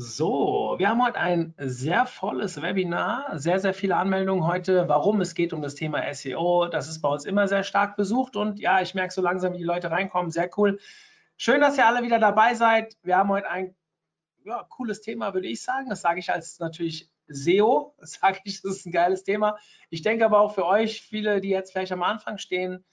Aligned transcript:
So, 0.00 0.76
wir 0.78 0.90
haben 0.90 1.04
heute 1.04 1.18
ein 1.18 1.54
sehr 1.58 2.06
volles 2.06 2.62
Webinar, 2.62 3.36
sehr, 3.36 3.58
sehr 3.58 3.74
viele 3.74 3.96
Anmeldungen 3.96 4.46
heute, 4.46 4.86
warum 4.86 5.20
es 5.20 5.34
geht 5.34 5.52
um 5.52 5.60
das 5.60 5.74
Thema 5.74 6.14
SEO. 6.14 6.68
Das 6.68 6.88
ist 6.88 7.00
bei 7.00 7.08
uns 7.08 7.24
immer 7.24 7.48
sehr 7.48 7.64
stark 7.64 7.96
besucht 7.96 8.36
und 8.36 8.60
ja, 8.60 8.80
ich 8.80 8.94
merke 8.94 9.12
so 9.12 9.20
langsam, 9.20 9.54
wie 9.54 9.58
die 9.58 9.64
Leute 9.64 9.90
reinkommen, 9.90 10.30
sehr 10.30 10.48
cool. 10.56 10.78
Schön, 11.36 11.60
dass 11.60 11.76
ihr 11.78 11.84
alle 11.84 12.04
wieder 12.04 12.20
dabei 12.20 12.54
seid. 12.54 12.96
Wir 13.02 13.16
haben 13.16 13.28
heute 13.28 13.50
ein 13.50 13.74
ja, 14.44 14.64
cooles 14.68 15.00
Thema, 15.00 15.34
würde 15.34 15.48
ich 15.48 15.64
sagen. 15.64 15.88
Das 15.88 16.00
sage 16.00 16.20
ich 16.20 16.30
als 16.30 16.60
natürlich 16.60 17.10
SEO, 17.26 17.96
das 17.98 18.12
sage 18.20 18.38
ich, 18.44 18.62
das 18.62 18.76
ist 18.76 18.86
ein 18.86 18.92
geiles 18.92 19.24
Thema. 19.24 19.58
Ich 19.90 20.02
denke 20.02 20.24
aber 20.24 20.38
auch 20.38 20.54
für 20.54 20.64
euch, 20.64 21.02
viele, 21.02 21.40
die 21.40 21.48
jetzt 21.48 21.72
vielleicht 21.72 21.90
am 21.90 22.04
Anfang 22.04 22.38
stehen, 22.38 22.84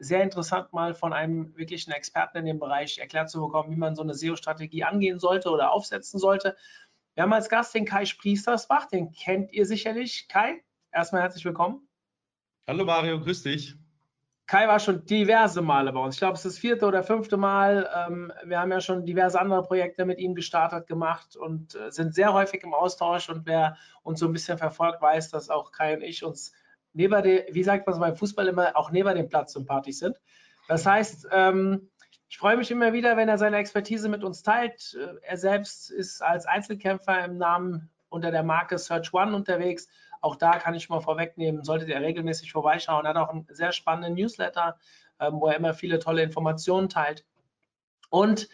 sehr 0.00 0.22
interessant, 0.22 0.72
mal 0.72 0.94
von 0.94 1.12
einem 1.12 1.54
wirklichen 1.56 1.92
Experten 1.92 2.38
in 2.38 2.46
dem 2.46 2.58
Bereich 2.58 2.98
erklärt 2.98 3.30
zu 3.30 3.40
bekommen, 3.40 3.70
wie 3.70 3.76
man 3.76 3.94
so 3.94 4.02
eine 4.02 4.14
SEO-Strategie 4.14 4.82
angehen 4.82 5.18
sollte 5.18 5.50
oder 5.50 5.72
aufsetzen 5.72 6.18
sollte. 6.18 6.56
Wir 7.14 7.22
haben 7.22 7.32
als 7.34 7.50
Gast 7.50 7.74
den 7.74 7.84
Kai 7.84 8.06
Spriestersbach, 8.06 8.86
den 8.86 9.12
kennt 9.12 9.52
ihr 9.52 9.66
sicherlich. 9.66 10.26
Kai, 10.28 10.64
erstmal 10.90 11.22
herzlich 11.22 11.44
willkommen. 11.44 11.86
Hallo 12.66 12.84
Mario, 12.84 13.20
grüß 13.20 13.42
dich. 13.42 13.76
Kai 14.46 14.66
war 14.66 14.80
schon 14.80 15.04
diverse 15.04 15.60
Male 15.60 15.92
bei 15.92 16.00
uns. 16.00 16.16
Ich 16.16 16.20
glaube, 16.20 16.34
es 16.34 16.44
ist 16.44 16.54
das 16.54 16.58
vierte 16.58 16.86
oder 16.86 17.04
fünfte 17.04 17.36
Mal. 17.36 17.88
Ähm, 17.94 18.32
wir 18.44 18.58
haben 18.58 18.72
ja 18.72 18.80
schon 18.80 19.04
diverse 19.04 19.38
andere 19.38 19.62
Projekte 19.62 20.06
mit 20.06 20.18
ihm 20.18 20.34
gestartet, 20.34 20.86
gemacht 20.86 21.36
und 21.36 21.74
äh, 21.74 21.92
sind 21.92 22.14
sehr 22.14 22.32
häufig 22.32 22.64
im 22.64 22.74
Austausch. 22.74 23.28
Und 23.28 23.46
wer 23.46 23.76
uns 24.02 24.18
so 24.18 24.26
ein 24.26 24.32
bisschen 24.32 24.56
verfolgt, 24.56 25.02
weiß, 25.02 25.30
dass 25.30 25.50
auch 25.50 25.72
Kai 25.72 25.94
und 25.94 26.02
ich 26.02 26.24
uns 26.24 26.52
neben 26.92 27.22
der, 27.22 27.46
wie 27.50 27.62
sagt 27.62 27.86
man 27.86 27.94
es 27.94 28.00
beim 28.00 28.16
Fußball 28.16 28.48
immer, 28.48 28.76
auch 28.76 28.90
neben 28.90 29.14
dem 29.14 29.28
Platz 29.28 29.52
sympathisch 29.52 29.96
sind. 29.96 30.16
Das 30.68 30.86
heißt, 30.86 31.28
ähm, 31.32 31.90
ich 32.28 32.38
freue 32.38 32.56
mich 32.56 32.70
immer 32.70 32.92
wieder, 32.92 33.16
wenn 33.16 33.28
er 33.28 33.38
seine 33.38 33.56
Expertise 33.56 34.08
mit 34.08 34.22
uns 34.22 34.42
teilt. 34.42 34.96
Äh, 34.98 35.16
er 35.22 35.36
selbst 35.36 35.90
ist 35.90 36.22
als 36.22 36.46
Einzelkämpfer 36.46 37.24
im 37.24 37.38
Namen 37.38 37.90
unter 38.08 38.30
der 38.30 38.42
Marke 38.42 38.78
Search 38.78 39.12
One 39.12 39.34
unterwegs. 39.34 39.88
Auch 40.20 40.36
da 40.36 40.58
kann 40.58 40.74
ich 40.74 40.88
mal 40.88 41.00
vorwegnehmen, 41.00 41.64
solltet 41.64 41.88
ihr 41.88 42.00
regelmäßig 42.00 42.52
vorbeischauen. 42.52 43.04
Er 43.04 43.10
hat 43.10 43.16
auch 43.16 43.30
einen 43.30 43.46
sehr 43.50 43.72
spannenden 43.72 44.14
Newsletter, 44.14 44.78
ähm, 45.18 45.40
wo 45.40 45.48
er 45.48 45.56
immer 45.56 45.74
viele 45.74 45.98
tolle 45.98 46.22
Informationen 46.22 46.88
teilt. 46.88 47.24
Und 48.10 48.48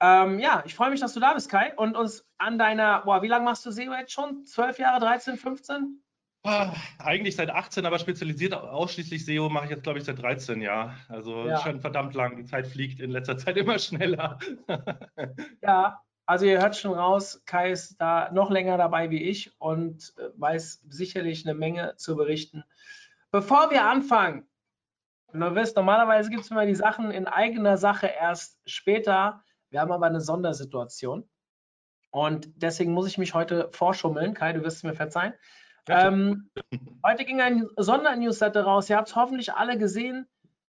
ähm, 0.00 0.38
ja, 0.38 0.62
ich 0.66 0.74
freue 0.74 0.90
mich, 0.90 1.00
dass 1.00 1.14
du 1.14 1.20
da 1.20 1.34
bist, 1.34 1.48
Kai, 1.48 1.74
und 1.76 1.96
uns 1.96 2.26
an 2.38 2.58
deiner, 2.58 3.02
boah, 3.02 3.22
wie 3.22 3.28
lange 3.28 3.44
machst 3.44 3.64
du 3.64 3.70
SEO 3.70 3.92
jetzt 3.94 4.12
schon? 4.12 4.44
12 4.44 4.78
Jahre, 4.78 5.00
13, 5.00 5.36
15? 5.36 6.02
Ah, 6.46 6.74
eigentlich 6.98 7.36
seit 7.36 7.48
18, 7.48 7.86
aber 7.86 7.98
spezialisiert 7.98 8.52
ausschließlich 8.52 9.24
SEO 9.24 9.48
mache 9.48 9.64
ich 9.64 9.70
jetzt, 9.70 9.82
glaube 9.82 9.98
ich, 9.98 10.04
seit 10.04 10.20
13 10.20 10.60
Jahren. 10.60 10.94
Also 11.08 11.46
ja. 11.46 11.58
schon 11.60 11.80
verdammt 11.80 12.14
lang. 12.14 12.36
Die 12.36 12.44
Zeit 12.44 12.66
fliegt 12.66 13.00
in 13.00 13.10
letzter 13.10 13.38
Zeit 13.38 13.56
immer 13.56 13.78
schneller. 13.78 14.38
ja, 15.62 16.02
also 16.26 16.44
ihr 16.44 16.60
hört 16.60 16.76
schon 16.76 16.92
raus, 16.92 17.42
Kai 17.46 17.70
ist 17.70 17.98
da 17.98 18.30
noch 18.30 18.50
länger 18.50 18.76
dabei 18.76 19.10
wie 19.10 19.22
ich 19.22 19.58
und 19.58 20.14
äh, 20.18 20.28
weiß 20.36 20.84
sicherlich 20.88 21.46
eine 21.46 21.54
Menge 21.54 21.96
zu 21.96 22.14
berichten. 22.14 22.62
Bevor 23.30 23.70
wir 23.70 23.86
anfangen, 23.86 24.46
du 25.32 25.54
wisst, 25.54 25.76
normalerweise 25.76 26.28
gibt 26.28 26.44
es 26.44 26.50
immer 26.50 26.66
die 26.66 26.74
Sachen 26.74 27.10
in 27.10 27.26
eigener 27.26 27.78
Sache 27.78 28.06
erst 28.06 28.60
später. 28.66 29.42
Wir 29.70 29.80
haben 29.80 29.92
aber 29.92 30.06
eine 30.06 30.20
Sondersituation. 30.20 31.26
Und 32.10 32.50
deswegen 32.54 32.92
muss 32.92 33.08
ich 33.08 33.18
mich 33.18 33.32
heute 33.32 33.70
vorschummeln. 33.72 34.34
Kai, 34.34 34.52
du 34.52 34.62
wirst 34.62 34.78
es 34.78 34.82
mir 34.82 34.94
verzeihen. 34.94 35.34
Ähm, 35.88 36.50
heute 37.04 37.24
ging 37.24 37.40
ein 37.40 37.68
Sondernewsletter 37.76 38.64
raus. 38.64 38.88
Ihr 38.88 38.96
habt 38.96 39.08
es 39.08 39.16
hoffentlich 39.16 39.52
alle 39.52 39.78
gesehen. 39.78 40.26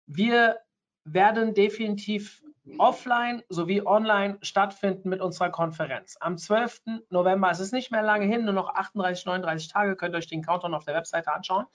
Wir 0.06 0.58
werden 1.04 1.54
definitiv 1.54 2.42
offline 2.78 3.42
sowie 3.48 3.82
online 3.82 4.38
stattfinden 4.42 5.08
mit 5.08 5.20
unserer 5.20 5.50
Konferenz. 5.50 6.16
Am 6.20 6.38
12. 6.38 6.82
November, 7.10 7.50
es 7.50 7.60
ist 7.60 7.72
nicht 7.72 7.90
mehr 7.90 8.02
lange 8.02 8.26
hin, 8.26 8.44
nur 8.44 8.54
noch 8.54 8.74
38, 8.74 9.26
39 9.26 9.68
Tage, 9.68 9.96
könnt 9.96 10.14
ihr 10.14 10.18
euch 10.18 10.28
den 10.28 10.42
Countdown 10.42 10.74
auf 10.74 10.84
der 10.84 10.94
Webseite 10.94 11.32
anschauen. 11.32 11.66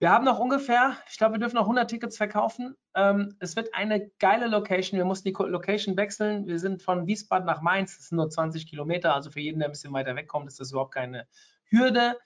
Wir 0.00 0.10
haben 0.10 0.24
noch 0.24 0.38
ungefähr, 0.38 0.96
ich 1.08 1.18
glaube, 1.18 1.34
wir 1.34 1.38
dürfen 1.38 1.54
noch 1.54 1.62
100 1.62 1.88
Tickets 1.88 2.16
verkaufen. 2.16 2.74
Ähm, 2.94 3.36
es 3.38 3.56
wird 3.56 3.74
eine 3.74 4.10
geile 4.18 4.48
Location. 4.48 4.98
Wir 4.98 5.04
mussten 5.04 5.28
die 5.28 5.34
Location 5.38 5.96
wechseln. 5.96 6.46
Wir 6.46 6.58
sind 6.58 6.82
von 6.82 7.06
Wiesbaden 7.06 7.46
nach 7.46 7.62
Mainz. 7.62 7.96
Das 7.96 8.08
sind 8.08 8.16
nur 8.16 8.28
20 8.28 8.66
Kilometer. 8.66 9.14
Also 9.14 9.30
für 9.30 9.40
jeden, 9.40 9.60
der 9.60 9.68
ein 9.68 9.72
bisschen 9.72 9.92
weiter 9.92 10.16
wegkommt, 10.16 10.48
ist 10.48 10.60
das 10.60 10.72
überhaupt 10.72 10.94
keine 10.94 11.26
Hürde. 11.76 12.18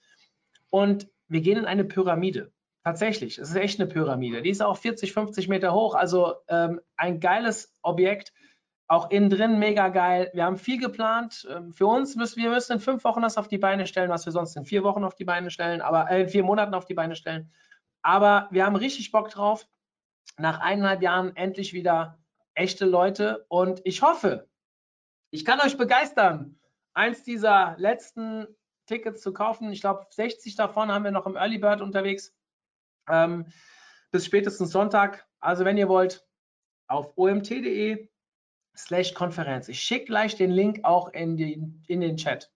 Und 0.70 1.08
wir 1.28 1.40
gehen 1.40 1.58
in 1.58 1.64
eine 1.64 1.84
Pyramide. 1.84 2.52
Tatsächlich, 2.84 3.38
es 3.38 3.50
ist 3.50 3.56
echt 3.56 3.80
eine 3.80 3.88
Pyramide. 3.88 4.40
Die 4.42 4.50
ist 4.50 4.62
auch 4.62 4.78
40, 4.78 5.12
50 5.12 5.48
Meter 5.48 5.74
hoch. 5.74 5.94
Also 5.94 6.36
ähm, 6.48 6.80
ein 6.96 7.20
geiles 7.20 7.74
Objekt. 7.82 8.32
Auch 8.86 9.10
innen 9.10 9.28
drin 9.28 9.58
mega 9.58 9.88
geil. 9.88 10.30
Wir 10.32 10.44
haben 10.44 10.56
viel 10.56 10.80
geplant. 10.80 11.46
Ähm, 11.50 11.74
für 11.74 11.86
uns 11.86 12.16
müssen 12.16 12.42
wir 12.42 12.48
müssen 12.48 12.72
in 12.72 12.80
fünf 12.80 13.04
Wochen 13.04 13.20
das 13.20 13.36
auf 13.36 13.48
die 13.48 13.58
Beine 13.58 13.86
stellen, 13.86 14.08
was 14.08 14.24
wir 14.24 14.32
sonst 14.32 14.56
in 14.56 14.64
vier 14.64 14.84
Wochen 14.84 15.04
auf 15.04 15.14
die 15.14 15.26
Beine 15.26 15.50
stellen, 15.50 15.82
aber 15.82 16.10
äh, 16.10 16.22
in 16.22 16.28
vier 16.28 16.42
Monaten 16.42 16.72
auf 16.72 16.86
die 16.86 16.94
Beine 16.94 17.14
stellen. 17.14 17.52
Aber 18.00 18.48
wir 18.50 18.64
haben 18.64 18.76
richtig 18.76 19.12
Bock 19.12 19.28
drauf. 19.28 19.66
Nach 20.38 20.60
eineinhalb 20.60 21.02
Jahren 21.02 21.36
endlich 21.36 21.74
wieder 21.74 22.18
echte 22.54 22.86
Leute. 22.86 23.44
Und 23.48 23.82
ich 23.84 24.00
hoffe, 24.00 24.48
ich 25.30 25.44
kann 25.44 25.60
euch 25.60 25.76
begeistern, 25.76 26.58
eins 26.94 27.22
dieser 27.22 27.74
letzten 27.76 28.46
Tickets 28.88 29.22
zu 29.22 29.32
kaufen. 29.32 29.70
Ich 29.72 29.80
glaube, 29.80 30.06
60 30.10 30.56
davon 30.56 30.90
haben 30.90 31.04
wir 31.04 31.12
noch 31.12 31.26
im 31.26 31.36
Early 31.36 31.58
Bird 31.58 31.80
unterwegs. 31.80 32.34
Ähm, 33.08 33.46
bis 34.10 34.24
spätestens 34.24 34.70
Sonntag. 34.70 35.26
Also 35.40 35.64
wenn 35.64 35.76
ihr 35.76 35.88
wollt, 35.88 36.26
auf 36.88 37.12
omt.de 37.16 38.08
slash 38.76 39.14
Konferenz. 39.14 39.68
Ich 39.68 39.80
schicke 39.80 40.06
gleich 40.06 40.36
den 40.36 40.50
Link 40.50 40.80
auch 40.84 41.12
in, 41.12 41.36
die, 41.36 41.62
in 41.86 42.00
den 42.00 42.16
Chat. 42.16 42.50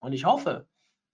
Und 0.00 0.12
ich 0.12 0.24
hoffe, 0.24 0.68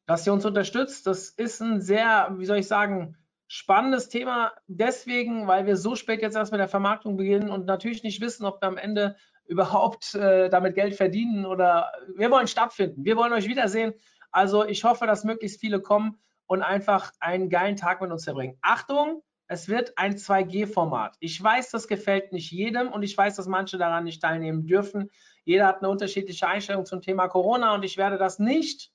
dass 0.06 0.26
ihr 0.26 0.32
uns 0.32 0.44
unterstützt. 0.44 1.06
Das 1.06 1.30
ist 1.30 1.60
ein 1.60 1.80
sehr, 1.80 2.34
wie 2.38 2.46
soll 2.46 2.58
ich 2.58 2.66
sagen, 2.66 3.16
spannendes 3.46 4.08
Thema. 4.08 4.52
Deswegen, 4.66 5.46
weil 5.46 5.66
wir 5.66 5.76
so 5.76 5.94
spät 5.94 6.22
jetzt 6.22 6.36
erst 6.36 6.52
mit 6.52 6.60
der 6.60 6.68
Vermarktung 6.68 7.16
beginnen 7.16 7.50
und 7.50 7.66
natürlich 7.66 8.02
nicht 8.02 8.20
wissen, 8.20 8.44
ob 8.44 8.60
wir 8.62 8.68
am 8.68 8.78
Ende 8.78 9.16
überhaupt 9.46 10.14
äh, 10.14 10.48
damit 10.48 10.74
Geld 10.74 10.94
verdienen 10.94 11.44
oder 11.44 11.92
wir 12.16 12.30
wollen 12.30 12.46
stattfinden. 12.46 13.04
Wir 13.04 13.16
wollen 13.16 13.32
euch 13.32 13.48
wiedersehen. 13.48 13.92
Also 14.32 14.64
ich 14.64 14.84
hoffe, 14.84 15.06
dass 15.06 15.24
möglichst 15.24 15.60
viele 15.60 15.80
kommen 15.80 16.18
und 16.46 16.62
einfach 16.62 17.12
einen 17.20 17.48
geilen 17.48 17.76
Tag 17.76 18.00
mit 18.00 18.10
uns 18.10 18.24
verbringen. 18.24 18.58
Achtung, 18.62 19.22
es 19.46 19.68
wird 19.68 19.98
ein 19.98 20.16
2G-Format. 20.16 21.16
Ich 21.20 21.40
weiß, 21.42 21.70
das 21.70 21.86
gefällt 21.86 22.32
nicht 22.32 22.50
jedem 22.50 22.90
und 22.90 23.02
ich 23.02 23.16
weiß, 23.16 23.36
dass 23.36 23.46
manche 23.46 23.76
daran 23.76 24.04
nicht 24.04 24.22
teilnehmen 24.22 24.66
dürfen. 24.66 25.10
Jeder 25.44 25.66
hat 25.66 25.78
eine 25.78 25.90
unterschiedliche 25.90 26.48
Einstellung 26.48 26.86
zum 26.86 27.02
Thema 27.02 27.28
Corona 27.28 27.74
und 27.74 27.84
ich 27.84 27.98
werde 27.98 28.16
das 28.16 28.38
nicht 28.38 28.90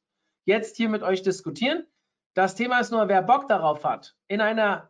jetzt 0.45 0.77
hier 0.77 0.89
mit 0.89 1.03
euch 1.03 1.21
diskutieren. 1.21 1.85
Das 2.33 2.55
Thema 2.55 2.79
ist 2.79 2.91
nur, 2.91 3.07
wer 3.07 3.21
Bock 3.21 3.47
darauf 3.47 3.83
hat, 3.83 4.15
in 4.27 4.41
einer, 4.41 4.89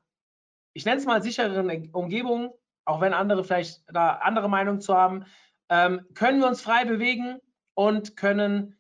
ich 0.74 0.86
nenne 0.86 0.98
es 0.98 1.06
mal 1.06 1.22
sichereren 1.22 1.90
Umgebung, 1.92 2.54
auch 2.86 3.02
wenn 3.02 3.14
andere 3.14 3.44
vielleicht 3.44 3.84
da 3.92 4.12
andere 4.14 4.50
Meinung 4.50 4.80
zu 4.80 4.96
haben, 4.96 5.26
ähm, 5.70 6.06
können 6.14 6.40
wir 6.40 6.48
uns 6.48 6.62
frei 6.62 6.86
bewegen 6.86 7.40
und 7.74 8.16
können 8.16 8.77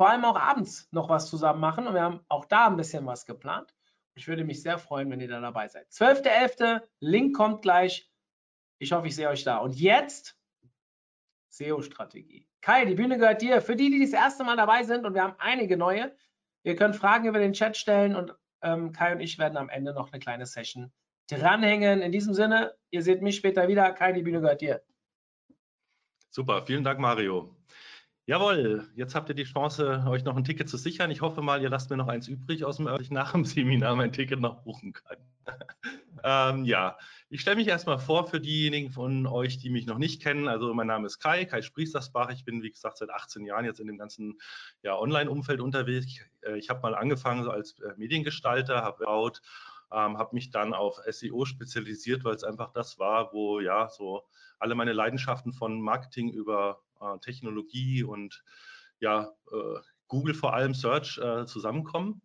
vor 0.00 0.08
allem 0.08 0.24
auch 0.24 0.36
abends 0.36 0.88
noch 0.92 1.10
was 1.10 1.28
zusammen 1.28 1.60
machen. 1.60 1.86
Und 1.86 1.92
wir 1.92 2.00
haben 2.00 2.20
auch 2.28 2.46
da 2.46 2.68
ein 2.68 2.78
bisschen 2.78 3.04
was 3.04 3.26
geplant. 3.26 3.74
Ich 4.14 4.28
würde 4.28 4.44
mich 4.44 4.62
sehr 4.62 4.78
freuen, 4.78 5.10
wenn 5.10 5.20
ihr 5.20 5.28
da 5.28 5.42
dabei 5.42 5.68
seid. 5.68 5.90
12.11. 5.90 6.80
Link 7.00 7.36
kommt 7.36 7.60
gleich. 7.60 8.10
Ich 8.78 8.92
hoffe, 8.92 9.08
ich 9.08 9.14
sehe 9.14 9.28
euch 9.28 9.44
da. 9.44 9.58
Und 9.58 9.78
jetzt 9.78 10.40
SEO-Strategie. 11.50 12.48
Kai, 12.62 12.86
die 12.86 12.94
Bühne 12.94 13.18
gehört 13.18 13.42
dir. 13.42 13.60
Für 13.60 13.76
die, 13.76 13.90
die 13.90 14.00
das 14.00 14.14
erste 14.14 14.42
Mal 14.42 14.56
dabei 14.56 14.84
sind, 14.84 15.04
und 15.04 15.12
wir 15.12 15.22
haben 15.22 15.36
einige 15.36 15.76
neue, 15.76 16.16
ihr 16.62 16.76
könnt 16.76 16.96
Fragen 16.96 17.28
über 17.28 17.38
den 17.38 17.52
Chat 17.52 17.76
stellen 17.76 18.16
und 18.16 18.34
ähm, 18.62 18.92
Kai 18.92 19.12
und 19.12 19.20
ich 19.20 19.38
werden 19.38 19.58
am 19.58 19.68
Ende 19.68 19.92
noch 19.92 20.12
eine 20.12 20.18
kleine 20.18 20.46
Session 20.46 20.90
dranhängen. 21.28 22.00
In 22.00 22.10
diesem 22.10 22.32
Sinne, 22.32 22.74
ihr 22.90 23.02
seht 23.02 23.20
mich 23.20 23.36
später 23.36 23.68
wieder. 23.68 23.92
Kai, 23.92 24.12
die 24.12 24.22
Bühne 24.22 24.40
gehört 24.40 24.62
dir. 24.62 24.82
Super, 26.30 26.64
vielen 26.64 26.84
Dank, 26.84 27.00
Mario. 27.00 27.54
Jawohl, 28.30 28.88
jetzt 28.94 29.16
habt 29.16 29.28
ihr 29.28 29.34
die 29.34 29.42
Chance, 29.42 30.04
euch 30.06 30.22
noch 30.22 30.36
ein 30.36 30.44
Ticket 30.44 30.68
zu 30.68 30.76
sichern. 30.76 31.10
Ich 31.10 31.20
hoffe 31.20 31.42
mal, 31.42 31.60
ihr 31.62 31.68
lasst 31.68 31.90
mir 31.90 31.96
noch 31.96 32.06
eins 32.06 32.28
übrig, 32.28 32.64
aus 32.64 32.76
dem 32.76 32.88
ich 33.00 33.10
nach 33.10 33.32
dem 33.32 33.44
Seminar 33.44 33.96
mein 33.96 34.12
Ticket 34.12 34.38
noch 34.38 34.62
buchen 34.62 34.92
kann. 34.92 35.16
ähm, 36.22 36.64
ja, 36.64 36.96
ich 37.28 37.40
stelle 37.40 37.56
mich 37.56 37.66
erstmal 37.66 37.98
vor 37.98 38.28
für 38.28 38.40
diejenigen 38.40 38.92
von 38.92 39.26
euch, 39.26 39.58
die 39.58 39.68
mich 39.68 39.84
noch 39.86 39.98
nicht 39.98 40.22
kennen. 40.22 40.46
Also 40.46 40.72
mein 40.74 40.86
Name 40.86 41.06
ist 41.06 41.18
Kai, 41.18 41.44
Kai 41.44 41.60
Spriestersbach. 41.60 42.30
Ich 42.30 42.44
bin, 42.44 42.62
wie 42.62 42.70
gesagt, 42.70 42.98
seit 42.98 43.10
18 43.10 43.44
Jahren 43.46 43.64
jetzt 43.64 43.80
in 43.80 43.88
dem 43.88 43.98
ganzen 43.98 44.38
ja, 44.82 44.96
Online-Umfeld 44.96 45.60
unterwegs. 45.60 46.20
Äh, 46.42 46.56
ich 46.56 46.70
habe 46.70 46.82
mal 46.82 46.94
angefangen 46.94 47.42
so 47.42 47.50
als 47.50 47.80
äh, 47.80 47.94
Mediengestalter, 47.96 48.84
habe 48.84 48.98
gebaut, 48.98 49.42
ähm, 49.90 50.18
habe 50.18 50.36
mich 50.36 50.52
dann 50.52 50.72
auf 50.72 51.00
SEO 51.04 51.46
spezialisiert, 51.46 52.22
weil 52.22 52.36
es 52.36 52.44
einfach 52.44 52.72
das 52.74 52.96
war, 53.00 53.32
wo 53.32 53.58
ja 53.58 53.88
so 53.88 54.22
alle 54.60 54.76
meine 54.76 54.92
Leidenschaften 54.92 55.52
von 55.52 55.80
Marketing 55.80 56.30
über 56.30 56.80
äh, 57.00 57.18
Technologie 57.20 58.04
und 58.04 58.42
ja, 59.00 59.32
äh, 59.52 59.80
Google 60.08 60.34
vor 60.34 60.54
allem 60.54 60.74
Search 60.74 61.18
äh, 61.18 61.46
zusammenkommen. 61.46 62.22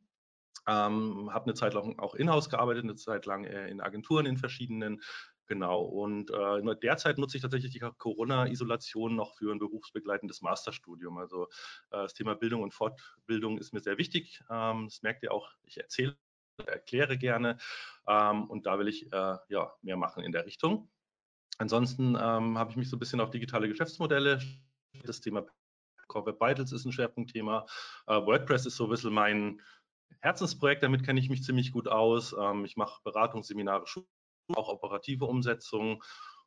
Ähm, 0.67 1.31
habe 1.31 1.45
eine 1.45 1.53
Zeit 1.53 1.75
lang 1.75 1.99
auch 1.99 2.15
in-house 2.15 2.49
gearbeitet, 2.49 2.83
eine 2.83 2.95
Zeit 2.95 3.27
lang 3.27 3.43
in 3.43 3.81
Agenturen 3.81 4.25
in 4.25 4.37
verschiedenen, 4.37 4.99
Genau, 5.47 5.81
und 5.81 6.31
äh, 6.31 6.75
derzeit 6.81 7.17
nutze 7.19 7.37
ich 7.37 7.43
tatsächlich 7.43 7.71
die 7.71 7.79
Corona-Isolation 7.79 9.15
noch 9.15 9.35
für 9.35 9.51
ein 9.51 9.59
berufsbegleitendes 9.59 10.41
Masterstudium. 10.41 11.17
Also 11.19 11.43
äh, 11.91 12.03
das 12.03 12.13
Thema 12.15 12.35
Bildung 12.35 12.63
und 12.63 12.73
Fortbildung 12.73 13.59
ist 13.59 13.71
mir 13.73 13.81
sehr 13.81 13.97
wichtig. 13.99 14.41
Ähm, 14.49 14.85
das 14.85 15.03
merkt 15.03 15.21
ihr 15.23 15.31
auch, 15.31 15.51
ich 15.63 15.77
erzähle, 15.77 16.17
erkläre 16.65 17.17
gerne 17.17 17.57
ähm, 18.07 18.49
und 18.49 18.65
da 18.65 18.79
will 18.79 18.87
ich 18.87 19.11
äh, 19.11 19.37
ja, 19.49 19.73
mehr 19.81 19.97
machen 19.97 20.23
in 20.23 20.31
der 20.31 20.45
Richtung. 20.45 20.89
Ansonsten 21.57 22.15
ähm, 22.19 22.57
habe 22.57 22.71
ich 22.71 22.77
mich 22.77 22.89
so 22.89 22.97
ein 22.97 22.99
bisschen 22.99 23.21
auf 23.21 23.29
digitale 23.29 23.67
Geschäftsmodelle, 23.67 24.39
das 25.03 25.21
Thema 25.21 25.45
Corporate 26.07 26.39
Vitals 26.39 26.71
ist 26.71 26.85
ein 26.85 26.91
Schwerpunktthema. 26.91 27.65
Äh, 28.07 28.13
WordPress 28.13 28.65
ist 28.65 28.75
so 28.75 28.85
ein 28.85 28.89
bisschen 28.89 29.13
mein 29.13 29.61
Herzensprojekt, 30.21 30.83
damit 30.83 31.03
kenne 31.03 31.19
ich 31.19 31.29
mich 31.29 31.43
ziemlich 31.43 31.71
gut 31.71 31.87
aus. 31.87 32.35
Ähm, 32.39 32.65
ich 32.65 32.77
mache 32.77 33.01
Beratungsseminare, 33.03 33.85
auch 34.53 34.69
operative 34.69 35.25
Umsetzungen. 35.25 36.01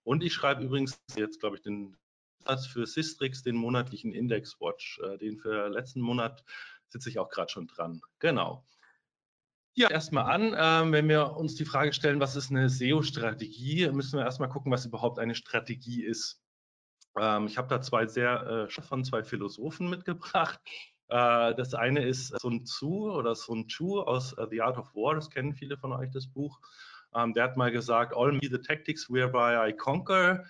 Und 0.04 0.22
ich 0.22 0.32
schreibe 0.32 0.64
übrigens 0.64 1.00
jetzt, 1.16 1.40
glaube 1.40 1.56
ich, 1.56 1.62
den 1.62 1.96
Satz 2.44 2.66
für 2.66 2.86
Sistrix, 2.86 3.42
den 3.42 3.56
monatlichen 3.56 4.12
Index 4.12 4.60
Watch. 4.60 5.00
Äh, 5.00 5.18
den 5.18 5.38
für 5.38 5.68
letzten 5.68 6.00
Monat 6.00 6.44
sitze 6.88 7.10
ich 7.10 7.18
auch 7.18 7.28
gerade 7.28 7.50
schon 7.50 7.66
dran. 7.66 8.00
Genau. 8.18 8.64
Ja, 9.78 9.88
erstmal 9.90 10.24
an, 10.24 10.54
äh, 10.54 10.92
wenn 10.92 11.08
wir 11.08 11.36
uns 11.36 11.54
die 11.54 11.64
Frage 11.64 11.92
stellen, 11.92 12.18
was 12.18 12.34
ist 12.34 12.50
eine 12.50 12.68
SEO-Strategie, 12.68 13.88
müssen 13.92 14.18
wir 14.18 14.24
erstmal 14.24 14.48
gucken, 14.48 14.72
was 14.72 14.84
überhaupt 14.84 15.20
eine 15.20 15.36
Strategie 15.36 16.02
ist. 16.02 16.42
Ähm, 17.16 17.46
ich 17.46 17.56
habe 17.56 17.68
da 17.68 17.80
zwei 17.80 18.04
sehr 18.08 18.68
äh, 18.68 18.82
von 18.82 19.04
zwei 19.04 19.22
Philosophen 19.22 19.88
mitgebracht. 19.88 20.58
Äh, 21.06 21.54
das 21.54 21.74
eine 21.74 22.04
ist 22.04 22.36
Sun 22.40 22.64
Tzu 22.64 23.08
oder 23.12 23.36
Sun 23.36 23.68
Chu 23.68 24.00
aus 24.00 24.36
uh, 24.36 24.48
The 24.50 24.62
Art 24.62 24.78
of 24.78 24.92
War, 24.96 25.14
das 25.14 25.30
kennen 25.30 25.54
viele 25.54 25.76
von 25.76 25.92
euch, 25.92 26.10
das 26.10 26.26
Buch. 26.26 26.58
Ähm, 27.14 27.32
der 27.34 27.44
hat 27.44 27.56
mal 27.56 27.70
gesagt, 27.70 28.12
all 28.16 28.32
me 28.32 28.48
the 28.50 28.58
tactics 28.58 29.08
whereby 29.08 29.70
I 29.70 29.72
conquer, 29.72 30.44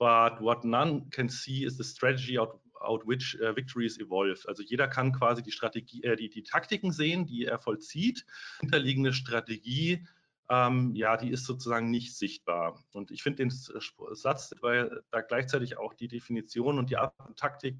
but 0.00 0.40
what 0.40 0.64
none 0.64 1.08
can 1.10 1.28
see 1.28 1.64
is 1.64 1.76
the 1.76 1.84
strategy 1.84 2.36
out, 2.36 2.58
out 2.80 3.06
which 3.06 3.38
uh, 3.40 3.54
victories 3.54 3.98
evolve. 3.98 4.46
Also 4.46 4.62
jeder 4.62 4.88
kann 4.88 5.12
quasi 5.12 5.42
die 5.42 5.52
Strategie, 5.52 6.02
äh, 6.04 6.16
die, 6.16 6.28
die 6.28 6.42
Taktiken 6.42 6.92
sehen, 6.92 7.26
die 7.26 7.44
er 7.44 7.58
vollzieht. 7.58 8.26
Hinterliegende 8.60 9.12
Strategie, 9.12 10.06
ähm, 10.48 10.94
ja, 10.94 11.16
die 11.16 11.30
ist 11.30 11.44
sozusagen 11.44 11.90
nicht 11.90 12.16
sichtbar. 12.16 12.84
Und 12.92 13.10
ich 13.10 13.22
finde 13.22 13.38
den 13.38 13.50
Satz, 13.50 14.54
weil 14.60 15.02
da 15.10 15.20
gleichzeitig 15.20 15.78
auch 15.78 15.94
die 15.94 16.08
Definition 16.08 16.78
und 16.78 16.90
die 16.90 16.96
Taktik 17.36 17.76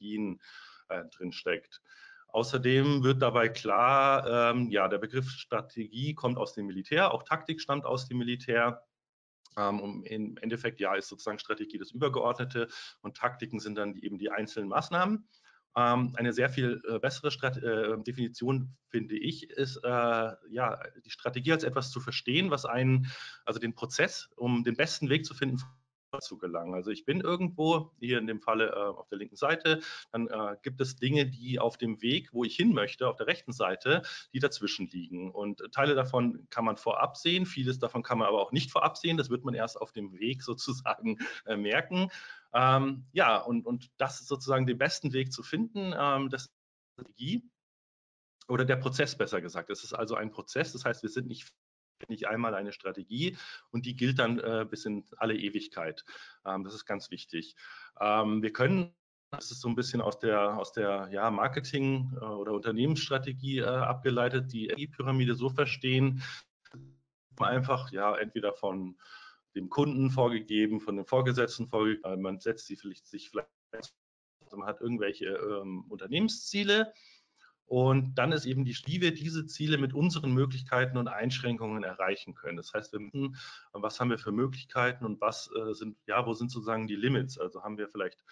äh, 0.00 1.04
drin 1.16 1.32
steckt. 1.32 1.80
Außerdem 2.28 3.04
wird 3.04 3.22
dabei 3.22 3.48
klar, 3.48 4.50
ähm, 4.50 4.68
ja, 4.70 4.88
der 4.88 4.98
Begriff 4.98 5.30
Strategie 5.30 6.14
kommt 6.14 6.36
aus 6.36 6.52
dem 6.52 6.66
Militär, 6.66 7.14
auch 7.14 7.22
Taktik 7.22 7.60
stammt 7.60 7.86
aus 7.86 8.08
dem 8.08 8.18
Militär. 8.18 8.82
Ähm, 9.56 10.04
Im 10.04 10.36
Endeffekt, 10.38 10.80
ja, 10.80 10.94
ist 10.94 11.08
sozusagen 11.08 11.38
Strategie 11.38 11.78
das 11.78 11.90
Übergeordnete 11.90 12.68
und 13.02 13.16
Taktiken 13.16 13.60
sind 13.60 13.76
dann 13.76 13.94
die, 13.94 14.04
eben 14.04 14.18
die 14.18 14.30
einzelnen 14.30 14.68
Maßnahmen. 14.68 15.28
Ähm, 15.76 16.12
eine 16.16 16.32
sehr 16.32 16.48
viel 16.48 16.80
äh, 16.88 16.98
bessere 17.00 17.30
Strat 17.30 17.56
äh, 17.56 17.96
Definition, 18.02 18.76
finde 18.88 19.16
ich, 19.16 19.50
ist 19.50 19.76
äh, 19.82 19.88
ja, 19.88 20.80
die 21.04 21.10
Strategie 21.10 21.52
als 21.52 21.64
etwas 21.64 21.90
zu 21.90 22.00
verstehen, 22.00 22.50
was 22.50 22.64
einen, 22.64 23.10
also 23.44 23.58
den 23.58 23.74
Prozess, 23.74 24.30
um 24.36 24.62
den 24.62 24.76
besten 24.76 25.08
Weg 25.08 25.26
zu 25.26 25.34
finden, 25.34 25.60
zu 26.20 26.38
gelangen. 26.38 26.74
Also 26.74 26.90
ich 26.90 27.04
bin 27.04 27.20
irgendwo, 27.20 27.92
hier 28.00 28.18
in 28.18 28.26
dem 28.26 28.40
Falle 28.40 28.70
äh, 28.70 28.74
auf 28.74 29.08
der 29.08 29.18
linken 29.18 29.36
Seite, 29.36 29.80
dann 30.12 30.28
äh, 30.28 30.56
gibt 30.62 30.80
es 30.80 30.96
Dinge, 30.96 31.26
die 31.26 31.58
auf 31.58 31.78
dem 31.78 32.00
Weg, 32.02 32.32
wo 32.32 32.44
ich 32.44 32.56
hin 32.56 32.72
möchte, 32.72 33.08
auf 33.08 33.16
der 33.16 33.26
rechten 33.26 33.52
Seite, 33.52 34.02
die 34.32 34.38
dazwischen 34.38 34.88
liegen. 34.88 35.30
Und 35.30 35.62
Teile 35.72 35.94
davon 35.94 36.46
kann 36.50 36.64
man 36.64 36.76
vorab 36.76 37.16
sehen, 37.16 37.46
vieles 37.46 37.78
davon 37.78 38.02
kann 38.02 38.18
man 38.18 38.28
aber 38.28 38.40
auch 38.40 38.52
nicht 38.52 38.70
vorab 38.70 38.96
sehen. 38.96 39.16
Das 39.16 39.30
wird 39.30 39.44
man 39.44 39.54
erst 39.54 39.80
auf 39.80 39.92
dem 39.92 40.18
Weg 40.18 40.42
sozusagen 40.44 41.18
äh, 41.46 41.56
merken. 41.56 42.10
Ähm, 42.52 43.04
ja, 43.12 43.38
und, 43.38 43.66
und 43.66 43.90
das 43.96 44.20
ist 44.20 44.28
sozusagen 44.28 44.66
den 44.66 44.78
besten 44.78 45.12
Weg 45.12 45.32
zu 45.32 45.42
finden, 45.42 45.92
ähm, 45.98 46.30
das 46.30 46.42
ist 46.42 46.52
Strategie 46.94 47.42
oder 48.48 48.64
der 48.64 48.76
Prozess 48.76 49.16
besser 49.16 49.40
gesagt. 49.40 49.70
Es 49.70 49.84
ist 49.84 49.92
also 49.92 50.14
ein 50.14 50.30
Prozess, 50.30 50.72
das 50.72 50.84
heißt, 50.84 51.02
wir 51.02 51.10
sind 51.10 51.26
nicht 51.26 51.52
nicht 52.08 52.28
einmal 52.28 52.54
eine 52.54 52.72
Strategie 52.72 53.36
und 53.70 53.86
die 53.86 53.96
gilt 53.96 54.18
dann 54.18 54.38
äh, 54.38 54.66
bis 54.68 54.84
in 54.84 55.04
alle 55.16 55.36
Ewigkeit. 55.36 56.04
Ähm, 56.44 56.64
das 56.64 56.74
ist 56.74 56.84
ganz 56.84 57.10
wichtig. 57.10 57.56
Ähm, 58.00 58.42
wir 58.42 58.52
können 58.52 58.94
das 59.30 59.50
ist 59.50 59.60
so 59.60 59.68
ein 59.68 59.74
bisschen 59.74 60.00
aus 60.00 60.20
der, 60.20 60.56
aus 60.56 60.72
der 60.72 61.08
ja, 61.10 61.30
Marketing- 61.30 62.12
äh, 62.20 62.24
oder 62.24 62.52
Unternehmensstrategie 62.52 63.58
äh, 63.58 63.64
abgeleitet, 63.64 64.52
die 64.52 64.68
Pyramide 64.86 65.34
so 65.34 65.50
verstehen, 65.50 66.22
einfach 67.38 67.90
ja 67.90 68.16
entweder 68.16 68.52
von 68.52 68.96
dem 69.54 69.68
Kunden 69.68 70.10
vorgegeben, 70.10 70.80
von 70.80 70.96
den 70.96 71.04
Vorgesetzten 71.04 71.68
vorgegeben, 71.68 72.22
man 72.22 72.40
setzt 72.40 72.66
sie 72.66 72.76
vielleicht, 72.76 73.06
sich 73.06 73.30
vielleicht, 73.30 73.94
man 74.52 74.66
hat 74.66 74.80
irgendwelche 74.80 75.26
ähm, 75.26 75.84
Unternehmensziele 75.88 76.92
und 77.66 78.14
dann 78.16 78.32
ist 78.32 78.44
eben 78.44 78.64
die, 78.64 78.76
wie 78.86 79.00
wir 79.00 79.14
diese 79.14 79.46
Ziele 79.46 79.78
mit 79.78 79.94
unseren 79.94 80.32
Möglichkeiten 80.32 80.98
und 80.98 81.08
Einschränkungen 81.08 81.82
erreichen 81.82 82.34
können. 82.34 82.56
Das 82.56 82.72
heißt, 82.74 82.92
wir 82.92 83.00
müssen, 83.00 83.36
was 83.72 83.98
haben 84.00 84.10
wir 84.10 84.18
für 84.18 84.32
Möglichkeiten 84.32 85.04
und 85.04 85.20
was 85.20 85.50
äh, 85.56 85.72
sind, 85.72 85.96
ja, 86.06 86.26
wo 86.26 86.34
sind 86.34 86.50
sozusagen 86.50 86.86
die 86.86 86.96
Limits? 86.96 87.38
Also 87.38 87.62
haben 87.62 87.78
wir 87.78 87.88
vielleicht 87.88 88.22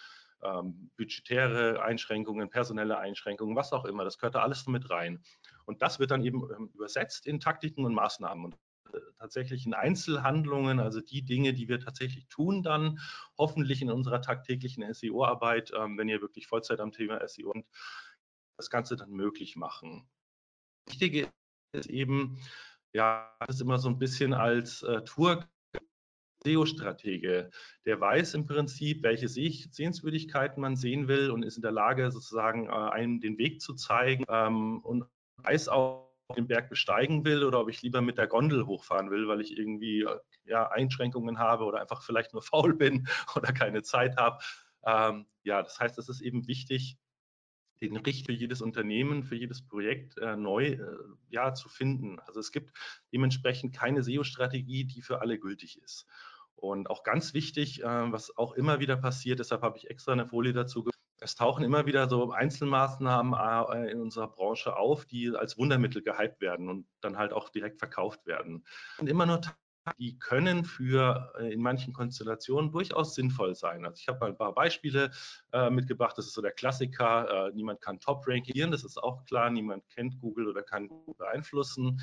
ähm, 0.42 0.90
budgetäre 0.96 1.82
Einschränkungen, 1.82 2.50
personelle 2.50 2.98
Einschränkungen, 2.98 3.56
was 3.56 3.72
auch 3.72 3.84
immer. 3.84 4.04
Das 4.04 4.18
gehört 4.18 4.34
da 4.34 4.42
alles 4.42 4.66
mit 4.66 4.90
rein. 4.90 5.22
Und 5.64 5.82
das 5.82 5.98
wird 5.98 6.10
dann 6.10 6.24
eben 6.24 6.42
ähm, 6.56 6.70
übersetzt 6.74 7.26
in 7.26 7.40
Taktiken 7.40 7.84
und 7.84 7.94
Maßnahmen. 7.94 8.46
Und 8.46 8.54
äh, 8.92 8.98
tatsächlich 9.18 9.66
in 9.66 9.74
Einzelhandlungen, 9.74 10.80
also 10.80 11.00
die 11.00 11.22
Dinge, 11.22 11.54
die 11.54 11.68
wir 11.68 11.80
tatsächlich 11.80 12.28
tun, 12.28 12.62
dann 12.62 12.98
hoffentlich 13.38 13.80
in 13.82 13.90
unserer 13.90 14.20
tagtäglichen 14.20 14.92
SEO-Arbeit, 14.92 15.72
ähm, 15.76 15.96
wenn 15.96 16.08
ihr 16.08 16.20
wirklich 16.20 16.46
Vollzeit 16.46 16.80
am 16.80 16.92
Thema 16.92 17.26
SEO 17.26 17.52
und 17.52 17.64
das 18.62 18.70
Ganze 18.70 18.96
dann 18.96 19.10
möglich 19.10 19.56
machen. 19.56 20.08
Wichtige 20.88 21.28
ist 21.72 21.90
eben, 21.90 22.38
ja, 22.92 23.34
das 23.40 23.56
ist 23.56 23.62
immer 23.62 23.78
so 23.78 23.88
ein 23.88 23.98
bisschen 23.98 24.34
als 24.34 24.82
äh, 24.82 25.02
Tour 25.04 25.46
SEO-Stratege, 26.44 27.50
der 27.86 28.00
weiß 28.00 28.34
im 28.34 28.46
Prinzip, 28.46 29.02
welche 29.02 29.28
Sehenswürdigkeiten 29.28 30.60
man 30.60 30.76
sehen 30.76 31.08
will 31.08 31.30
und 31.30 31.44
ist 31.44 31.56
in 31.56 31.62
der 31.62 31.72
Lage, 31.72 32.10
sozusagen 32.10 32.66
äh, 32.66 32.70
einem 32.70 33.20
den 33.20 33.38
Weg 33.38 33.60
zu 33.60 33.74
zeigen 33.74 34.24
ähm, 34.28 34.80
und 34.80 35.04
weiß 35.36 35.68
auch, 35.68 36.12
ob 36.28 36.36
ich 36.36 36.42
den 36.42 36.48
Berg 36.48 36.68
besteigen 36.68 37.24
will 37.24 37.44
oder 37.44 37.60
ob 37.60 37.68
ich 37.68 37.82
lieber 37.82 38.00
mit 38.00 38.18
der 38.18 38.26
Gondel 38.26 38.66
hochfahren 38.66 39.10
will, 39.10 39.28
weil 39.28 39.40
ich 39.40 39.56
irgendwie 39.56 40.02
äh, 40.02 40.18
ja, 40.44 40.68
Einschränkungen 40.70 41.38
habe 41.38 41.64
oder 41.64 41.80
einfach 41.80 42.02
vielleicht 42.02 42.32
nur 42.32 42.42
faul 42.42 42.74
bin 42.74 43.08
oder 43.36 43.52
keine 43.52 43.82
Zeit 43.82 44.16
habe. 44.16 44.38
Ähm, 44.84 45.26
ja, 45.44 45.62
das 45.62 45.78
heißt, 45.78 45.98
es 45.98 46.08
ist 46.08 46.20
eben 46.20 46.46
wichtig, 46.48 46.96
den 47.82 47.96
Richt 47.96 48.26
für 48.26 48.32
jedes 48.32 48.62
Unternehmen, 48.62 49.24
für 49.24 49.36
jedes 49.36 49.66
Projekt 49.66 50.18
äh, 50.18 50.36
neu 50.36 50.66
äh, 50.66 50.78
ja, 51.28 51.54
zu 51.54 51.68
finden. 51.68 52.18
Also 52.20 52.40
es 52.40 52.52
gibt 52.52 52.72
dementsprechend 53.12 53.74
keine 53.74 54.02
SEO-Strategie, 54.02 54.84
die 54.84 55.02
für 55.02 55.20
alle 55.20 55.38
gültig 55.38 55.80
ist. 55.82 56.06
Und 56.54 56.88
auch 56.88 57.02
ganz 57.02 57.34
wichtig, 57.34 57.82
äh, 57.82 58.12
was 58.12 58.36
auch 58.36 58.52
immer 58.52 58.80
wieder 58.80 58.96
passiert, 58.96 59.40
deshalb 59.40 59.62
habe 59.62 59.78
ich 59.78 59.90
extra 59.90 60.12
eine 60.12 60.26
Folie 60.26 60.52
dazu 60.52 60.88
es 61.22 61.36
tauchen 61.36 61.64
immer 61.64 61.86
wieder 61.86 62.08
so 62.08 62.32
Einzelmaßnahmen 62.32 63.34
äh, 63.34 63.90
in 63.90 64.00
unserer 64.00 64.28
Branche 64.28 64.76
auf, 64.76 65.04
die 65.06 65.34
als 65.34 65.56
Wundermittel 65.56 66.02
gehypt 66.02 66.40
werden 66.40 66.68
und 66.68 66.86
dann 67.00 67.16
halt 67.16 67.32
auch 67.32 67.48
direkt 67.48 67.78
verkauft 67.78 68.26
werden. 68.26 68.64
Und 68.98 69.08
immer 69.08 69.26
nur 69.26 69.40
die 69.98 70.18
können 70.18 70.64
für 70.64 71.32
äh, 71.38 71.52
in 71.52 71.60
manchen 71.60 71.92
Konstellationen 71.92 72.70
durchaus 72.70 73.14
sinnvoll 73.14 73.54
sein. 73.54 73.84
Also 73.84 73.98
ich 74.00 74.08
habe 74.08 74.20
mal 74.20 74.26
ein 74.28 74.36
paar 74.36 74.54
Beispiele 74.54 75.10
äh, 75.52 75.70
mitgebracht. 75.70 76.16
Das 76.16 76.26
ist 76.26 76.34
so 76.34 76.42
der 76.42 76.52
Klassiker. 76.52 77.48
Äh, 77.48 77.52
niemand 77.54 77.80
kann 77.80 77.98
Top 77.98 78.26
rankieren, 78.26 78.70
das 78.70 78.84
ist 78.84 78.98
auch 78.98 79.24
klar. 79.24 79.50
Niemand 79.50 79.88
kennt 79.88 80.18
Google 80.20 80.48
oder 80.48 80.62
kann 80.62 80.88
Google 80.88 81.14
beeinflussen. 81.14 82.00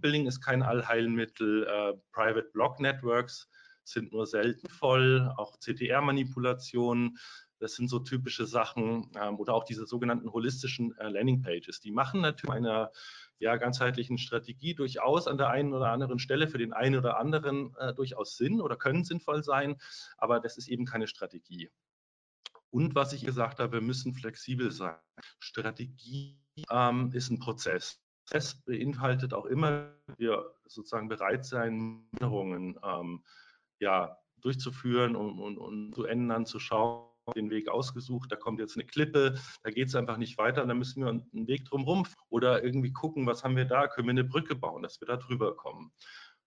Billing 0.00 0.26
ist 0.26 0.40
kein 0.40 0.62
Allheilmittel. 0.62 1.66
Äh, 1.66 1.94
Private 2.12 2.50
Block 2.52 2.78
Networks 2.78 3.48
sind 3.84 4.12
nur 4.12 4.26
selten 4.26 4.68
voll. 4.68 5.32
Auch 5.36 5.58
CTR-Manipulationen. 5.58 7.18
Das 7.58 7.74
sind 7.74 7.88
so 7.88 8.00
typische 8.00 8.46
Sachen 8.46 9.10
ähm, 9.20 9.38
oder 9.38 9.54
auch 9.54 9.64
diese 9.64 9.86
sogenannten 9.86 10.32
holistischen 10.32 10.96
äh, 10.98 11.08
Landing 11.08 11.42
Pages. 11.42 11.80
Die 11.80 11.92
machen 11.92 12.20
natürlich 12.20 12.56
eine 12.56 12.90
ja, 13.42 13.56
ganzheitlichen 13.56 14.18
Strategie 14.18 14.72
durchaus 14.72 15.26
an 15.26 15.36
der 15.36 15.50
einen 15.50 15.74
oder 15.74 15.88
anderen 15.88 16.20
Stelle 16.20 16.46
für 16.46 16.58
den 16.58 16.72
einen 16.72 16.96
oder 16.96 17.18
anderen 17.18 17.74
äh, 17.76 17.92
durchaus 17.92 18.36
Sinn 18.36 18.60
oder 18.60 18.76
können 18.76 19.02
sinnvoll 19.02 19.42
sein, 19.42 19.80
aber 20.16 20.38
das 20.38 20.58
ist 20.58 20.68
eben 20.68 20.86
keine 20.86 21.08
Strategie. 21.08 21.68
Und 22.70 22.94
was 22.94 23.12
ich 23.12 23.24
gesagt 23.24 23.58
habe, 23.58 23.72
wir 23.72 23.80
müssen 23.80 24.14
flexibel 24.14 24.70
sein. 24.70 24.94
Strategie 25.40 26.40
ähm, 26.70 27.10
ist 27.12 27.30
ein 27.30 27.40
Prozess. 27.40 28.00
Es 28.30 28.62
beinhaltet 28.62 29.34
auch 29.34 29.46
immer, 29.46 29.92
wir 30.16 30.54
sozusagen 30.66 31.08
bereit 31.08 31.44
sein, 31.44 32.06
Änderungen 32.12 32.78
ähm, 32.84 33.24
ja, 33.80 34.16
durchzuführen 34.40 35.16
und, 35.16 35.40
und, 35.40 35.58
und 35.58 35.94
zu 35.96 36.04
ändern, 36.04 36.46
zu 36.46 36.60
schauen 36.60 37.11
den 37.36 37.50
Weg 37.50 37.68
ausgesucht, 37.68 38.32
da 38.32 38.36
kommt 38.36 38.60
jetzt 38.60 38.76
eine 38.76 38.86
Klippe, 38.86 39.38
da 39.62 39.70
geht 39.70 39.88
es 39.88 39.94
einfach 39.94 40.16
nicht 40.16 40.38
weiter, 40.38 40.66
dann 40.66 40.78
müssen 40.78 41.02
wir 41.02 41.10
einen 41.10 41.46
Weg 41.46 41.64
drumherum 41.64 42.06
oder 42.28 42.62
irgendwie 42.64 42.92
gucken, 42.92 43.26
was 43.26 43.44
haben 43.44 43.56
wir 43.56 43.64
da, 43.64 43.86
können 43.86 44.08
wir 44.08 44.12
eine 44.12 44.24
Brücke 44.24 44.54
bauen, 44.54 44.82
dass 44.82 45.00
wir 45.00 45.06
da 45.06 45.16
drüber 45.16 45.56
kommen. 45.56 45.92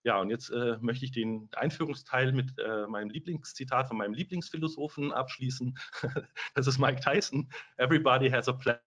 Ja, 0.04 0.20
und 0.20 0.30
jetzt 0.30 0.52
äh, 0.52 0.78
möchte 0.82 1.04
ich 1.06 1.12
den 1.12 1.50
Einführungsteil 1.56 2.32
mit 2.32 2.54
äh, 2.60 2.86
meinem 2.86 3.10
Lieblingszitat 3.10 3.88
von 3.88 3.98
meinem 3.98 4.14
Lieblingsphilosophen 4.14 5.12
abschließen. 5.12 5.76
das 6.54 6.68
ist 6.68 6.78
Mike 6.78 7.02
Tyson. 7.02 7.50
Everybody 7.78 8.30
has 8.30 8.48
a 8.48 8.54
plan. 8.54 8.78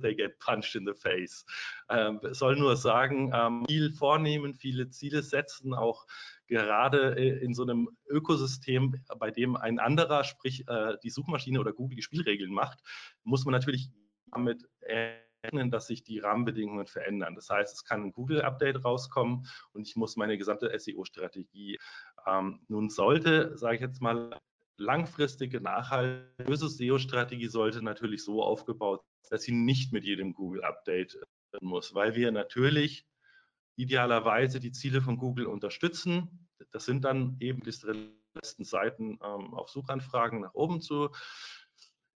They 0.00 0.14
get 0.14 0.38
punched 0.38 0.76
in 0.76 0.86
the 0.86 0.94
face. 0.94 1.44
Ähm, 1.88 2.20
soll 2.30 2.54
nur 2.54 2.76
sagen, 2.76 3.32
ähm, 3.34 3.64
viel 3.66 3.90
vornehmen, 3.92 4.54
viele 4.54 4.90
Ziele 4.90 5.22
setzen, 5.22 5.74
auch 5.74 6.06
gerade 6.50 7.16
äh, 7.16 7.42
in 7.42 7.54
so 7.54 7.62
einem 7.62 7.88
Ökosystem, 8.06 9.02
bei 9.18 9.30
dem 9.30 9.56
ein 9.56 9.78
anderer, 9.78 10.24
sprich 10.24 10.68
äh, 10.68 10.98
die 11.02 11.08
Suchmaschine 11.08 11.58
oder 11.58 11.72
Google 11.72 11.96
die 11.96 12.02
Spielregeln 12.02 12.52
macht, 12.52 12.80
muss 13.24 13.46
man 13.46 13.52
natürlich 13.52 13.88
damit 14.30 14.68
rechnen, 14.82 15.70
dass 15.70 15.86
sich 15.86 16.04
die 16.04 16.18
Rahmenbedingungen 16.18 16.86
verändern. 16.86 17.34
Das 17.34 17.48
heißt, 17.48 17.74
es 17.74 17.84
kann 17.84 18.02
ein 18.02 18.12
Google-Update 18.12 18.84
rauskommen 18.84 19.46
und 19.72 19.88
ich 19.88 19.96
muss 19.96 20.16
meine 20.16 20.36
gesamte 20.36 20.78
SEO-Strategie 20.78 21.78
ähm, 22.26 22.60
nun 22.68 22.90
sollte, 22.90 23.56
sage 23.56 23.76
ich 23.76 23.80
jetzt 23.80 24.02
mal, 24.02 24.38
langfristige, 24.76 25.60
nachhaltige 25.60 26.56
SEO-Strategie 26.56 27.48
sollte 27.48 27.82
natürlich 27.82 28.24
so 28.24 28.42
aufgebaut 28.42 29.02
dass 29.30 29.42
sie 29.42 29.52
nicht 29.52 29.92
mit 29.92 30.04
jedem 30.04 30.34
Google-Update 30.34 31.18
muss, 31.60 31.94
weil 31.94 32.14
wir 32.14 32.30
natürlich 32.32 33.06
idealerweise 33.76 34.60
die 34.60 34.72
Ziele 34.72 35.00
von 35.00 35.16
Google 35.16 35.46
unterstützen. 35.46 36.48
Das 36.72 36.84
sind 36.84 37.04
dann 37.04 37.36
eben 37.40 37.62
die 37.62 37.72
letzten 38.34 38.64
Seiten 38.64 39.18
ähm, 39.22 39.54
auf 39.54 39.68
Suchanfragen 39.70 40.40
nach 40.40 40.54
oben 40.54 40.80
zu, 40.80 41.10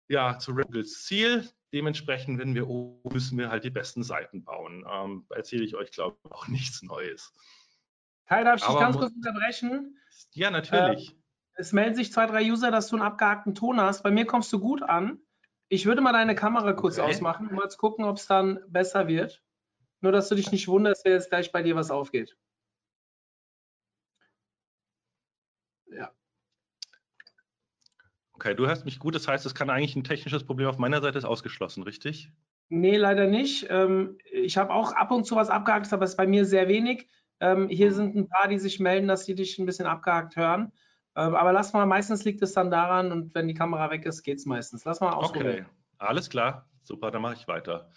ja, 0.08 0.38
zu 0.38 0.54
Googles 0.54 1.04
Ziel. 1.04 1.48
Dementsprechend, 1.72 2.38
wenn 2.38 2.54
wir 2.54 2.68
oben 2.68 3.12
müssen 3.12 3.38
wir 3.38 3.50
halt 3.50 3.64
die 3.64 3.70
besten 3.70 4.02
Seiten 4.02 4.44
bauen. 4.44 4.84
Ähm, 4.88 5.26
erzähle 5.30 5.64
ich 5.64 5.74
euch, 5.74 5.90
glaube 5.90 6.16
ich, 6.24 6.32
auch 6.32 6.48
nichts 6.48 6.82
Neues. 6.82 7.32
Kai, 8.26 8.44
darf 8.44 8.60
ich 8.60 8.66
dich 8.66 8.78
ganz 8.78 8.96
kurz 8.96 9.12
unterbrechen? 9.12 9.98
Ja, 10.32 10.50
natürlich. 10.50 11.10
Äh, 11.10 11.14
es 11.56 11.72
melden 11.72 11.94
sich 11.94 12.12
zwei, 12.12 12.26
drei 12.26 12.50
User, 12.50 12.70
dass 12.70 12.88
du 12.88 12.96
einen 12.96 13.04
abgehackten 13.04 13.54
Ton 13.54 13.80
hast. 13.80 14.02
Bei 14.02 14.10
mir 14.10 14.26
kommst 14.26 14.52
du 14.52 14.58
gut 14.58 14.82
an. 14.82 15.20
Ich 15.68 15.86
würde 15.86 16.00
mal 16.00 16.12
deine 16.12 16.34
Kamera 16.34 16.72
kurz 16.72 16.98
okay. 16.98 17.10
ausmachen, 17.10 17.48
um 17.48 17.56
mal 17.56 17.68
zu 17.68 17.78
gucken, 17.78 18.04
ob 18.04 18.16
es 18.16 18.26
dann 18.26 18.60
besser 18.68 19.06
wird. 19.08 19.43
Nur, 20.04 20.12
dass 20.12 20.28
du 20.28 20.34
dich 20.34 20.52
nicht 20.52 20.68
wunderst, 20.68 21.02
wenn 21.06 21.12
jetzt 21.12 21.30
gleich 21.30 21.50
bei 21.50 21.62
dir 21.62 21.76
was 21.76 21.90
aufgeht. 21.90 22.36
Ja. 25.86 26.10
Okay, 28.34 28.54
du 28.54 28.66
hörst 28.66 28.84
mich 28.84 28.98
gut. 28.98 29.14
Das 29.14 29.26
heißt, 29.26 29.46
es 29.46 29.54
kann 29.54 29.70
eigentlich 29.70 29.96
ein 29.96 30.04
technisches 30.04 30.44
Problem 30.44 30.68
auf 30.68 30.76
meiner 30.76 31.00
Seite 31.00 31.16
ist 31.16 31.24
ausgeschlossen, 31.24 31.84
richtig? 31.84 32.30
Nee, 32.68 32.98
leider 32.98 33.28
nicht. 33.28 33.68
Ähm, 33.70 34.18
ich 34.30 34.58
habe 34.58 34.74
auch 34.74 34.92
ab 34.92 35.10
und 35.10 35.24
zu 35.24 35.36
was 35.36 35.48
abgehakt, 35.48 35.90
aber 35.90 36.04
es 36.04 36.10
ist 36.10 36.16
bei 36.18 36.26
mir 36.26 36.44
sehr 36.44 36.68
wenig. 36.68 37.08
Ähm, 37.40 37.70
hier 37.70 37.88
mhm. 37.88 37.94
sind 37.94 38.14
ein 38.14 38.28
paar, 38.28 38.48
die 38.48 38.58
sich 38.58 38.80
melden, 38.80 39.08
dass 39.08 39.24
sie 39.24 39.34
dich 39.34 39.58
ein 39.58 39.64
bisschen 39.64 39.86
abgehakt 39.86 40.36
hören. 40.36 40.70
Ähm, 41.16 41.34
aber 41.34 41.54
lass 41.54 41.72
mal, 41.72 41.86
meistens 41.86 42.26
liegt 42.26 42.42
es 42.42 42.52
dann 42.52 42.70
daran 42.70 43.10
und 43.10 43.34
wenn 43.34 43.48
die 43.48 43.54
Kamera 43.54 43.90
weg 43.90 44.04
ist, 44.04 44.22
geht 44.22 44.36
es 44.36 44.44
meistens. 44.44 44.84
Lass 44.84 45.00
mal 45.00 45.14
ausprobieren. 45.14 45.64
Okay, 45.64 45.64
alles 45.96 46.28
klar. 46.28 46.68
Super, 46.82 47.10
dann 47.10 47.22
mache 47.22 47.36
ich 47.36 47.48
weiter. 47.48 47.90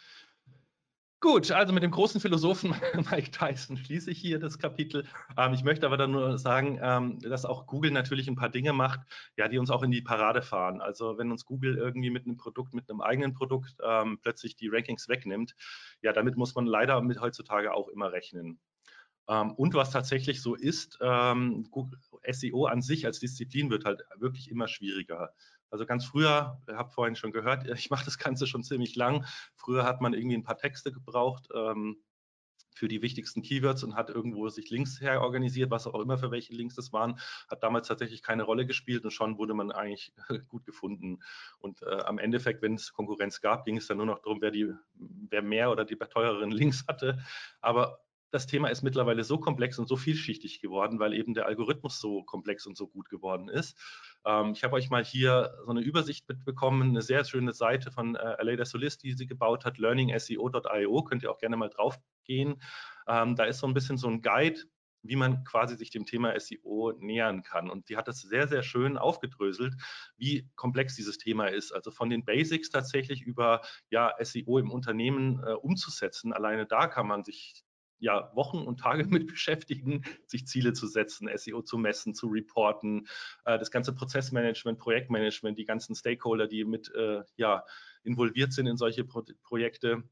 Gut, 1.27 1.51
also 1.51 1.73
mit 1.73 1.83
dem 1.83 1.91
großen 1.91 2.21
Philosophen 2.21 2.73
Mike 3.11 3.31
Tyson 3.31 3.75
schließe 3.75 4.09
ich 4.11 4.17
hier 4.17 4.39
das 4.39 4.59
Kapitel. 4.59 5.03
Ähm, 5.37 5.51
ich 5.51 5.61
möchte 5.61 5.85
aber 5.85 5.97
dann 5.97 6.11
nur 6.11 6.37
sagen, 6.37 6.79
ähm, 6.81 7.19
dass 7.19 7.43
auch 7.43 7.67
Google 7.67 7.91
natürlich 7.91 8.29
ein 8.29 8.37
paar 8.37 8.47
Dinge 8.47 8.71
macht, 8.71 9.01
ja, 9.35 9.49
die 9.49 9.57
uns 9.57 9.69
auch 9.69 9.83
in 9.83 9.91
die 9.91 10.01
Parade 10.01 10.41
fahren. 10.41 10.79
Also 10.79 11.17
wenn 11.17 11.29
uns 11.29 11.43
Google 11.43 11.77
irgendwie 11.77 12.11
mit 12.11 12.25
einem 12.25 12.37
Produkt, 12.37 12.73
mit 12.73 12.89
einem 12.89 13.01
eigenen 13.01 13.33
Produkt 13.33 13.75
ähm, 13.85 14.19
plötzlich 14.21 14.55
die 14.55 14.69
Rankings 14.69 15.09
wegnimmt, 15.09 15.53
ja, 16.01 16.13
damit 16.13 16.37
muss 16.37 16.55
man 16.55 16.65
leider 16.65 17.01
mit 17.01 17.19
heutzutage 17.19 17.73
auch 17.73 17.89
immer 17.89 18.13
rechnen. 18.13 18.61
Ähm, 19.27 19.51
und 19.51 19.73
was 19.73 19.91
tatsächlich 19.91 20.41
so 20.41 20.55
ist, 20.55 20.97
ähm, 21.01 21.69
SEO 22.25 22.67
an 22.67 22.81
sich 22.81 23.05
als 23.05 23.19
Disziplin 23.19 23.69
wird 23.69 23.83
halt 23.83 24.01
wirklich 24.15 24.49
immer 24.49 24.69
schwieriger. 24.69 25.33
Also 25.69 25.85
ganz 25.85 26.05
früher, 26.05 26.61
habe 26.67 26.91
vorhin 26.91 27.15
schon 27.15 27.31
gehört, 27.31 27.67
ich 27.77 27.89
mache 27.89 28.05
das 28.05 28.17
Ganze 28.17 28.47
schon 28.47 28.63
ziemlich 28.63 28.95
lang. 28.95 29.25
Früher 29.55 29.83
hat 29.83 30.01
man 30.01 30.13
irgendwie 30.13 30.37
ein 30.37 30.43
paar 30.43 30.57
Texte 30.57 30.91
gebraucht 30.91 31.49
ähm, 31.53 31.97
für 32.77 32.87
die 32.87 33.01
wichtigsten 33.01 33.41
Keywords 33.41 33.83
und 33.83 33.95
hat 33.95 34.09
irgendwo 34.09 34.49
sich 34.49 34.69
Links 34.69 35.01
her 35.01 35.21
organisiert, 35.21 35.71
was 35.71 35.87
auch 35.87 35.99
immer 35.99 36.17
für 36.17 36.31
welche 36.31 36.53
Links 36.53 36.75
das 36.75 36.93
waren, 36.93 37.19
hat 37.49 37.63
damals 37.63 37.87
tatsächlich 37.87 38.21
keine 38.21 38.43
Rolle 38.43 38.65
gespielt 38.65 39.03
und 39.03 39.11
schon 39.11 39.37
wurde 39.37 39.53
man 39.53 39.71
eigentlich 39.71 40.13
gut 40.47 40.65
gefunden. 40.65 41.19
Und 41.59 41.81
äh, 41.81 42.01
am 42.01 42.19
Endeffekt, 42.19 42.61
wenn 42.61 42.75
es 42.75 42.93
Konkurrenz 42.93 43.41
gab, 43.41 43.65
ging 43.65 43.77
es 43.77 43.87
dann 43.87 43.97
nur 43.97 44.05
noch 44.05 44.19
darum, 44.19 44.41
wer, 44.41 44.51
die, 44.51 44.71
wer 44.93 45.41
mehr 45.41 45.71
oder 45.71 45.85
die 45.85 45.95
teureren 45.95 46.51
Links 46.51 46.85
hatte. 46.87 47.19
Aber 47.61 47.99
das 48.31 48.47
Thema 48.47 48.69
ist 48.69 48.81
mittlerweile 48.81 49.23
so 49.23 49.39
komplex 49.39 49.79
und 49.79 49.87
so 49.87 49.95
vielschichtig 49.95 50.61
geworden, 50.61 50.99
weil 50.99 51.13
eben 51.13 51.33
der 51.33 51.45
Algorithmus 51.45 51.99
so 51.99 52.23
komplex 52.23 52.65
und 52.65 52.77
so 52.77 52.87
gut 52.87 53.09
geworden 53.09 53.49
ist. 53.49 53.77
Ähm, 54.25 54.51
ich 54.53 54.63
habe 54.63 54.75
euch 54.75 54.89
mal 54.89 55.03
hier 55.03 55.55
so 55.65 55.71
eine 55.71 55.81
Übersicht 55.81 56.27
mitbekommen, 56.27 56.89
eine 56.89 57.01
sehr 57.01 57.23
schöne 57.23 57.53
Seite 57.53 57.91
von 57.91 58.15
äh, 58.15 58.19
Aleda 58.19 58.65
Solis, 58.65 58.97
die 58.97 59.13
sie 59.13 59.27
gebaut 59.27 59.65
hat, 59.65 59.77
learningseo.io, 59.77 61.03
könnt 61.03 61.23
ihr 61.23 61.31
auch 61.31 61.39
gerne 61.39 61.57
mal 61.57 61.69
drauf 61.69 61.99
gehen. 62.25 62.61
Ähm, 63.07 63.35
da 63.35 63.45
ist 63.45 63.59
so 63.59 63.67
ein 63.67 63.73
bisschen 63.73 63.97
so 63.97 64.07
ein 64.07 64.21
Guide, 64.21 64.61
wie 65.03 65.15
man 65.15 65.43
quasi 65.43 65.75
sich 65.75 65.89
dem 65.89 66.05
Thema 66.05 66.37
SEO 66.37 66.93
nähern 66.99 67.43
kann. 67.43 67.69
Und 67.69 67.89
die 67.89 67.97
hat 67.97 68.07
das 68.07 68.21
sehr, 68.21 68.47
sehr 68.47 68.63
schön 68.63 68.97
aufgedröselt, 68.97 69.75
wie 70.17 70.49
komplex 70.55 70.95
dieses 70.95 71.17
Thema 71.17 71.47
ist. 71.47 71.71
Also 71.71 71.91
von 71.91 72.09
den 72.09 72.25
Basics 72.25 72.69
tatsächlich 72.69 73.21
über 73.21 73.61
ja, 73.89 74.13
SEO 74.19 74.59
im 74.59 74.71
Unternehmen 74.71 75.41
äh, 75.45 75.53
umzusetzen. 75.53 76.33
Alleine 76.33 76.65
da 76.65 76.87
kann 76.87 77.07
man 77.07 77.23
sich 77.23 77.63
ja, 77.99 78.31
Wochen 78.35 78.59
und 78.59 78.79
Tage 78.79 79.05
mit 79.09 79.27
beschäftigen, 79.27 80.03
sich 80.25 80.47
Ziele 80.47 80.73
zu 80.73 80.87
setzen, 80.87 81.29
SEO 81.35 81.61
zu 81.61 81.77
messen, 81.77 82.13
zu 82.13 82.27
reporten, 82.27 83.07
äh, 83.45 83.57
das 83.57 83.71
ganze 83.71 83.93
Prozessmanagement, 83.93 84.79
Projektmanagement, 84.79 85.57
die 85.57 85.65
ganzen 85.65 85.95
Stakeholder, 85.95 86.47
die 86.47 86.65
mit 86.65 86.93
äh, 86.95 87.23
ja, 87.35 87.63
involviert 88.03 88.53
sind 88.53 88.67
in 88.67 88.77
solche 88.77 89.03
Pro 89.03 89.23
Projekte, 89.43 90.03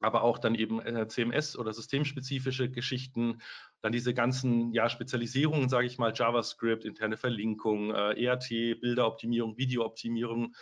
aber 0.00 0.22
auch 0.22 0.38
dann 0.38 0.54
eben 0.54 0.80
äh, 0.80 1.08
CMS 1.08 1.56
oder 1.56 1.72
systemspezifische 1.72 2.70
Geschichten, 2.70 3.40
dann 3.80 3.92
diese 3.92 4.14
ganzen 4.14 4.72
ja, 4.72 4.88
Spezialisierungen, 4.88 5.68
sage 5.68 5.86
ich 5.86 5.98
mal, 5.98 6.12
JavaScript, 6.14 6.84
interne 6.84 7.16
Verlinkung, 7.16 7.92
äh, 7.92 8.24
ERT, 8.24 8.48
Bilderoptimierung, 8.80 9.56
Videooptimierung, 9.56 10.54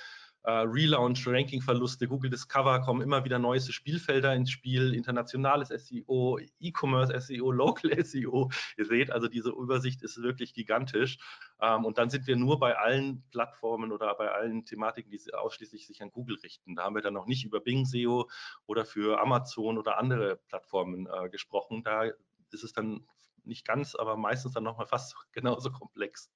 Relaunch, 0.50 1.26
Rankingverluste, 1.26 2.06
Google 2.06 2.30
Discover 2.30 2.80
kommen 2.80 3.02
immer 3.02 3.24
wieder 3.24 3.38
neue 3.38 3.60
Spielfelder 3.60 4.34
ins 4.34 4.50
Spiel, 4.50 4.94
internationales 4.94 5.68
SEO, 5.68 6.38
E-Commerce 6.60 7.20
SEO, 7.20 7.50
Local 7.50 7.90
SEO. 8.04 8.50
Ihr 8.76 8.86
seht 8.86 9.10
also, 9.10 9.26
diese 9.26 9.50
Übersicht 9.50 10.02
ist 10.02 10.22
wirklich 10.22 10.54
gigantisch. 10.54 11.18
Ähm, 11.60 11.84
und 11.84 11.98
dann 11.98 12.10
sind 12.10 12.26
wir 12.26 12.36
nur 12.36 12.60
bei 12.60 12.78
allen 12.78 13.24
Plattformen 13.30 13.90
oder 13.90 14.14
bei 14.14 14.30
allen 14.30 14.64
Thematiken, 14.64 15.10
die 15.10 15.34
ausschließlich 15.34 15.86
sich 15.86 16.00
an 16.02 16.12
Google 16.12 16.36
richten. 16.42 16.76
Da 16.76 16.84
haben 16.84 16.94
wir 16.94 17.02
dann 17.02 17.14
noch 17.14 17.26
nicht 17.26 17.44
über 17.44 17.60
Bing 17.60 17.84
SEO 17.84 18.28
oder 18.66 18.84
für 18.84 19.20
Amazon 19.20 19.78
oder 19.78 19.98
andere 19.98 20.36
Plattformen 20.48 21.08
äh, 21.12 21.28
gesprochen. 21.28 21.82
Da 21.82 22.04
ist 22.52 22.62
es 22.62 22.72
dann 22.72 23.06
nicht 23.42 23.66
ganz, 23.66 23.94
aber 23.94 24.16
meistens 24.16 24.52
dann 24.52 24.64
nochmal 24.64 24.86
fast 24.86 25.16
genauso 25.32 25.70
komplex. 25.70 26.30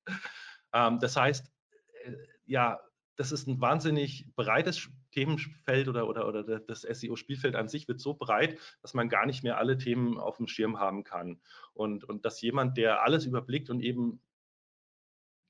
Ähm, 0.73 0.99
das 0.99 1.17
heißt, 1.17 1.51
äh, 2.05 2.13
ja, 2.47 2.81
das 3.17 3.33
ist 3.33 3.47
ein 3.47 3.61
wahnsinnig 3.61 4.27
breites 4.35 4.89
Themenfeld 5.13 5.89
oder, 5.89 6.09
oder, 6.09 6.27
oder 6.27 6.61
das 6.61 6.83
SEO-Spielfeld 6.83 7.57
an 7.57 7.69
sich 7.69 7.87
wird 7.89 8.01
so 8.01 8.15
breit, 8.15 8.59
dass 8.83 8.95
man 8.95 9.09
gar 9.09 9.27
nicht 9.27 9.43
mehr 9.43 9.59
alle 9.59 9.77
Themen 9.77 10.19
auf 10.19 10.39
dem 10.39 10.47
Schirm 10.47 10.79
haben 10.79 11.05
kann. 11.05 11.41
Und, 11.75 12.05
und 12.05 12.25
dass 12.25 12.41
jemand, 12.41 12.77
der 12.77 13.03
alles 13.03 13.27
überblickt 13.27 13.71
und 13.71 13.81
eben 13.81 14.21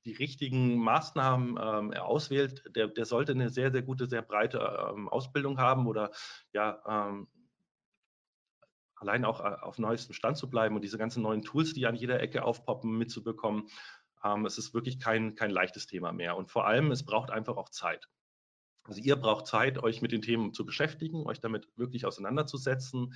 die 0.05 0.13
richtigen 0.13 0.77
Maßnahmen 0.79 1.59
ähm, 1.61 1.93
auswählt, 1.93 2.63
der, 2.75 2.87
der 2.87 3.05
sollte 3.05 3.33
eine 3.33 3.49
sehr, 3.49 3.71
sehr 3.71 3.83
gute, 3.83 4.07
sehr 4.07 4.23
breite 4.23 4.57
ähm, 4.93 5.07
Ausbildung 5.07 5.59
haben 5.59 5.85
oder 5.87 6.11
ja, 6.53 6.81
ähm, 6.87 7.27
allein 8.95 9.25
auch 9.25 9.41
äh, 9.41 9.55
auf 9.61 9.77
neuestem 9.79 10.13
Stand 10.13 10.37
zu 10.37 10.49
bleiben 10.49 10.75
und 10.75 10.83
diese 10.83 10.97
ganzen 10.97 11.23
neuen 11.23 11.43
Tools, 11.43 11.73
die 11.73 11.85
an 11.85 11.95
jeder 11.95 12.19
Ecke 12.19 12.43
aufpoppen, 12.43 12.97
mitzubekommen. 12.97 13.67
Ähm, 14.23 14.45
es 14.45 14.57
ist 14.57 14.73
wirklich 14.73 14.99
kein, 14.99 15.35
kein 15.35 15.51
leichtes 15.51 15.87
Thema 15.87 16.11
mehr. 16.11 16.37
Und 16.37 16.51
vor 16.51 16.67
allem, 16.67 16.91
es 16.91 17.05
braucht 17.05 17.31
einfach 17.31 17.57
auch 17.57 17.69
Zeit. 17.69 18.07
Also 18.83 18.99
ihr 19.01 19.15
braucht 19.15 19.47
Zeit, 19.47 19.77
euch 19.81 20.01
mit 20.01 20.11
den 20.11 20.21
Themen 20.21 20.53
zu 20.53 20.65
beschäftigen, 20.65 21.25
euch 21.27 21.39
damit 21.39 21.67
wirklich 21.75 22.05
auseinanderzusetzen. 22.05 23.13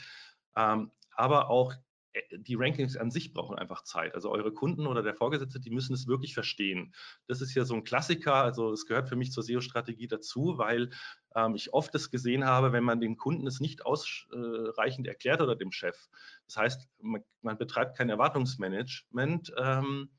Ähm, 0.55 0.91
aber 1.11 1.49
auch 1.49 1.73
äh, 2.13 2.21
die 2.37 2.55
Rankings 2.55 2.97
an 2.97 3.09
sich 3.09 3.33
brauchen 3.33 3.57
einfach 3.57 3.83
Zeit. 3.83 4.13
Also 4.13 4.31
eure 4.31 4.53
Kunden 4.53 4.85
oder 4.87 5.01
der 5.01 5.15
Vorgesetzte, 5.15 5.59
die 5.59 5.71
müssen 5.71 5.93
es 5.93 6.07
wirklich 6.07 6.33
verstehen. 6.33 6.93
Das 7.27 7.41
ist 7.41 7.55
ja 7.55 7.65
so 7.65 7.73
ein 7.73 7.83
Klassiker. 7.83 8.35
Also 8.35 8.71
es 8.71 8.85
gehört 8.85 9.09
für 9.09 9.15
mich 9.15 9.31
zur 9.31 9.43
SEO-Strategie 9.43 10.07
dazu, 10.07 10.57
weil 10.57 10.91
ähm, 11.35 11.55
ich 11.55 11.73
oft 11.73 11.93
das 11.95 12.11
gesehen 12.11 12.45
habe, 12.45 12.71
wenn 12.71 12.83
man 12.83 13.01
dem 13.01 13.17
Kunden 13.17 13.47
es 13.47 13.59
nicht 13.59 13.85
ausreichend 13.85 15.07
erklärt 15.07 15.41
oder 15.41 15.55
dem 15.55 15.71
Chef. 15.71 15.97
Das 16.45 16.57
heißt, 16.57 16.89
man, 17.01 17.23
man 17.41 17.57
betreibt 17.57 17.97
kein 17.97 18.09
Erwartungsmanagement. 18.09 19.53
Ähm, 19.57 20.09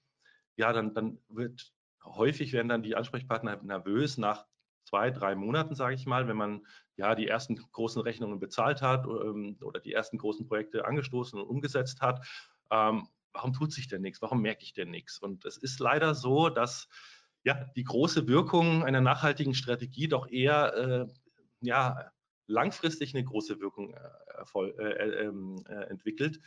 ja, 0.57 0.73
dann, 0.73 0.95
dann 0.95 1.19
wird 1.29 1.73
häufig 2.05 2.53
werden 2.53 2.69
dann 2.69 2.83
die 2.83 2.97
Ansprechpartner 2.97 3.63
nervös 3.63 4.19
nach 4.19 4.47
zwei, 4.85 5.11
drei 5.11 5.35
Monaten, 5.35 5.75
sage 5.75 5.95
ich 5.95 6.07
mal, 6.07 6.29
wenn 6.29 6.37
man 6.37 6.67
ja 6.97 7.15
die 7.15 7.27
ersten 7.27 7.57
großen 7.57 8.01
Rechnungen 8.03 8.39
bezahlt 8.39 8.83
hat 8.83 9.07
ähm, 9.07 9.59
oder 9.61 9.81
die 9.81 9.93
ersten 9.93 10.19
großen 10.19 10.47
Projekte 10.47 10.85
angestoßen 10.85 11.39
und 11.39 11.47
umgesetzt 11.47 12.01
hat. 12.01 12.27
Ähm, 12.71 13.09
warum 13.33 13.53
tut 13.53 13.73
sich 13.73 13.89
denn 13.89 14.03
nichts? 14.03 14.23
Warum 14.23 14.41
merke 14.41 14.63
ich 14.63 14.73
denn 14.73 14.91
nichts? 14.91 15.19
Und 15.19 15.45
es 15.45 15.57
ist 15.57 15.81
leider 15.81 16.15
so, 16.15 16.49
dass 16.49 16.89
ja, 17.45 17.65
die 17.77 17.85
große 17.85 18.27
Wirkung 18.27 18.85
einer 18.85 19.01
nachhaltigen 19.01 19.55
Strategie 19.55 20.09
doch 20.09 20.29
eher 20.29 20.75
äh, 20.75 21.07
ja, 21.61 22.11
langfristig 22.47 23.15
eine 23.15 23.25
große 23.25 23.61
Wirkung 23.61 23.95
äh, 23.95 24.69
äh, 24.69 25.27
ähm, 25.27 25.63
äh, 25.69 25.85
entwickelt 25.89 26.41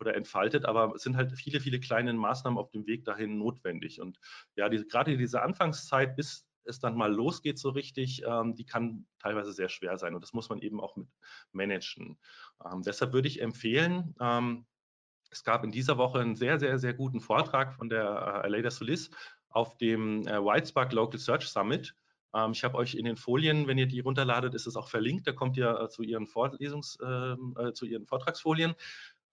oder 0.00 0.16
entfaltet, 0.16 0.64
aber 0.64 0.94
es 0.94 1.02
sind 1.02 1.16
halt 1.16 1.32
viele, 1.32 1.60
viele 1.60 1.80
kleine 1.80 2.12
Maßnahmen 2.12 2.58
auf 2.58 2.70
dem 2.70 2.86
Weg 2.86 3.04
dahin 3.04 3.38
notwendig. 3.38 4.00
Und 4.00 4.18
ja, 4.56 4.68
die, 4.68 4.86
gerade 4.86 5.16
diese 5.16 5.42
Anfangszeit, 5.42 6.16
bis 6.16 6.46
es 6.64 6.78
dann 6.78 6.96
mal 6.96 7.12
losgeht 7.12 7.58
so 7.58 7.70
richtig, 7.70 8.22
ähm, 8.26 8.54
die 8.54 8.64
kann 8.64 9.06
teilweise 9.18 9.52
sehr 9.52 9.68
schwer 9.68 9.98
sein 9.98 10.14
und 10.14 10.22
das 10.22 10.32
muss 10.32 10.48
man 10.48 10.60
eben 10.60 10.80
auch 10.80 10.96
mit 10.96 11.08
managen. 11.52 12.18
Ähm, 12.64 12.82
deshalb 12.82 13.12
würde 13.12 13.28
ich 13.28 13.40
empfehlen, 13.40 14.14
ähm, 14.20 14.66
es 15.30 15.44
gab 15.44 15.64
in 15.64 15.70
dieser 15.70 15.96
Woche 15.96 16.18
einen 16.20 16.36
sehr, 16.36 16.58
sehr, 16.58 16.78
sehr 16.78 16.92
guten 16.94 17.20
Vortrag 17.20 17.74
von 17.74 17.88
der 17.88 18.04
äh, 18.04 18.46
Aleida 18.46 18.70
Solis 18.70 19.10
auf 19.48 19.76
dem 19.78 20.26
äh, 20.26 20.42
Whitespark 20.42 20.92
Local 20.92 21.18
Search 21.18 21.48
Summit. 21.48 21.94
Ähm, 22.34 22.52
ich 22.52 22.64
habe 22.64 22.76
euch 22.76 22.94
in 22.94 23.04
den 23.04 23.16
Folien, 23.16 23.66
wenn 23.66 23.78
ihr 23.78 23.86
die 23.86 24.00
runterladet, 24.00 24.54
ist 24.54 24.66
es 24.66 24.76
auch 24.76 24.88
verlinkt. 24.88 25.26
Da 25.26 25.32
kommt 25.32 25.56
ihr 25.56 25.80
äh, 25.80 25.88
zu 25.88 26.02
ihren 26.02 26.26
Vorlesungs, 26.26 26.98
ähm, 27.04 27.54
äh, 27.58 27.72
zu 27.72 27.86
ihren 27.86 28.06
Vortragsfolien. 28.06 28.74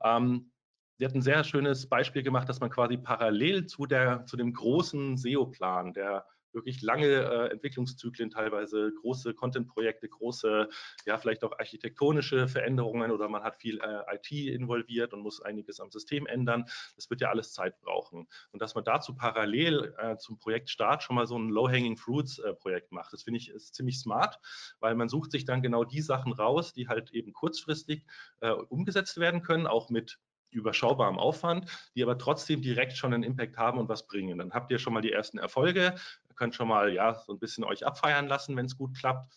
Ähm, 0.04 0.52
sie 0.98 1.06
hat 1.06 1.16
ein 1.16 1.22
sehr 1.22 1.44
schönes 1.44 1.88
Beispiel 1.88 2.24
gemacht, 2.24 2.50
dass 2.50 2.60
man 2.60 2.70
quasi 2.70 2.98
parallel 2.98 3.66
zu 3.66 3.86
der 3.86 4.26
zu 4.26 4.38
dem 4.38 4.54
großen 4.54 5.18
SEO-Plan, 5.18 5.94
der 5.94 6.26
wirklich 6.58 6.82
lange 6.82 7.08
äh, 7.08 7.52
Entwicklungszyklen, 7.52 8.30
teilweise 8.30 8.92
große 9.02 9.34
Content-Projekte, 9.34 10.10
große, 10.10 10.68
ja, 11.06 11.18
vielleicht 11.18 11.44
auch 11.44 11.58
architektonische 11.58 12.48
Veränderungen 12.48 13.12
oder 13.12 13.30
man 13.30 13.44
hat 13.44 13.58
viel 13.58 13.80
äh, 13.80 14.16
IT 14.16 14.32
involviert 14.32 15.14
und 15.14 15.22
muss 15.22 15.42
einiges 15.42 15.80
am 15.80 15.92
System 15.92 16.26
ändern. 16.26 16.66
Das 16.96 17.10
wird 17.10 17.22
ja 17.22 17.30
alles 17.30 17.54
Zeit 17.54 17.80
brauchen. 17.80 18.28
Und 18.52 18.62
dass 18.62 18.76
man 18.76 18.84
dazu 18.84 19.16
parallel 19.16 19.94
äh, 19.98 20.18
zum 20.18 20.40
Projektstart 20.40 21.04
schon 21.04 21.16
mal 21.16 21.28
so 21.28 21.38
ein 21.38 21.50
Low-Hanging 21.50 21.98
Fruits-Projekt 21.98 22.92
äh, 22.92 22.96
macht, 22.96 23.14
das 23.14 23.24
finde 23.24 23.40
ich 23.40 23.50
ist 23.50 23.76
ziemlich 23.76 24.00
smart, 24.00 24.40
weil 24.80 24.96
man 24.96 25.10
sucht 25.10 25.32
sich 25.32 25.46
dann 25.46 25.62
genau 25.62 25.84
die 25.84 26.02
Sachen 26.02 26.34
raus, 26.34 26.74
die 26.74 26.88
halt 26.88 27.12
eben 27.12 27.34
kurzfristig 27.34 28.06
äh, 28.42 28.50
umgesetzt 28.50 29.20
werden 29.20 29.42
können, 29.42 29.68
auch 29.68 29.90
mit 29.90 30.20
überschaubarem 30.50 31.20
Aufwand, 31.20 31.66
die 31.96 32.04
aber 32.04 32.18
trotzdem 32.18 32.62
direkt 32.62 32.94
schon 32.98 33.14
einen 33.14 33.24
Impact 33.24 33.58
haben 33.58 33.80
und 33.80 33.90
was 33.90 34.08
bringen. 34.08 34.38
Dann 34.38 34.54
habt 34.54 34.72
ihr 34.72 34.80
schon 34.80 34.94
mal 34.94 35.02
die 35.02 35.12
ersten 35.12 35.38
Erfolge, 35.38 35.96
könnt 36.38 36.56
schon 36.56 36.70
mal 36.70 36.94
ja 36.94 37.16
so 37.16 37.34
ein 37.34 37.40
bisschen 37.40 37.66
euch 37.66 37.86
abfeiern 37.86 38.28
lassen, 38.28 38.56
wenn 38.56 38.68
es 38.68 38.78
gut 38.78 38.96
klappt. 38.98 39.34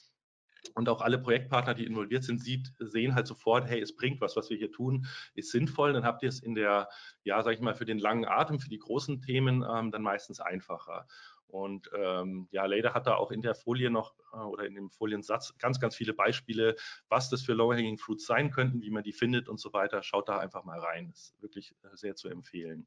Und 0.75 0.90
auch 0.90 1.00
alle 1.00 1.19
Projektpartner, 1.19 1.73
die 1.75 1.87
involviert 1.87 2.23
sind, 2.23 2.43
sieht, 2.43 2.73
sehen 2.79 3.14
halt 3.14 3.26
sofort, 3.26 3.67
hey, 3.67 3.81
es 3.81 3.97
bringt 3.97 4.21
was, 4.21 4.37
was 4.37 4.50
wir 4.50 4.59
hier 4.59 4.71
tun, 4.71 5.07
ist 5.35 5.50
sinnvoll. 5.50 5.95
Dann 5.95 6.05
habt 6.05 6.23
ihr 6.23 6.29
es 6.29 6.40
in 6.40 6.55
der, 6.55 6.88
ja, 7.25 7.43
sag 7.43 7.55
ich 7.55 7.61
mal, 7.61 7.75
für 7.75 7.87
den 7.87 7.99
langen 7.99 8.26
Atem, 8.26 8.61
für 8.61 8.69
die 8.69 8.79
großen 8.79 9.23
Themen 9.23 9.64
ähm, 9.69 9.90
dann 9.90 10.02
meistens 10.02 10.38
einfacher. 10.38 11.07
Und 11.50 11.90
ähm, 11.95 12.49
ja, 12.50 12.64
Leder 12.66 12.95
hat 12.95 13.07
da 13.07 13.16
auch 13.16 13.30
in 13.30 13.42
der 13.42 13.54
Folie 13.54 13.90
noch 13.90 14.14
äh, 14.33 14.37
oder 14.37 14.66
in 14.66 14.75
dem 14.75 14.90
Foliensatz 14.90 15.57
ganz, 15.59 15.80
ganz 15.80 15.97
viele 15.97 16.14
Beispiele, 16.14 16.76
was 17.09 17.28
das 17.30 17.42
für 17.42 17.52
Low-Hanging 17.52 17.99
Fruits 17.99 18.26
sein 18.26 18.50
könnten, 18.50 18.80
wie 18.83 18.90
man 18.90 19.02
die 19.02 19.12
findet 19.12 19.49
und 19.49 19.61
so 19.61 19.73
weiter. 19.73 20.02
Schaut 20.02 20.28
da 20.28 20.38
einfach 20.38 20.64
mal 20.64 20.78
rein. 20.78 21.11
Ist 21.11 21.35
wirklich 21.42 21.75
äh, 21.83 21.88
sehr 21.95 22.14
zu 22.14 22.28
empfehlen. 22.28 22.87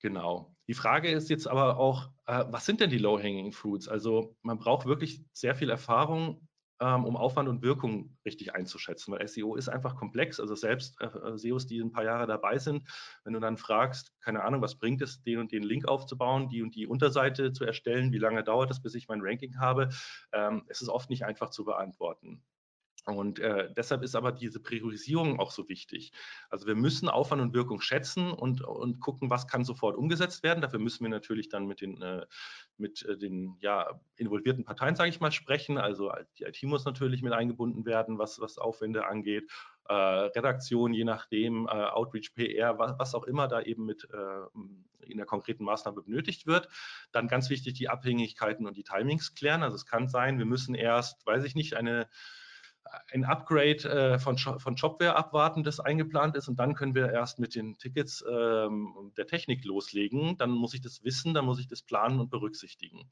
Genau. 0.00 0.54
Die 0.68 0.74
Frage 0.74 1.10
ist 1.10 1.30
jetzt 1.30 1.46
aber 1.46 1.78
auch, 1.78 2.10
äh, 2.26 2.44
was 2.48 2.66
sind 2.66 2.80
denn 2.80 2.90
die 2.90 2.98
Low-Hanging 2.98 3.52
Fruits? 3.52 3.88
Also 3.88 4.36
man 4.42 4.58
braucht 4.58 4.86
wirklich 4.86 5.24
sehr 5.32 5.54
viel 5.54 5.70
Erfahrung, 5.70 6.46
um 6.78 7.16
Aufwand 7.16 7.48
und 7.48 7.62
Wirkung 7.62 8.16
richtig 8.24 8.54
einzuschätzen, 8.54 9.12
weil 9.12 9.26
SEO 9.26 9.56
ist 9.56 9.68
einfach 9.68 9.96
komplex. 9.96 10.40
Also 10.40 10.54
selbst 10.54 11.00
äh, 11.00 11.06
äh 11.06 11.38
SEOs, 11.38 11.66
die 11.66 11.80
ein 11.80 11.92
paar 11.92 12.04
Jahre 12.04 12.26
dabei 12.26 12.58
sind, 12.58 12.88
wenn 13.24 13.32
du 13.32 13.40
dann 13.40 13.56
fragst, 13.56 14.12
keine 14.20 14.42
Ahnung, 14.42 14.60
was 14.62 14.76
bringt 14.76 15.02
es, 15.02 15.22
den 15.22 15.38
und 15.38 15.52
den 15.52 15.62
Link 15.62 15.86
aufzubauen, 15.86 16.48
die 16.48 16.62
und 16.62 16.74
die 16.74 16.86
Unterseite 16.86 17.52
zu 17.52 17.64
erstellen, 17.64 18.12
wie 18.12 18.18
lange 18.18 18.42
dauert 18.44 18.70
es, 18.70 18.80
bis 18.82 18.94
ich 18.94 19.08
mein 19.08 19.20
Ranking 19.22 19.58
habe, 19.58 19.90
ähm, 20.32 20.64
es 20.68 20.82
ist 20.82 20.88
oft 20.88 21.10
nicht 21.10 21.24
einfach 21.24 21.50
zu 21.50 21.64
beantworten. 21.64 22.42
Und 23.06 23.38
äh, 23.38 23.68
deshalb 23.76 24.02
ist 24.02 24.16
aber 24.16 24.32
diese 24.32 24.60
Priorisierung 24.60 25.38
auch 25.38 25.50
so 25.50 25.68
wichtig. 25.68 26.12
Also 26.48 26.66
wir 26.66 26.74
müssen 26.74 27.08
Aufwand 27.08 27.42
und 27.42 27.52
Wirkung 27.52 27.80
schätzen 27.82 28.32
und, 28.32 28.62
und 28.62 29.00
gucken, 29.00 29.28
was 29.28 29.46
kann 29.46 29.64
sofort 29.64 29.96
umgesetzt 29.96 30.42
werden. 30.42 30.62
Dafür 30.62 30.78
müssen 30.78 31.04
wir 31.04 31.10
natürlich 31.10 31.50
dann 31.50 31.66
mit 31.66 31.82
den, 31.82 32.00
äh, 32.00 32.24
mit 32.76 33.04
äh, 33.04 33.16
den 33.16 33.56
ja, 33.60 34.00
involvierten 34.16 34.64
Parteien, 34.64 34.96
sage 34.96 35.10
ich 35.10 35.20
mal, 35.20 35.32
sprechen. 35.32 35.78
Also 35.78 36.12
die 36.38 36.44
IT 36.44 36.62
muss 36.64 36.84
natürlich 36.84 37.22
mit 37.22 37.32
eingebunden 37.32 37.84
werden, 37.84 38.18
was, 38.18 38.40
was 38.40 38.58
Aufwände 38.58 39.06
angeht. 39.06 39.50
Äh, 39.88 39.94
Redaktion, 39.94 40.92
je 40.92 41.04
nachdem, 41.04 41.66
äh, 41.66 41.70
Outreach, 41.70 42.34
PR, 42.34 42.78
was, 42.78 42.98
was, 42.98 43.14
auch 43.14 43.24
immer 43.24 43.48
da 43.48 43.60
eben 43.60 43.84
mit 43.84 44.08
äh, 44.12 45.08
in 45.10 45.18
der 45.18 45.26
konkreten 45.26 45.64
Maßnahme 45.64 46.02
benötigt 46.02 46.46
wird. 46.46 46.68
Dann 47.12 47.28
ganz 47.28 47.50
wichtig, 47.50 47.74
die 47.74 47.88
Abhängigkeiten 47.88 48.66
und 48.66 48.76
die 48.76 48.84
Timings 48.84 49.34
klären. 49.34 49.62
Also 49.62 49.76
es 49.76 49.86
kann 49.86 50.08
sein, 50.08 50.38
wir 50.38 50.46
müssen 50.46 50.74
erst, 50.74 51.26
weiß 51.26 51.44
ich 51.44 51.54
nicht, 51.54 51.74
eine 51.74 52.08
ein 53.12 53.24
Upgrade 53.24 53.84
äh, 53.88 54.18
von, 54.18 54.36
von 54.38 54.76
Shopware 54.76 55.16
abwarten, 55.16 55.64
das 55.64 55.80
eingeplant 55.80 56.36
ist 56.36 56.48
und 56.48 56.56
dann 56.56 56.74
können 56.74 56.94
wir 56.94 57.10
erst 57.10 57.38
mit 57.38 57.54
den 57.54 57.78
Tickets 57.78 58.24
ähm, 58.28 59.12
der 59.16 59.26
Technik 59.26 59.64
loslegen. 59.64 60.36
Dann 60.36 60.50
muss 60.50 60.74
ich 60.74 60.80
das 60.80 61.02
wissen, 61.04 61.34
dann 61.34 61.44
muss 61.44 61.60
ich 61.60 61.68
das 61.68 61.82
planen 61.82 62.20
und 62.20 62.30
berücksichtigen. 62.30 63.10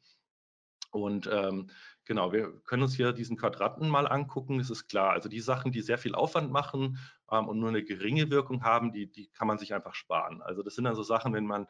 Und 0.92 1.26
ähm, 1.32 1.70
genau, 2.04 2.32
wir 2.32 2.52
können 2.64 2.82
uns 2.82 2.94
hier 2.94 3.14
diesen 3.14 3.38
Quadranten 3.38 3.88
mal 3.88 4.06
angucken. 4.06 4.60
Es 4.60 4.68
ist 4.68 4.88
klar, 4.88 5.12
also 5.12 5.30
die 5.30 5.40
Sachen, 5.40 5.72
die 5.72 5.80
sehr 5.80 5.96
viel 5.96 6.14
Aufwand 6.14 6.52
machen 6.52 6.98
ähm, 7.30 7.48
und 7.48 7.58
nur 7.58 7.70
eine 7.70 7.82
geringe 7.82 8.30
Wirkung 8.30 8.62
haben, 8.62 8.92
die, 8.92 9.10
die 9.10 9.28
kann 9.28 9.48
man 9.48 9.56
sich 9.56 9.72
einfach 9.72 9.94
sparen. 9.94 10.42
Also 10.42 10.62
das 10.62 10.74
sind 10.74 10.84
dann 10.84 10.94
so 10.94 11.02
Sachen, 11.02 11.32
wenn 11.32 11.46
man 11.46 11.66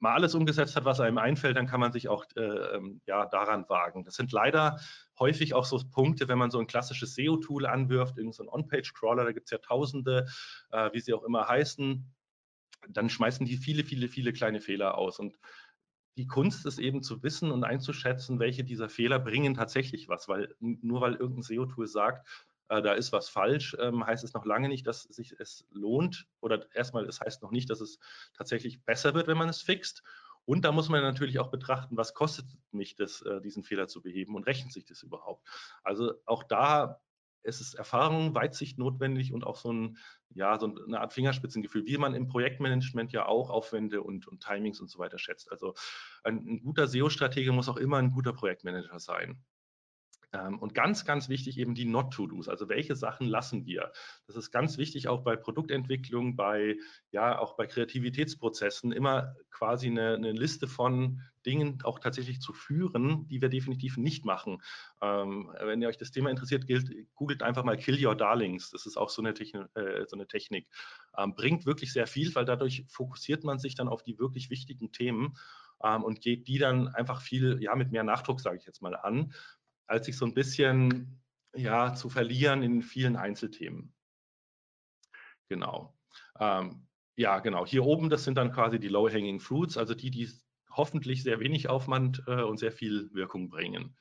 mal 0.00 0.14
alles 0.14 0.34
umgesetzt 0.34 0.76
hat, 0.76 0.84
was 0.84 0.98
einem 0.98 1.18
einfällt, 1.18 1.56
dann 1.56 1.66
kann 1.66 1.80
man 1.80 1.92
sich 1.92 2.08
auch 2.08 2.24
äh, 2.36 2.40
ähm, 2.40 3.00
ja, 3.06 3.26
daran 3.26 3.68
wagen. 3.68 4.04
Das 4.04 4.14
sind 4.14 4.32
leider 4.32 4.80
häufig 5.18 5.54
auch 5.54 5.66
so 5.66 5.78
Punkte, 5.90 6.26
wenn 6.26 6.38
man 6.38 6.50
so 6.50 6.58
ein 6.58 6.66
klassisches 6.66 7.14
SEO-Tool 7.14 7.66
anwirft, 7.66 8.16
irgendein 8.16 8.46
so 8.46 8.52
On-Page-Crawler, 8.52 9.24
da 9.24 9.32
gibt 9.32 9.46
es 9.46 9.50
ja 9.50 9.58
tausende, 9.58 10.26
äh, 10.72 10.90
wie 10.92 11.00
sie 11.00 11.12
auch 11.12 11.22
immer 11.22 11.46
heißen, 11.46 12.10
dann 12.88 13.10
schmeißen 13.10 13.44
die 13.44 13.58
viele, 13.58 13.84
viele, 13.84 14.08
viele 14.08 14.32
kleine 14.32 14.60
Fehler 14.60 14.96
aus. 14.96 15.18
Und 15.18 15.38
die 16.16 16.26
Kunst 16.26 16.66
ist 16.66 16.78
eben 16.78 17.02
zu 17.02 17.22
wissen 17.22 17.50
und 17.50 17.64
einzuschätzen, 17.64 18.40
welche 18.40 18.64
dieser 18.64 18.88
Fehler 18.88 19.18
bringen 19.18 19.54
tatsächlich 19.54 20.08
was, 20.08 20.28
weil 20.28 20.54
nur 20.58 21.02
weil 21.02 21.14
irgendein 21.14 21.42
SEO-Tool 21.42 21.86
sagt, 21.86 22.26
äh, 22.70 22.80
da 22.80 22.92
ist 22.92 23.12
was 23.12 23.28
falsch, 23.28 23.76
ähm, 23.80 24.06
heißt 24.06 24.22
es 24.22 24.32
noch 24.32 24.46
lange 24.46 24.68
nicht, 24.68 24.86
dass 24.86 25.02
sich 25.02 25.32
es 25.38 25.66
lohnt 25.70 26.28
oder 26.40 26.66
erstmal, 26.74 27.04
es 27.04 27.20
heißt 27.20 27.42
noch 27.42 27.50
nicht, 27.50 27.68
dass 27.68 27.80
es 27.80 27.98
tatsächlich 28.32 28.84
besser 28.84 29.12
wird, 29.12 29.26
wenn 29.26 29.36
man 29.36 29.48
es 29.48 29.60
fixt. 29.60 30.02
Und 30.44 30.64
da 30.64 30.72
muss 30.72 30.88
man 30.88 31.02
natürlich 31.02 31.38
auch 31.40 31.50
betrachten, 31.50 31.96
was 31.96 32.14
kostet 32.14 32.46
mich 32.70 32.94
das, 32.94 33.22
äh, 33.22 33.40
diesen 33.40 33.64
Fehler 33.64 33.88
zu 33.88 34.00
beheben 34.00 34.36
und 34.36 34.46
rechnet 34.46 34.72
sich 34.72 34.84
das 34.84 35.02
überhaupt. 35.02 35.46
Also 35.82 36.14
auch 36.26 36.44
da 36.44 37.00
ist 37.42 37.60
es 37.60 37.74
Erfahrung, 37.74 38.34
Weitsicht 38.34 38.78
notwendig 38.78 39.32
und 39.32 39.44
auch 39.44 39.56
so, 39.56 39.72
ein, 39.72 39.98
ja, 40.30 40.58
so 40.58 40.72
eine 40.72 41.00
Art 41.00 41.12
Fingerspitzengefühl, 41.12 41.86
wie 41.86 41.98
man 41.98 42.14
im 42.14 42.28
Projektmanagement 42.28 43.12
ja 43.12 43.26
auch 43.26 43.50
Aufwände 43.50 44.02
und, 44.02 44.28
und 44.28 44.42
Timings 44.42 44.80
und 44.80 44.88
so 44.88 44.98
weiter 44.98 45.18
schätzt. 45.18 45.50
Also 45.50 45.74
ein, 46.22 46.36
ein 46.46 46.62
guter 46.62 46.86
SEO-Stratege 46.86 47.50
muss 47.52 47.68
auch 47.68 47.78
immer 47.78 47.96
ein 47.96 48.12
guter 48.12 48.32
Projektmanager 48.32 48.98
sein. 49.00 49.42
Ähm, 50.32 50.58
und 50.58 50.74
ganz, 50.74 51.04
ganz 51.04 51.28
wichtig 51.28 51.58
eben 51.58 51.74
die 51.74 51.84
Not-to-Dos, 51.84 52.48
also 52.48 52.68
welche 52.68 52.94
Sachen 52.94 53.26
lassen 53.26 53.66
wir. 53.66 53.92
Das 54.26 54.36
ist 54.36 54.52
ganz 54.52 54.78
wichtig 54.78 55.08
auch 55.08 55.22
bei 55.22 55.34
Produktentwicklung, 55.34 56.36
bei, 56.36 56.76
ja, 57.10 57.38
auch 57.38 57.56
bei 57.56 57.66
Kreativitätsprozessen, 57.66 58.92
immer 58.92 59.34
quasi 59.50 59.88
eine, 59.88 60.14
eine 60.14 60.32
Liste 60.32 60.68
von 60.68 61.22
Dingen 61.44 61.78
auch 61.84 61.98
tatsächlich 61.98 62.40
zu 62.40 62.52
führen, 62.52 63.26
die 63.28 63.40
wir 63.40 63.48
definitiv 63.48 63.96
nicht 63.96 64.24
machen. 64.24 64.62
Ähm, 65.00 65.50
wenn 65.58 65.82
ihr 65.82 65.88
euch 65.88 65.96
das 65.96 66.12
Thema 66.12 66.30
interessiert, 66.30 66.66
gilt, 66.66 66.90
googelt 67.14 67.42
einfach 67.42 67.64
mal 67.64 67.76
Kill 67.76 68.04
Your 68.04 68.14
Darlings. 68.14 68.70
Das 68.70 68.86
ist 68.86 68.96
auch 68.96 69.10
so 69.10 69.22
eine, 69.22 69.34
Techn 69.34 69.66
äh, 69.74 70.04
so 70.06 70.16
eine 70.16 70.28
Technik. 70.28 70.68
Ähm, 71.16 71.34
bringt 71.34 71.66
wirklich 71.66 71.92
sehr 71.92 72.06
viel, 72.06 72.32
weil 72.34 72.44
dadurch 72.44 72.84
fokussiert 72.88 73.42
man 73.42 73.58
sich 73.58 73.74
dann 73.74 73.88
auf 73.88 74.02
die 74.02 74.18
wirklich 74.18 74.50
wichtigen 74.50 74.92
Themen 74.92 75.34
ähm, 75.82 76.04
und 76.04 76.20
geht 76.20 76.46
die 76.46 76.58
dann 76.58 76.88
einfach 76.88 77.22
viel, 77.22 77.62
ja, 77.62 77.74
mit 77.74 77.90
mehr 77.90 78.04
Nachdruck, 78.04 78.40
sage 78.40 78.58
ich 78.58 78.66
jetzt 78.66 78.82
mal, 78.82 78.94
an 78.94 79.32
als 79.90 80.06
sich 80.06 80.16
so 80.16 80.24
ein 80.24 80.34
bisschen 80.34 81.20
ja, 81.54 81.94
zu 81.94 82.08
verlieren 82.08 82.62
in 82.62 82.82
vielen 82.82 83.16
Einzelthemen. 83.16 83.92
Genau. 85.48 85.98
Ähm, 86.38 86.86
ja, 87.16 87.40
genau. 87.40 87.66
Hier 87.66 87.84
oben, 87.84 88.08
das 88.08 88.24
sind 88.24 88.36
dann 88.36 88.52
quasi 88.52 88.78
die 88.78 88.88
Low-Hanging 88.88 89.40
Fruits, 89.40 89.76
also 89.76 89.94
die, 89.94 90.10
die 90.10 90.30
hoffentlich 90.70 91.24
sehr 91.24 91.40
wenig 91.40 91.68
Aufwand 91.68 92.22
äh, 92.28 92.42
und 92.42 92.58
sehr 92.58 92.70
viel 92.70 93.12
Wirkung 93.12 93.48
bringen. 93.48 93.96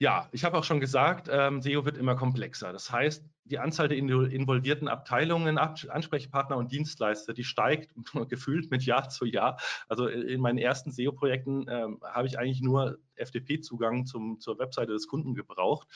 Ja, 0.00 0.28
ich 0.32 0.44
habe 0.44 0.58
auch 0.58 0.64
schon 0.64 0.80
gesagt, 0.80 1.28
ähm, 1.30 1.62
SEO 1.62 1.84
wird 1.84 1.96
immer 1.96 2.16
komplexer. 2.16 2.72
Das 2.72 2.90
heißt, 2.90 3.24
die 3.44 3.58
Anzahl 3.58 3.88
der 3.88 3.98
involvierten 3.98 4.88
Abteilungen, 4.88 5.56
Ansprechpartner 5.56 6.56
und 6.56 6.72
Dienstleister, 6.72 7.32
die 7.32 7.44
steigt 7.44 7.94
gefühlt 8.28 8.70
mit 8.72 8.84
Jahr 8.84 9.08
zu 9.08 9.24
Jahr. 9.24 9.60
Also 9.88 10.08
in 10.08 10.40
meinen 10.40 10.58
ersten 10.58 10.90
SEO-Projekten 10.90 11.66
ähm, 11.68 12.00
habe 12.02 12.26
ich 12.26 12.38
eigentlich 12.38 12.60
nur 12.60 12.98
FTP-Zugang 13.16 14.06
zur 14.06 14.58
Webseite 14.58 14.92
des 14.92 15.06
Kunden 15.06 15.34
gebraucht. 15.34 15.86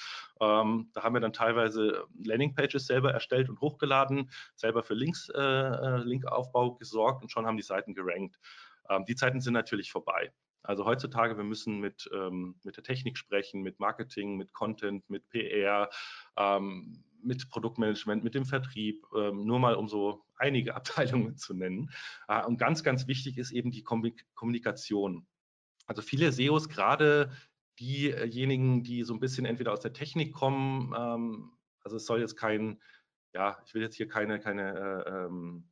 Ähm, 0.41 0.91
da 0.93 1.03
haben 1.03 1.15
wir 1.15 1.21
dann 1.21 1.33
teilweise 1.33 2.05
Landingpages 2.23 2.87
selber 2.87 3.13
erstellt 3.13 3.49
und 3.49 3.61
hochgeladen, 3.61 4.31
selber 4.55 4.85
für 4.85 4.95
Links, 4.95 5.29
äh, 5.31 5.41
äh 5.41 5.97
Linkaufbau 6.05 6.75
gesorgt 6.75 7.23
und 7.23 7.33
schon 7.33 7.47
haben 7.47 7.57
die 7.57 7.65
Seiten 7.65 7.95
gerankt. 7.95 8.39
Ähm, 8.89 9.05
die 9.07 9.17
Zeiten 9.17 9.41
sind 9.41 9.55
natürlich 9.55 9.91
vorbei. 9.91 10.33
Also 10.63 10.85
heutzutage, 10.85 11.37
wir 11.37 11.45
müssen 11.45 11.81
mit, 11.81 12.09
ähm, 12.13 12.57
mit 12.65 12.77
der 12.77 12.85
Technik 12.85 13.17
sprechen, 13.17 13.63
mit 13.63 13.81
Marketing, 13.81 14.37
mit 14.37 14.53
Content, 14.53 15.09
mit 15.09 15.29
PR, 15.31 15.89
ähm, 16.37 17.05
mit 17.23 17.49
Produktmanagement, 17.49 18.23
mit 18.25 18.35
dem 18.35 18.45
Vertrieb, 18.45 19.05
ähm, 19.17 19.45
nur 19.45 19.59
mal 19.59 19.75
um 19.75 19.89
so 19.89 20.25
einige 20.37 20.75
Abteilungen 20.77 21.37
zu 21.37 21.55
nennen. 21.55 21.91
Äh, 22.29 22.45
und 22.45 22.59
ganz, 22.59 22.83
ganz 22.83 23.07
wichtig 23.07 23.39
ist 23.39 23.51
eben 23.51 23.71
die 23.71 23.83
Kommunikation. 23.83 25.27
Also 25.87 26.03
viele 26.03 26.31
SEOs, 26.33 26.69
gerade 26.69 27.33
diejenigen, 27.81 28.83
die 28.83 29.05
so 29.05 29.15
ein 29.15 29.21
bisschen 29.21 29.47
entweder 29.47 29.73
aus 29.73 29.81
der 29.81 29.93
Technik 29.93 30.33
kommen, 30.33 30.93
ähm, 30.97 31.53
also 31.81 31.97
es 31.97 32.07
soll 32.07 32.21
jetzt 32.21 32.37
kein, 32.37 32.81
ja, 33.33 33.59
ich 33.65 33.75
will 33.75 33.83
jetzt 33.83 33.97
hier 33.97 34.09
keine, 34.09 34.41
keine 34.41 35.05
äh, 35.07 35.11
ähm, 35.27 35.69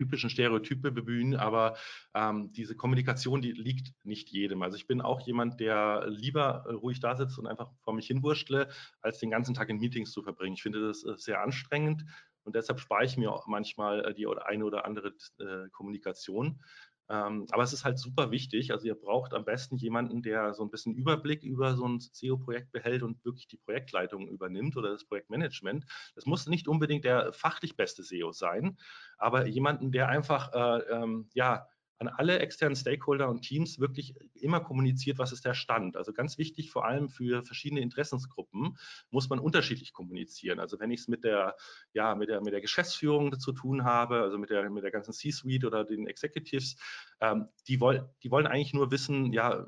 typischen 0.00 0.30
Stereotype 0.30 0.90
bemühen, 0.90 1.36
aber 1.36 1.76
ähm, 2.14 2.52
diese 2.52 2.74
Kommunikation, 2.74 3.42
die 3.42 3.52
liegt 3.52 3.92
nicht 4.02 4.30
jedem. 4.30 4.62
Also 4.62 4.78
ich 4.78 4.86
bin 4.86 5.02
auch 5.02 5.20
jemand, 5.20 5.60
der 5.60 6.06
lieber 6.08 6.64
äh, 6.66 6.72
ruhig 6.72 7.00
da 7.00 7.16
sitzt 7.16 7.38
und 7.38 7.46
einfach 7.46 7.70
vor 7.82 7.92
mich 7.92 8.06
hinwurschtle, 8.06 8.68
als 9.02 9.18
den 9.18 9.30
ganzen 9.30 9.54
Tag 9.54 9.68
in 9.68 9.78
Meetings 9.78 10.12
zu 10.12 10.22
verbringen. 10.22 10.54
Ich 10.54 10.62
finde 10.62 10.86
das 10.86 11.04
äh, 11.04 11.12
sehr 11.16 11.42
anstrengend 11.42 12.06
und 12.44 12.56
deshalb 12.56 12.80
spare 12.80 13.04
ich 13.04 13.18
mir 13.18 13.30
auch 13.30 13.46
manchmal 13.46 14.04
äh, 14.06 14.14
die 14.14 14.26
eine 14.26 14.64
oder 14.64 14.86
andere 14.86 15.12
äh, 15.38 15.68
Kommunikation. 15.72 16.62
Ähm, 17.10 17.46
aber 17.50 17.64
es 17.64 17.72
ist 17.72 17.84
halt 17.84 17.98
super 17.98 18.30
wichtig. 18.30 18.70
Also 18.70 18.86
ihr 18.86 18.94
braucht 18.94 19.34
am 19.34 19.44
besten 19.44 19.76
jemanden, 19.76 20.22
der 20.22 20.54
so 20.54 20.62
ein 20.62 20.70
bisschen 20.70 20.94
Überblick 20.94 21.42
über 21.42 21.74
so 21.74 21.86
ein 21.86 21.98
SEO-Projekt 21.98 22.70
behält 22.70 23.02
und 23.02 23.24
wirklich 23.24 23.48
die 23.48 23.56
Projektleitung 23.56 24.28
übernimmt 24.28 24.76
oder 24.76 24.92
das 24.92 25.04
Projektmanagement. 25.04 25.84
Das 26.14 26.26
muss 26.26 26.46
nicht 26.46 26.68
unbedingt 26.68 27.04
der 27.04 27.32
fachlich 27.32 27.76
beste 27.76 28.04
SEO 28.04 28.30
sein, 28.30 28.78
aber 29.18 29.46
jemanden, 29.46 29.90
der 29.90 30.08
einfach 30.08 30.52
äh, 30.52 30.82
ähm, 30.92 31.28
ja 31.34 31.66
an 32.00 32.08
alle 32.08 32.38
externen 32.38 32.74
Stakeholder 32.76 33.28
und 33.28 33.42
Teams 33.42 33.78
wirklich 33.78 34.14
immer 34.34 34.60
kommuniziert, 34.60 35.18
was 35.18 35.32
ist 35.32 35.44
der 35.44 35.52
Stand. 35.52 35.98
Also 35.98 36.14
ganz 36.14 36.38
wichtig, 36.38 36.70
vor 36.70 36.86
allem 36.86 37.10
für 37.10 37.44
verschiedene 37.44 37.82
Interessensgruppen, 37.82 38.78
muss 39.10 39.28
man 39.28 39.38
unterschiedlich 39.38 39.92
kommunizieren. 39.92 40.60
Also 40.60 40.80
wenn 40.80 40.90
ich 40.90 41.00
es 41.00 41.08
mit 41.08 41.24
der, 41.24 41.56
ja, 41.92 42.14
mit 42.14 42.30
der, 42.30 42.40
mit 42.40 42.54
der 42.54 42.62
Geschäftsführung 42.62 43.38
zu 43.38 43.52
tun 43.52 43.84
habe, 43.84 44.22
also 44.22 44.38
mit 44.38 44.48
der, 44.48 44.68
mit 44.70 44.82
der 44.82 44.90
ganzen 44.90 45.12
C-Suite 45.12 45.66
oder 45.66 45.84
den 45.84 46.06
Executives, 46.06 46.76
ähm, 47.20 47.48
die, 47.68 47.80
wollen, 47.80 48.08
die 48.22 48.30
wollen 48.30 48.46
eigentlich 48.46 48.72
nur 48.72 48.90
wissen, 48.90 49.34
ja, 49.34 49.66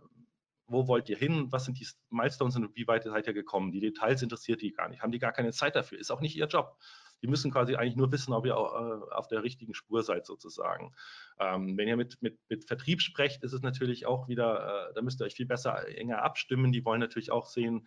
wo 0.66 0.88
wollt 0.88 1.10
ihr 1.10 1.18
hin, 1.18 1.48
was 1.50 1.66
sind 1.66 1.78
die 1.78 1.86
Milestones 2.08 2.56
und 2.56 2.74
wie 2.74 2.86
weit 2.86 3.04
seid 3.04 3.26
ihr 3.26 3.34
gekommen? 3.34 3.72
Die 3.72 3.80
Details 3.80 4.22
interessiert 4.22 4.62
die 4.62 4.72
gar 4.72 4.88
nicht, 4.88 5.02
haben 5.02 5.12
die 5.12 5.18
gar 5.18 5.32
keine 5.32 5.52
Zeit 5.52 5.76
dafür, 5.76 5.98
ist 5.98 6.10
auch 6.10 6.22
nicht 6.22 6.34
ihr 6.34 6.46
Job. 6.46 6.78
Die 7.22 7.28
müssen 7.28 7.50
quasi 7.50 7.76
eigentlich 7.76 7.96
nur 7.96 8.12
wissen, 8.12 8.32
ob 8.32 8.46
ihr 8.46 8.52
äh, 8.52 9.14
auf 9.14 9.28
der 9.28 9.42
richtigen 9.42 9.74
Spur 9.74 10.02
seid 10.02 10.26
sozusagen. 10.26 10.94
Ähm, 11.38 11.76
wenn 11.76 11.88
ihr 11.88 11.96
mit, 11.96 12.20
mit, 12.20 12.38
mit 12.48 12.64
Vertrieb 12.64 13.00
sprecht, 13.00 13.42
ist 13.42 13.52
es 13.52 13.62
natürlich 13.62 14.06
auch 14.06 14.28
wieder, 14.28 14.90
äh, 14.90 14.94
da 14.94 15.02
müsst 15.02 15.20
ihr 15.20 15.24
euch 15.24 15.34
viel 15.34 15.46
besser 15.46 15.88
enger 15.96 16.22
abstimmen. 16.22 16.72
Die 16.72 16.84
wollen 16.84 17.00
natürlich 17.00 17.30
auch 17.30 17.46
sehen, 17.46 17.86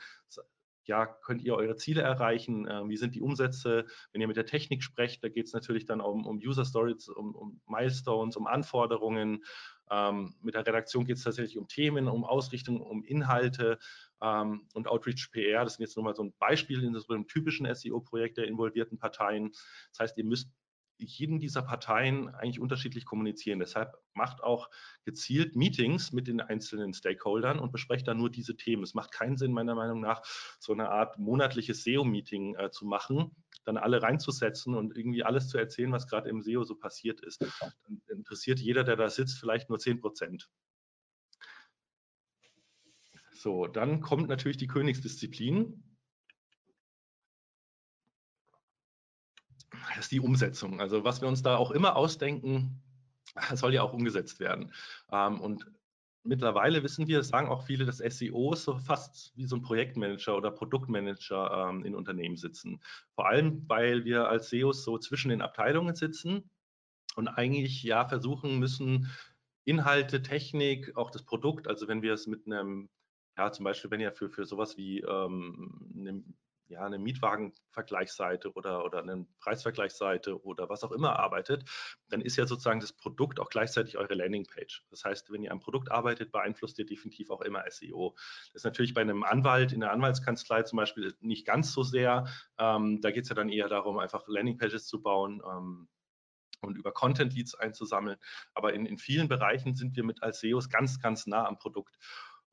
ja, 0.85 1.05
könnt 1.05 1.41
ihr 1.41 1.55
eure 1.55 1.75
Ziele 1.75 2.01
erreichen? 2.01 2.67
Äh, 2.67 2.87
wie 2.87 2.97
sind 2.97 3.15
die 3.15 3.21
Umsätze? 3.21 3.85
Wenn 4.11 4.21
ihr 4.21 4.27
mit 4.27 4.37
der 4.37 4.45
Technik 4.45 4.83
sprecht, 4.83 5.23
da 5.23 5.29
geht 5.29 5.47
es 5.47 5.53
natürlich 5.53 5.85
dann 5.85 6.01
um, 6.01 6.25
um 6.25 6.37
User 6.37 6.65
Stories, 6.65 7.09
um, 7.09 7.35
um, 7.35 7.61
Milestones, 7.67 8.37
um 8.37 8.47
Anforderungen. 8.47 9.43
Ähm, 9.89 10.35
mit 10.41 10.55
der 10.55 10.65
Redaktion 10.65 11.05
geht 11.05 11.17
es 11.17 11.23
tatsächlich 11.23 11.57
um 11.57 11.67
Themen, 11.67 12.07
um 12.07 12.23
Ausrichtung, 12.23 12.81
um 12.81 13.03
Inhalte 13.03 13.79
ähm, 14.21 14.67
und 14.73 14.87
Outreach 14.87 15.29
PR. 15.31 15.63
Das 15.63 15.75
sind 15.75 15.85
jetzt 15.85 15.95
nur 15.95 16.05
mal 16.05 16.15
so 16.15 16.23
ein 16.23 16.33
Beispiel 16.39 16.83
in 16.83 16.97
so 16.99 17.13
einem 17.13 17.27
typischen 17.27 17.73
SEO-Projekt 17.73 18.37
der 18.37 18.47
involvierten 18.47 18.97
Parteien. 18.97 19.51
Das 19.91 19.99
heißt, 19.99 20.17
ihr 20.17 20.25
müsst 20.25 20.49
jeden 20.97 21.39
dieser 21.39 21.61
Parteien 21.61 22.29
eigentlich 22.29 22.59
unterschiedlich 22.59 23.05
kommunizieren. 23.05 23.59
Deshalb 23.59 23.93
macht 24.13 24.41
auch 24.41 24.69
gezielt 25.03 25.55
Meetings 25.55 26.11
mit 26.11 26.27
den 26.27 26.41
einzelnen 26.41 26.93
Stakeholdern 26.93 27.59
und 27.59 27.71
besprecht 27.71 28.07
dann 28.07 28.17
nur 28.17 28.29
diese 28.29 28.55
Themen. 28.55 28.83
Es 28.83 28.93
macht 28.93 29.11
keinen 29.11 29.37
Sinn, 29.37 29.51
meiner 29.51 29.75
Meinung 29.75 29.99
nach, 29.99 30.21
so 30.59 30.73
eine 30.73 30.89
Art 30.89 31.17
monatliches 31.17 31.83
SEO-Meeting 31.83 32.55
äh, 32.55 32.71
zu 32.71 32.85
machen, 32.85 33.35
dann 33.65 33.77
alle 33.77 34.01
reinzusetzen 34.01 34.75
und 34.75 34.95
irgendwie 34.95 35.23
alles 35.23 35.49
zu 35.49 35.57
erzählen, 35.57 35.91
was 35.91 36.07
gerade 36.07 36.29
im 36.29 36.41
SEO 36.41 36.63
so 36.63 36.75
passiert 36.75 37.21
ist. 37.21 37.41
Dann 37.87 38.01
interessiert 38.07 38.59
jeder, 38.59 38.83
der 38.83 38.95
da 38.95 39.09
sitzt, 39.09 39.39
vielleicht 39.39 39.69
nur 39.69 39.79
10 39.79 39.99
Prozent. 39.99 40.49
So, 43.45 43.67
dann 43.67 44.01
kommt 44.01 44.27
natürlich 44.27 44.57
die 44.57 44.65
Königsdisziplin. 44.65 45.83
Das 49.69 50.05
ist 50.05 50.11
die 50.11 50.19
Umsetzung. 50.19 50.81
Also 50.81 51.03
was 51.03 51.21
wir 51.21 51.27
uns 51.27 51.43
da 51.43 51.55
auch 51.55 51.69
immer 51.69 51.95
ausdenken, 51.95 52.81
soll 53.53 53.75
ja 53.75 53.83
auch 53.83 53.93
umgesetzt 53.93 54.39
werden. 54.39 54.73
Ähm, 55.11 55.39
und 55.41 55.71
mittlerweile 56.23 56.81
wissen 56.81 57.05
wir, 57.05 57.21
sagen 57.21 57.47
auch 57.47 57.67
viele, 57.67 57.85
dass 57.85 57.99
SEOs 57.99 58.63
so 58.63 58.79
fast 58.79 59.31
wie 59.35 59.45
so 59.45 59.57
ein 59.57 59.61
Projektmanager 59.61 60.35
oder 60.35 60.49
Produktmanager 60.49 61.69
ähm, 61.69 61.85
in 61.85 61.93
Unternehmen 61.93 62.37
sitzen. 62.37 62.81
Vor 63.13 63.27
allem, 63.27 63.69
weil 63.69 64.05
wir 64.05 64.27
als 64.27 64.49
SEOs 64.49 64.83
so 64.83 64.97
zwischen 64.97 65.29
den 65.29 65.43
Abteilungen 65.43 65.93
sitzen 65.93 66.49
und 67.15 67.27
eigentlich 67.27 67.83
ja 67.83 68.07
versuchen 68.07 68.57
müssen, 68.57 69.11
Inhalte, 69.65 70.23
Technik, 70.23 70.97
auch 70.97 71.11
das 71.11 71.21
Produkt, 71.21 71.67
also 71.67 71.87
wenn 71.87 72.01
wir 72.01 72.13
es 72.13 72.25
mit 72.25 72.47
einem 72.47 72.89
ja, 73.37 73.51
zum 73.51 73.65
Beispiel, 73.65 73.91
wenn 73.91 73.99
ihr 73.99 74.11
für, 74.11 74.29
für 74.29 74.45
sowas 74.45 74.77
wie 74.77 74.99
ähm, 75.01 75.91
eine, 75.97 76.23
ja, 76.67 76.85
eine 76.85 76.97
Mietwagenvergleichsseite 76.97 78.53
oder, 78.53 78.85
oder 78.85 79.01
eine 79.01 79.27
Preisvergleichsseite 79.39 80.43
oder 80.43 80.69
was 80.69 80.83
auch 80.83 80.91
immer 80.91 81.19
arbeitet, 81.19 81.69
dann 82.09 82.21
ist 82.21 82.37
ja 82.37 82.47
sozusagen 82.47 82.79
das 82.79 82.93
Produkt 82.93 83.39
auch 83.39 83.49
gleichzeitig 83.49 83.97
eure 83.97 84.15
Landingpage. 84.15 84.85
Das 84.89 85.03
heißt, 85.03 85.31
wenn 85.31 85.43
ihr 85.43 85.51
am 85.51 85.59
Produkt 85.59 85.91
arbeitet, 85.91 86.31
beeinflusst 86.31 86.79
ihr 86.79 86.85
definitiv 86.85 87.29
auch 87.29 87.41
immer 87.41 87.63
SEO. 87.69 88.15
Das 88.53 88.61
ist 88.61 88.65
natürlich 88.65 88.93
bei 88.93 89.01
einem 89.01 89.23
Anwalt 89.23 89.73
in 89.73 89.81
der 89.81 89.91
Anwaltskanzlei 89.91 90.63
zum 90.63 90.77
Beispiel 90.77 91.15
nicht 91.19 91.45
ganz 91.45 91.71
so 91.73 91.83
sehr. 91.83 92.25
Ähm, 92.57 93.01
da 93.01 93.11
geht 93.11 93.23
es 93.23 93.29
ja 93.29 93.35
dann 93.35 93.49
eher 93.49 93.67
darum, 93.67 93.99
einfach 93.99 94.27
Landingpages 94.27 94.87
zu 94.87 95.01
bauen. 95.01 95.41
Ähm, 95.45 95.87
und 96.61 96.77
über 96.77 96.91
Content 96.91 97.33
Leads 97.33 97.53
einzusammeln. 97.53 98.17
Aber 98.55 98.73
in, 98.73 98.87
in 98.87 98.97
vielen 98.97 99.27
Bereichen 99.27 99.75
sind 99.75 99.95
wir 99.95 100.03
mit 100.03 100.23
als 100.23 100.39
SEOs 100.39 100.69
ganz, 100.69 100.99
ganz 100.99 101.27
nah 101.27 101.45
am 101.45 101.59
Produkt. 101.59 101.95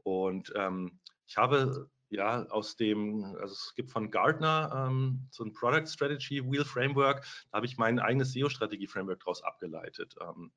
Und 0.02 0.52
ähm, 0.56 1.00
ich 1.26 1.36
habe 1.36 1.88
ja 2.10 2.44
aus 2.48 2.76
dem, 2.76 3.24
also 3.40 3.54
es 3.54 3.72
gibt 3.74 3.90
von 3.90 4.10
Gartner 4.10 4.86
ähm, 4.88 5.26
so 5.30 5.44
ein 5.44 5.52
Product 5.52 5.86
Strategy 5.86 6.44
Wheel 6.44 6.64
Framework, 6.64 7.24
da 7.50 7.56
habe 7.56 7.66
ich 7.66 7.78
mein 7.78 7.98
eigenes 7.98 8.32
SEO-Strategie-Framework 8.32 9.20
daraus 9.20 9.42
abgeleitet. 9.42 10.14
Ähm, 10.20 10.52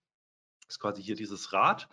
ist 0.67 0.79
quasi 0.79 1.01
hier 1.01 1.15
dieses 1.15 1.53
Rad. 1.53 1.87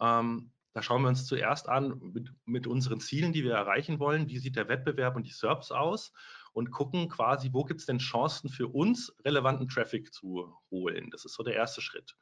Ähm, 0.00 0.50
da 0.72 0.82
schauen 0.82 1.02
wir 1.02 1.08
uns 1.08 1.26
zuerst 1.26 1.68
an 1.68 2.00
mit, 2.12 2.32
mit, 2.44 2.66
unseren 2.66 2.98
Zielen, 2.98 3.32
die 3.32 3.44
wir 3.44 3.54
erreichen 3.54 4.00
wollen, 4.00 4.28
wie 4.28 4.38
sieht 4.38 4.56
der 4.56 4.68
Wettbewerb 4.68 5.14
und 5.14 5.24
die 5.24 5.32
SERPs 5.32 5.70
aus 5.70 6.12
und 6.52 6.72
gucken 6.72 7.08
quasi, 7.08 7.50
wo 7.52 7.64
gibt 7.64 7.80
es 7.80 7.86
denn 7.86 7.98
Chancen 7.98 8.48
für 8.48 8.66
uns, 8.66 9.14
relevanten 9.24 9.68
Traffic 9.68 10.12
zu 10.12 10.52
holen. 10.72 11.10
Das 11.10 11.24
ist 11.24 11.34
so 11.34 11.44
der 11.44 11.54
erste 11.54 11.80
Schritt. 11.80 12.16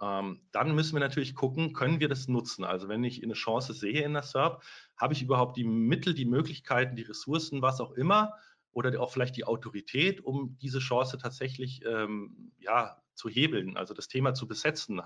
Ähm, 0.00 0.40
dann 0.52 0.74
müssen 0.74 0.94
wir 0.94 1.00
natürlich 1.00 1.34
gucken, 1.34 1.72
können 1.72 2.00
wir 2.00 2.08
das 2.08 2.28
nutzen? 2.28 2.64
Also 2.64 2.88
wenn 2.88 3.02
ich 3.04 3.22
eine 3.22 3.34
Chance 3.34 3.74
sehe 3.74 4.02
in 4.02 4.12
der 4.12 4.22
SERP, 4.22 4.62
habe 4.96 5.14
ich 5.14 5.22
überhaupt 5.22 5.56
die 5.56 5.64
Mittel, 5.64 6.14
die 6.14 6.24
Möglichkeiten, 6.24 6.96
die 6.96 7.02
Ressourcen, 7.02 7.62
was 7.62 7.80
auch 7.80 7.92
immer, 7.92 8.34
oder 8.72 9.00
auch 9.00 9.10
vielleicht 9.10 9.36
die 9.36 9.44
Autorität, 9.44 10.20
um 10.20 10.56
diese 10.58 10.78
Chance 10.78 11.18
tatsächlich 11.18 11.84
ähm, 11.84 12.52
ja, 12.58 13.02
zu 13.14 13.28
hebeln, 13.28 13.76
also 13.76 13.94
das 13.94 14.08
Thema 14.08 14.34
zu 14.34 14.46
besetzen. 14.46 15.00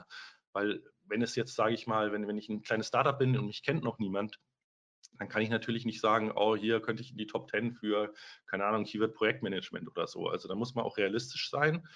Weil 0.53 0.83
wenn 1.05 1.23
es 1.23 1.37
jetzt, 1.37 1.55
sage 1.55 1.75
ich 1.75 1.87
mal, 1.87 2.13
wenn, 2.13 2.29
wenn 2.29 2.37
ich 2.37 2.49
ein 2.49 2.63
kleines 2.63 2.89
Startup 2.89 3.19
bin 3.19 3.39
und 3.39 3.47
mich 3.47 3.63
kennt 3.63 3.83
noch 3.83 3.99
niemand, 3.99 4.39
dann 5.19 5.29
kann 5.29 5.43
ich 5.43 5.51
natürlich 5.51 5.85
nicht 5.85 6.01
sagen, 6.01 6.33
oh, 6.35 6.57
hier 6.57 6.81
könnte 6.81 7.03
ich 7.03 7.11
in 7.11 7.17
die 7.17 7.27
Top 7.27 7.51
10 7.51 7.73
für, 7.73 8.13
keine 8.47 8.65
Ahnung, 8.65 8.85
Keyword 8.85 9.15
Projektmanagement 9.15 9.89
oder 9.89 10.07
so. 10.07 10.29
Also 10.29 10.49
da 10.49 10.55
muss 10.55 10.75
man 10.75 10.85
auch 10.85 10.97
realistisch 10.97 11.51
sein. 11.51 11.87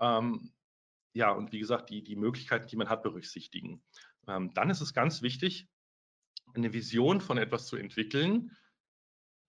Ähm, 0.00 0.52
ja, 1.12 1.30
und 1.30 1.52
wie 1.52 1.58
gesagt, 1.58 1.90
die, 1.90 2.02
die 2.02 2.16
Möglichkeiten, 2.16 2.68
die 2.68 2.76
man 2.76 2.88
hat, 2.88 3.02
berücksichtigen. 3.02 3.82
Ähm, 4.26 4.52
dann 4.54 4.70
ist 4.70 4.80
es 4.80 4.94
ganz 4.94 5.22
wichtig, 5.22 5.68
eine 6.54 6.72
Vision 6.72 7.20
von 7.20 7.38
etwas 7.38 7.66
zu 7.66 7.76
entwickeln, 7.76 8.56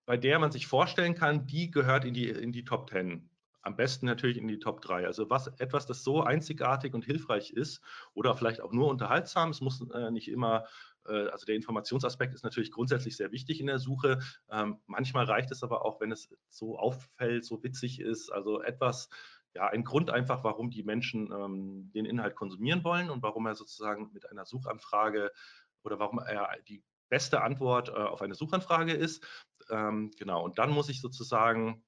bei 0.05 0.17
der 0.17 0.39
man 0.39 0.51
sich 0.51 0.67
vorstellen 0.67 1.15
kann, 1.15 1.47
die 1.47 1.71
gehört 1.71 2.05
in 2.05 2.13
die, 2.13 2.29
in 2.29 2.51
die 2.51 2.65
Top 2.65 2.89
10. 2.89 3.29
am 3.61 3.75
besten 3.75 4.05
natürlich 4.05 4.37
in 4.37 4.47
die 4.47 4.59
Top 4.59 4.81
3. 4.81 5.05
Also 5.05 5.29
was, 5.29 5.47
etwas, 5.59 5.85
das 5.85 6.03
so 6.03 6.23
einzigartig 6.23 6.93
und 6.93 7.05
hilfreich 7.05 7.51
ist 7.51 7.81
oder 8.13 8.35
vielleicht 8.35 8.61
auch 8.61 8.73
nur 8.73 8.89
unterhaltsam, 8.89 9.49
es 9.49 9.61
muss 9.61 9.81
äh, 9.93 10.11
nicht 10.11 10.27
immer 10.29 10.65
äh, 11.07 11.27
also 11.29 11.45
der 11.45 11.55
Informationsaspekt 11.55 12.33
ist 12.33 12.43
natürlich 12.43 12.71
grundsätzlich 12.71 13.15
sehr 13.15 13.31
wichtig 13.31 13.59
in 13.59 13.67
der 13.67 13.79
Suche. 13.79 14.19
Ähm, 14.49 14.79
manchmal 14.87 15.25
reicht 15.25 15.51
es 15.51 15.63
aber 15.63 15.85
auch, 15.85 15.99
wenn 16.01 16.11
es 16.11 16.29
so 16.49 16.77
auffällt, 16.77 17.45
so 17.45 17.63
witzig 17.63 17.99
ist, 17.99 18.31
also 18.31 18.61
etwas, 18.61 19.09
ja, 19.55 19.67
ein 19.67 19.83
Grund 19.83 20.09
einfach, 20.09 20.43
warum 20.43 20.71
die 20.71 20.83
Menschen 20.83 21.31
ähm, 21.31 21.91
den 21.93 22.05
Inhalt 22.05 22.35
konsumieren 22.35 22.83
wollen 22.83 23.09
und 23.09 23.21
warum 23.21 23.45
er 23.45 23.55
sozusagen 23.55 24.11
mit 24.13 24.29
einer 24.29 24.45
Suchanfrage 24.45 25.31
oder 25.83 25.99
warum 25.99 26.19
er 26.19 26.49
die 26.67 26.83
beste 27.09 27.41
Antwort 27.41 27.89
äh, 27.89 27.93
auf 27.93 28.21
eine 28.21 28.35
Suchanfrage 28.35 28.93
ist. 28.93 29.25
Ähm, 29.69 30.11
genau, 30.17 30.43
und 30.43 30.57
dann 30.57 30.71
muss 30.71 30.89
ich 30.89 31.01
sozusagen 31.01 31.83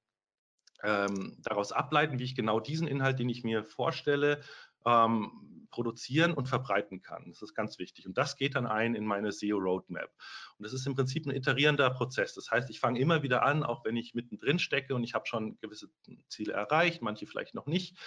ähm, 0.84 1.38
daraus 1.41 1.71
ableiten, 1.71 2.19
wie 2.19 2.23
ich 2.23 2.36
genau 2.36 2.60
diesen 2.60 2.88
Inhalt, 2.88 3.19
den 3.19 3.30
ich 3.30 3.43
mir 3.43 3.63
vorstelle, 3.63 4.41
ähm, 4.86 5.54
produzieren 5.75 6.33
und 6.33 6.47
verbreiten 6.47 7.01
kann. 7.01 7.25
Das 7.27 7.41
ist 7.41 7.53
ganz 7.53 7.77
wichtig. 7.79 8.07
Und 8.07 8.17
das 8.17 8.38
geht 8.38 8.55
dann 8.55 8.65
ein 8.65 8.95
in 8.95 9.05
meine 9.05 9.33
SEO 9.33 9.57
Roadmap. 9.57 10.09
Und 10.57 10.63
das 10.63 10.71
ist 10.71 10.88
im 10.88 10.95
Prinzip 10.95 11.27
ein 11.27 11.35
iterierender 11.35 11.89
Prozess. 11.89 12.33
Das 12.33 12.49
heißt, 12.49 12.69
ich 12.69 12.79
fange 12.79 12.97
immer 12.97 13.23
wieder 13.23 13.43
an, 13.43 13.61
auch 13.61 13.83
wenn 13.83 13.97
ich 13.97 14.13
mittendrin 14.13 14.57
stecke 14.57 14.95
und 14.95 15.03
ich 15.03 15.13
habe 15.13 15.25
schon 15.27 15.59
gewisse 15.59 15.89
Ziele 16.29 16.53
erreicht, 16.53 17.01
manche 17.01 17.27
vielleicht 17.27 17.55
noch 17.55 17.65
nicht. 17.65 17.97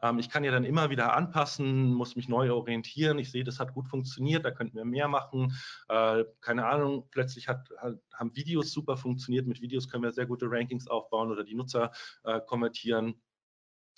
Ähm, 0.00 0.20
ich 0.20 0.30
kann 0.30 0.44
ja 0.44 0.52
dann 0.52 0.62
immer 0.62 0.88
wieder 0.88 1.16
anpassen, 1.16 1.92
muss 1.92 2.14
mich 2.14 2.28
neu 2.28 2.52
orientieren. 2.52 3.18
Ich 3.18 3.32
sehe, 3.32 3.42
das 3.42 3.58
hat 3.58 3.74
gut 3.74 3.88
funktioniert, 3.88 4.44
da 4.44 4.52
könnten 4.52 4.76
wir 4.76 4.84
mehr 4.84 5.08
machen. 5.08 5.52
Äh, 5.88 6.24
keine 6.40 6.66
Ahnung, 6.66 7.08
plötzlich 7.10 7.48
hat, 7.48 7.68
hat, 7.78 7.98
haben 8.14 8.36
Videos 8.36 8.70
super 8.70 8.96
funktioniert. 8.96 9.48
Mit 9.48 9.60
Videos 9.60 9.88
können 9.88 10.04
wir 10.04 10.12
sehr 10.12 10.26
gute 10.26 10.46
Rankings 10.48 10.86
aufbauen 10.86 11.32
oder 11.32 11.42
die 11.42 11.56
Nutzer 11.56 11.90
äh, 12.22 12.40
konvertieren 12.46 13.20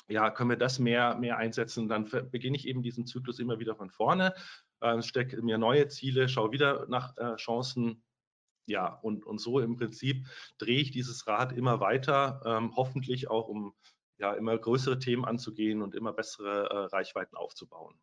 ja, 0.08 0.30
können 0.30 0.50
wir 0.50 0.56
das 0.56 0.78
mehr, 0.78 1.16
mehr 1.16 1.36
einsetzen. 1.36 1.88
Dann 1.88 2.08
beginne 2.30 2.56
ich 2.56 2.66
eben 2.66 2.82
diesen 2.82 3.06
Zyklus 3.06 3.38
immer 3.38 3.58
wieder 3.58 3.76
von 3.76 3.90
vorne, 3.90 4.34
äh, 4.80 5.00
stecke 5.02 5.40
mir 5.42 5.58
neue 5.58 5.88
Ziele, 5.88 6.28
schaue 6.28 6.52
wieder 6.52 6.86
nach 6.88 7.16
äh, 7.16 7.36
Chancen. 7.36 8.02
Ja, 8.66 8.86
und, 8.86 9.24
und 9.24 9.40
so 9.40 9.60
im 9.60 9.76
Prinzip 9.76 10.26
drehe 10.58 10.80
ich 10.80 10.90
dieses 10.90 11.26
Rad 11.26 11.52
immer 11.52 11.80
weiter, 11.80 12.42
ähm, 12.44 12.76
hoffentlich 12.76 13.30
auch 13.30 13.48
um 13.48 13.74
ja, 14.18 14.34
immer 14.34 14.58
größere 14.58 14.98
Themen 14.98 15.24
anzugehen 15.24 15.80
und 15.80 15.94
immer 15.94 16.12
bessere 16.12 16.68
äh, 16.68 16.76
Reichweiten 16.94 17.36
aufzubauen. 17.36 17.94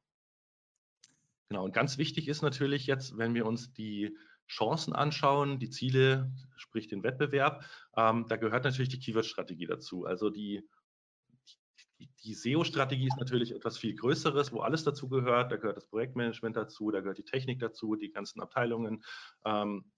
Genau, 1.49 1.65
und 1.65 1.73
ganz 1.73 1.97
wichtig 1.97 2.27
ist 2.27 2.41
natürlich 2.41 2.87
jetzt, 2.87 3.17
wenn 3.17 3.35
wir 3.35 3.45
uns 3.45 3.73
die 3.73 4.17
Chancen 4.47 4.93
anschauen, 4.93 5.59
die 5.59 5.69
Ziele, 5.69 6.31
sprich 6.55 6.87
den 6.87 7.03
Wettbewerb, 7.03 7.63
ähm, 7.95 8.25
da 8.27 8.37
gehört 8.37 8.63
natürlich 8.63 8.89
die 8.89 8.99
Keyword-Strategie 8.99 9.65
dazu. 9.65 10.05
Also 10.05 10.29
die 10.29 10.67
die 11.99 12.34
SEO-Strategie 12.34 13.08
ist 13.08 13.17
natürlich 13.17 13.53
etwas 13.53 13.77
viel 13.77 13.95
Größeres, 13.95 14.51
wo 14.51 14.60
alles 14.60 14.84
dazu 14.84 15.08
gehört. 15.08 15.51
Da 15.51 15.58
gehört 15.58 15.77
das 15.77 15.88
Projektmanagement 15.88 16.55
dazu, 16.55 16.91
da 16.91 16.99
gehört 16.99 17.17
die 17.17 17.23
Technik 17.23 17.60
dazu, 17.60 17.95
die 17.95 18.12
ganzen 18.12 18.41
Abteilungen. 18.41 19.03
Ähm, 19.45 19.91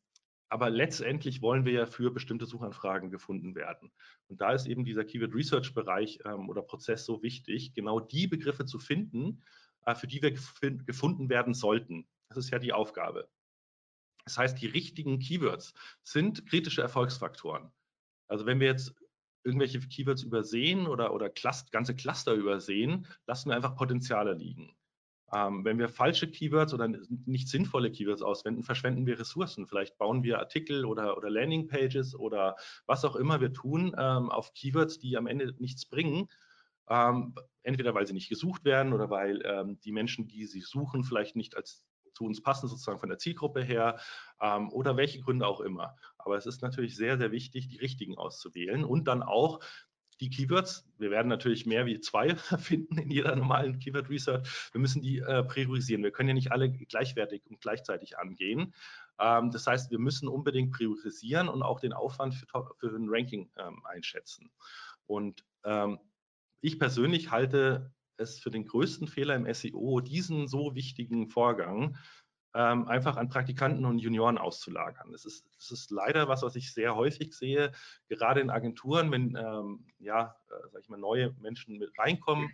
aber 0.50 0.70
letztendlich 0.70 1.42
wollen 1.42 1.66
wir 1.66 1.74
ja 1.74 1.86
für 1.86 2.12
bestimmte 2.12 2.46
Suchanfragen 2.46 3.10
gefunden 3.10 3.56
werden. 3.56 3.92
Und 4.28 4.40
da 4.40 4.54
ist 4.54 4.66
eben 4.66 4.86
dieser 4.86 5.04
Keyword 5.04 5.34
Research 5.34 5.74
Bereich 5.74 6.20
ähm, 6.26 6.50
oder 6.50 6.62
Prozess 6.62 7.06
so 7.06 7.22
wichtig, 7.22 7.74
genau 7.74 8.00
die 8.00 8.28
Begriffe 8.28 8.66
zu 8.66 8.80
finden, 8.80 9.44
äh, 9.86 9.96
für 9.96 10.08
die 10.08 10.22
wir 10.22 10.32
gefunden 10.32 11.30
werden 11.30 11.54
sollten. 11.54 12.08
Das 12.30 12.38
ist 12.38 12.52
ja 12.52 12.60
die 12.60 12.74
Aufgabe. 12.74 13.30
Das 14.24 14.38
heißt, 14.38 14.62
die 14.62 14.68
richtigen 14.68 15.20
Keywords 15.20 15.74
sind 16.04 16.46
kritische 16.46 16.82
Erfolgsfaktoren. 16.82 17.72
Also 18.28 18.46
wenn 18.46 18.60
wir 18.60 18.68
jetzt 18.68 18.94
irgendwelche 19.48 19.80
Keywords 19.80 20.24
übersehen 20.24 20.88
oder, 20.88 21.14
oder 21.14 21.30
Cluster, 21.30 21.70
ganze 21.72 21.96
Cluster 21.96 22.34
übersehen, 22.34 23.08
lassen 23.26 23.50
wir 23.50 23.56
einfach 23.56 23.76
Potenziale 23.76 24.34
liegen. 24.34 24.76
Ähm, 25.34 25.66
wenn 25.66 25.80
wir 25.80 25.90
falsche 25.90 26.30
Keywords 26.30 26.74
oder 26.74 26.90
nicht 27.26 27.48
sinnvolle 27.48 27.92
Keywords 27.92 28.22
auswenden, 28.22 28.64
verschwenden 28.64 29.06
wir 29.06 29.20
Ressourcen. 29.20 29.68
Vielleicht 29.68 29.98
bauen 29.98 30.24
wir 30.24 30.40
Artikel 30.40 30.86
oder, 30.86 31.18
oder 31.18 31.30
Landingpages 31.30 32.16
oder 32.16 32.56
was 32.86 33.04
auch 33.06 33.16
immer 33.16 33.42
wir 33.42 33.54
tun 33.54 33.96
ähm, 33.98 34.30
auf 34.30 34.54
Keywords, 34.54 35.00
die 35.00 35.18
am 35.18 35.28
Ende 35.28 35.54
nichts 35.60 35.86
bringen. 35.86 36.28
Ähm, 36.90 37.36
entweder 37.64 37.94
weil 37.94 38.08
sie 38.08 38.14
nicht 38.14 38.30
gesucht 38.30 38.64
werden 38.64 38.94
oder 38.94 39.10
weil 39.10 39.42
ähm, 39.46 39.80
die 39.82 39.92
Menschen, 39.92 40.28
die 40.28 40.46
sie 40.46 40.62
suchen, 40.62 41.04
vielleicht 41.04 41.36
nicht 41.36 41.58
als 41.58 41.86
zu 42.18 42.26
uns 42.26 42.42
passen, 42.42 42.68
sozusagen 42.68 43.00
von 43.00 43.10
der 43.10 43.20
Zielgruppe 43.20 43.64
her 43.64 44.00
ähm, 44.42 44.70
oder 44.72 44.98
welche 44.98 45.22
Gründe 45.22 45.46
auch 45.48 45.62
immer. 45.62 45.96
Aber 46.18 46.36
es 46.36 46.46
ist 46.46 46.62
natürlich 46.62 46.96
sehr, 46.96 47.18
sehr 47.18 47.32
wichtig, 47.32 47.68
die 47.68 47.78
richtigen 47.78 48.18
auszuwählen 48.18 48.84
und 48.84 49.08
dann 49.08 49.22
auch 49.22 49.60
die 50.20 50.32
Keywords, 50.32 50.84
wir 50.98 51.12
werden 51.12 51.28
natürlich 51.28 51.68
mehr 51.68 51.86
wie 51.86 52.00
zwei 52.00 52.36
finden 52.58 52.98
in 52.98 53.12
jeder 53.12 53.36
normalen 53.36 53.78
Keyword 53.78 54.10
Research. 54.10 54.72
Wir 54.72 54.82
müssen 54.82 55.04
die 55.04 55.20
äh, 55.20 55.44
priorisieren. 55.44 56.04
Wir 56.04 56.12
können 56.12 56.30
ja 56.30 56.34
nicht 56.34 56.52
alle 56.52 56.72
gleichwertig 56.72 57.46
und 57.46 57.62
gleichzeitig 57.62 58.18
angehen. 58.18 58.74
Ähm, 59.20 59.52
das 59.52 59.68
heißt, 59.68 59.92
wir 59.92 60.00
müssen 60.00 60.28
unbedingt 60.28 60.72
priorisieren 60.72 61.50
und 61.50 61.62
auch 61.62 61.80
den 61.80 61.94
Aufwand 61.94 62.34
für, 62.34 62.48
für 62.80 62.88
ein 62.88 63.10
Ranking 63.10 63.52
ähm, 63.58 63.86
einschätzen. 63.86 64.50
Und 65.06 65.46
ähm, 65.64 66.00
ich 66.62 66.80
persönlich 66.80 67.30
halte 67.30 67.94
es 68.18 68.40
für 68.40 68.52
den 68.52 68.66
größten 68.66 69.08
Fehler 69.08 69.36
im 69.36 69.52
SEO, 69.54 70.02
diesen 70.02 70.48
so 70.48 70.76
wichtigen 70.76 71.28
Vorgang 71.28 71.98
ähm, 72.54 72.88
einfach 72.88 73.18
an 73.18 73.30
Praktikanten 73.30 73.86
und 73.86 74.00
Junioren 74.00 74.38
auszulagern. 74.38 75.12
Das 75.12 75.26
ist, 75.26 75.46
das 75.56 75.72
ist 75.72 75.92
leider 75.92 76.28
was, 76.28 76.42
was 76.42 76.56
ich 76.56 76.74
sehr 76.74 76.96
häufig 76.96 77.34
sehe, 77.34 77.72
gerade 78.10 78.42
in 78.42 78.50
Agenturen, 78.50 79.12
wenn 79.12 79.36
ähm, 79.36 79.86
ja, 80.00 80.36
äh, 80.50 80.70
sag 80.72 80.82
ich 80.82 80.90
mal, 80.90 80.98
neue 80.98 81.36
Menschen 81.40 81.78
mit 81.78 81.92
reinkommen, 82.00 82.52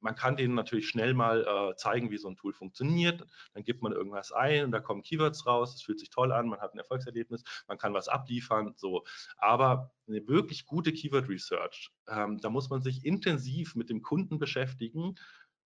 man 0.00 0.14
kann 0.14 0.36
denen 0.36 0.54
natürlich 0.54 0.88
schnell 0.88 1.14
mal 1.14 1.46
äh, 1.46 1.76
zeigen, 1.76 2.10
wie 2.10 2.18
so 2.18 2.28
ein 2.28 2.36
Tool 2.36 2.52
funktioniert. 2.52 3.26
Dann 3.54 3.64
gibt 3.64 3.82
man 3.82 3.92
irgendwas 3.92 4.32
ein 4.32 4.64
und 4.64 4.70
da 4.70 4.80
kommen 4.80 5.02
Keywords 5.02 5.46
raus. 5.46 5.74
Es 5.74 5.82
fühlt 5.82 5.98
sich 5.98 6.10
toll 6.10 6.32
an, 6.32 6.48
man 6.48 6.60
hat 6.60 6.74
ein 6.74 6.78
Erfolgserlebnis, 6.78 7.42
man 7.68 7.78
kann 7.78 7.94
was 7.94 8.08
abliefern. 8.08 8.74
So. 8.76 9.04
Aber 9.36 9.92
eine 10.06 10.26
wirklich 10.28 10.66
gute 10.66 10.92
Keyword 10.92 11.28
Research, 11.28 11.90
ähm, 12.08 12.38
da 12.38 12.50
muss 12.50 12.70
man 12.70 12.82
sich 12.82 13.04
intensiv 13.04 13.74
mit 13.74 13.90
dem 13.90 14.02
Kunden 14.02 14.38
beschäftigen, 14.38 15.14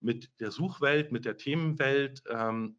mit 0.00 0.30
der 0.40 0.52
Suchwelt, 0.52 1.10
mit 1.10 1.24
der 1.24 1.36
Themenwelt. 1.36 2.22
Ähm, 2.28 2.78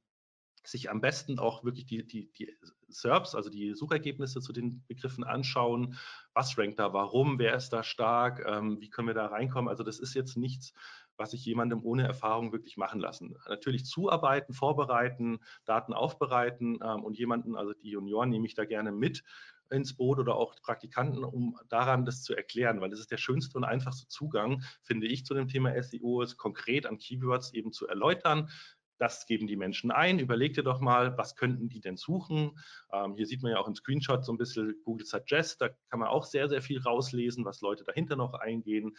sich 0.66 0.90
am 0.90 1.02
besten 1.02 1.40
auch 1.40 1.64
wirklich 1.64 1.86
die, 1.86 2.06
die, 2.06 2.32
die 2.34 2.56
SERPs, 2.90 3.36
also 3.36 3.50
die 3.50 3.74
Suchergebnisse 3.74 4.42
zu 4.42 4.54
den 4.54 4.84
Begriffen 4.88 5.24
anschauen. 5.24 5.98
Was 6.34 6.58
rankt 6.58 6.80
da, 6.80 6.94
warum, 6.94 7.40
wer 7.40 7.56
ist 7.56 7.70
da 7.70 7.84
stark, 7.84 8.44
ähm, 8.46 8.80
wie 8.80 8.90
können 8.90 9.08
wir 9.08 9.16
da 9.16 9.28
reinkommen? 9.28 9.70
Also 9.70 9.84
das 9.84 10.00
ist 10.00 10.14
jetzt 10.14 10.38
nichts, 10.38 10.74
was 11.20 11.34
ich 11.34 11.46
jemandem 11.46 11.84
ohne 11.84 12.08
Erfahrung 12.08 12.54
wirklich 12.54 12.78
machen 12.78 13.00
lassen. 13.00 13.36
Natürlich 13.48 13.86
zuarbeiten, 13.86 14.54
vorbereiten, 14.54 15.40
Daten 15.66 15.94
aufbereiten 15.94 16.80
ähm, 16.82 17.04
und 17.04 17.18
jemanden, 17.18 17.56
also 17.56 17.74
die 17.74 17.92
Junioren 17.92 18.30
nehme 18.30 18.48
ich 18.48 18.56
da 18.56 18.66
gerne 18.66 18.92
mit 18.92 19.24
ins 19.70 19.96
Boot 19.96 20.18
oder 20.18 20.36
auch 20.36 20.56
Praktikanten, 20.62 21.24
um 21.24 21.60
daran 21.68 22.06
das 22.06 22.24
zu 22.24 22.36
erklären, 22.36 22.82
weil 22.82 22.90
das 22.90 23.00
ist 23.00 23.12
der 23.12 23.18
schönste 23.18 23.58
und 23.58 23.66
einfachste 23.66 24.08
Zugang, 24.08 24.64
finde 24.82 25.08
ich, 25.08 25.26
zu 25.26 25.34
dem 25.36 25.48
Thema 25.48 25.76
SEO, 25.76 26.24
es 26.24 26.38
konkret 26.38 26.88
an 26.88 26.98
Keywords 26.98 27.54
eben 27.54 27.72
zu 27.72 27.88
erläutern, 27.88 28.50
das 28.98 29.26
geben 29.26 29.48
die 29.48 29.56
Menschen 29.56 29.92
ein. 29.92 30.20
Überleg 30.20 30.54
dir 30.54 30.64
doch 30.64 30.82
mal, 30.82 31.18
was 31.18 31.36
könnten 31.36 31.70
die 31.70 31.80
denn 31.80 31.96
suchen? 31.96 32.60
Ähm, 32.92 33.16
hier 33.16 33.26
sieht 33.26 33.42
man 33.42 33.54
ja 33.54 33.58
auch 33.58 33.68
im 33.68 33.76
Screenshot 33.76 34.26
so 34.26 34.34
ein 34.34 34.38
bisschen 34.38 34.76
Google 34.84 35.06
Suggest. 35.06 35.62
Da 35.62 35.70
kann 35.90 36.00
man 36.00 36.10
auch 36.10 36.26
sehr, 36.26 36.50
sehr 36.50 36.62
viel 36.62 36.82
rauslesen, 36.82 37.46
was 37.46 37.62
Leute 37.62 37.86
dahinter 37.86 38.18
noch 38.18 38.34
eingehen. 38.34 38.98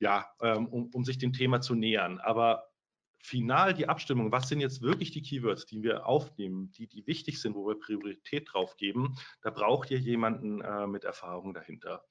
Ja, 0.00 0.26
ähm, 0.40 0.66
um, 0.66 0.88
um 0.92 1.04
sich 1.04 1.18
dem 1.18 1.32
Thema 1.32 1.60
zu 1.60 1.74
nähern. 1.74 2.18
Aber 2.18 2.70
final 3.22 3.74
die 3.74 3.88
Abstimmung, 3.88 4.32
was 4.32 4.48
sind 4.48 4.60
jetzt 4.60 4.80
wirklich 4.80 5.10
die 5.10 5.22
Keywords, 5.22 5.66
die 5.66 5.82
wir 5.82 6.06
aufnehmen, 6.06 6.72
die, 6.72 6.86
die 6.86 7.06
wichtig 7.06 7.40
sind, 7.40 7.54
wo 7.54 7.66
wir 7.68 7.78
Priorität 7.78 8.48
drauf 8.52 8.76
geben, 8.76 9.16
da 9.42 9.50
braucht 9.50 9.90
ihr 9.90 9.98
jemanden 9.98 10.62
äh, 10.62 10.86
mit 10.86 11.04
Erfahrung 11.04 11.54
dahinter. 11.54 12.04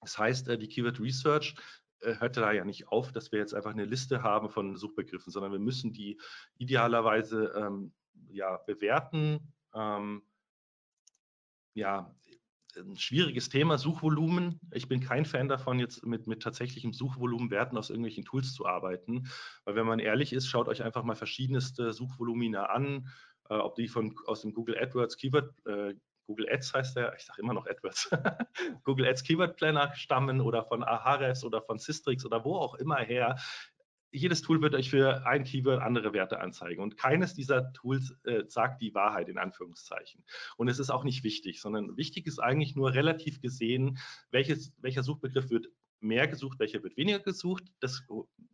Das 0.00 0.18
heißt, 0.18 0.48
äh, 0.48 0.58
die 0.58 0.68
Keyword 0.68 1.00
Research 1.00 1.54
äh, 2.00 2.16
hört 2.18 2.36
da 2.36 2.52
ja 2.52 2.64
nicht 2.64 2.88
auf, 2.88 3.12
dass 3.12 3.32
wir 3.32 3.38
jetzt 3.38 3.54
einfach 3.54 3.70
eine 3.70 3.84
Liste 3.84 4.22
haben 4.22 4.50
von 4.50 4.76
Suchbegriffen, 4.76 5.32
sondern 5.32 5.52
wir 5.52 5.58
müssen 5.58 5.92
die 5.92 6.20
idealerweise 6.58 7.52
ähm, 7.56 7.92
ja, 8.28 8.58
bewerten. 8.58 9.54
Ähm, 9.74 10.22
ja, 11.74 12.14
ein 12.76 12.96
schwieriges 12.96 13.48
Thema, 13.48 13.78
Suchvolumen. 13.78 14.60
Ich 14.72 14.88
bin 14.88 15.00
kein 15.00 15.24
Fan 15.24 15.48
davon, 15.48 15.78
jetzt 15.78 16.04
mit, 16.04 16.26
mit 16.26 16.42
tatsächlichem 16.42 16.92
Suchvolumenwerten 16.92 17.76
aus 17.78 17.90
irgendwelchen 17.90 18.24
Tools 18.24 18.54
zu 18.54 18.66
arbeiten. 18.66 19.28
Weil 19.64 19.76
wenn 19.76 19.86
man 19.86 19.98
ehrlich 19.98 20.32
ist, 20.32 20.46
schaut 20.46 20.68
euch 20.68 20.82
einfach 20.82 21.04
mal 21.04 21.16
verschiedenste 21.16 21.92
Suchvolumina 21.92 22.64
an, 22.64 23.08
äh, 23.48 23.54
ob 23.54 23.74
die 23.74 23.88
von 23.88 24.14
aus 24.26 24.42
dem 24.42 24.52
Google 24.52 24.78
AdWords 24.78 25.16
Keyword 25.16 25.52
äh, 25.66 25.94
Google 26.30 26.48
Ads 26.48 26.74
heißt 26.74 26.96
der, 26.96 27.12
ich 27.16 27.24
sage 27.24 27.42
immer 27.42 27.54
noch 27.54 27.66
AdWords, 27.66 28.08
Google 28.84 29.08
Ads 29.08 29.24
Keyword 29.24 29.56
Planner 29.56 29.92
stammen 29.96 30.40
oder 30.40 30.64
von 30.64 30.84
Ahrefs 30.84 31.42
oder 31.42 31.60
von 31.60 31.80
Systrix 31.80 32.24
oder 32.24 32.44
wo 32.44 32.54
auch 32.54 32.76
immer 32.76 32.98
her. 32.98 33.36
Jedes 34.12 34.42
Tool 34.42 34.60
wird 34.60 34.74
euch 34.74 34.90
für 34.90 35.26
ein 35.26 35.44
Keyword 35.44 35.80
andere 35.80 36.12
Werte 36.12 36.40
anzeigen 36.40 36.82
und 36.82 36.96
keines 36.96 37.34
dieser 37.34 37.72
Tools 37.72 38.16
äh, 38.24 38.42
sagt 38.48 38.82
die 38.82 38.94
Wahrheit 38.94 39.28
in 39.28 39.38
Anführungszeichen. 39.38 40.24
Und 40.56 40.68
es 40.68 40.78
ist 40.78 40.90
auch 40.90 41.04
nicht 41.04 41.22
wichtig, 41.22 41.60
sondern 41.60 41.96
wichtig 41.96 42.26
ist 42.26 42.40
eigentlich 42.40 42.74
nur 42.74 42.92
relativ 42.92 43.40
gesehen, 43.40 43.98
welches, 44.30 44.72
welcher 44.78 45.02
Suchbegriff 45.02 45.50
wird 45.50 45.68
mehr 46.00 46.26
gesucht, 46.26 46.58
welcher 46.58 46.82
wird 46.82 46.96
weniger 46.96 47.20
gesucht. 47.20 47.64
Das 47.80 48.02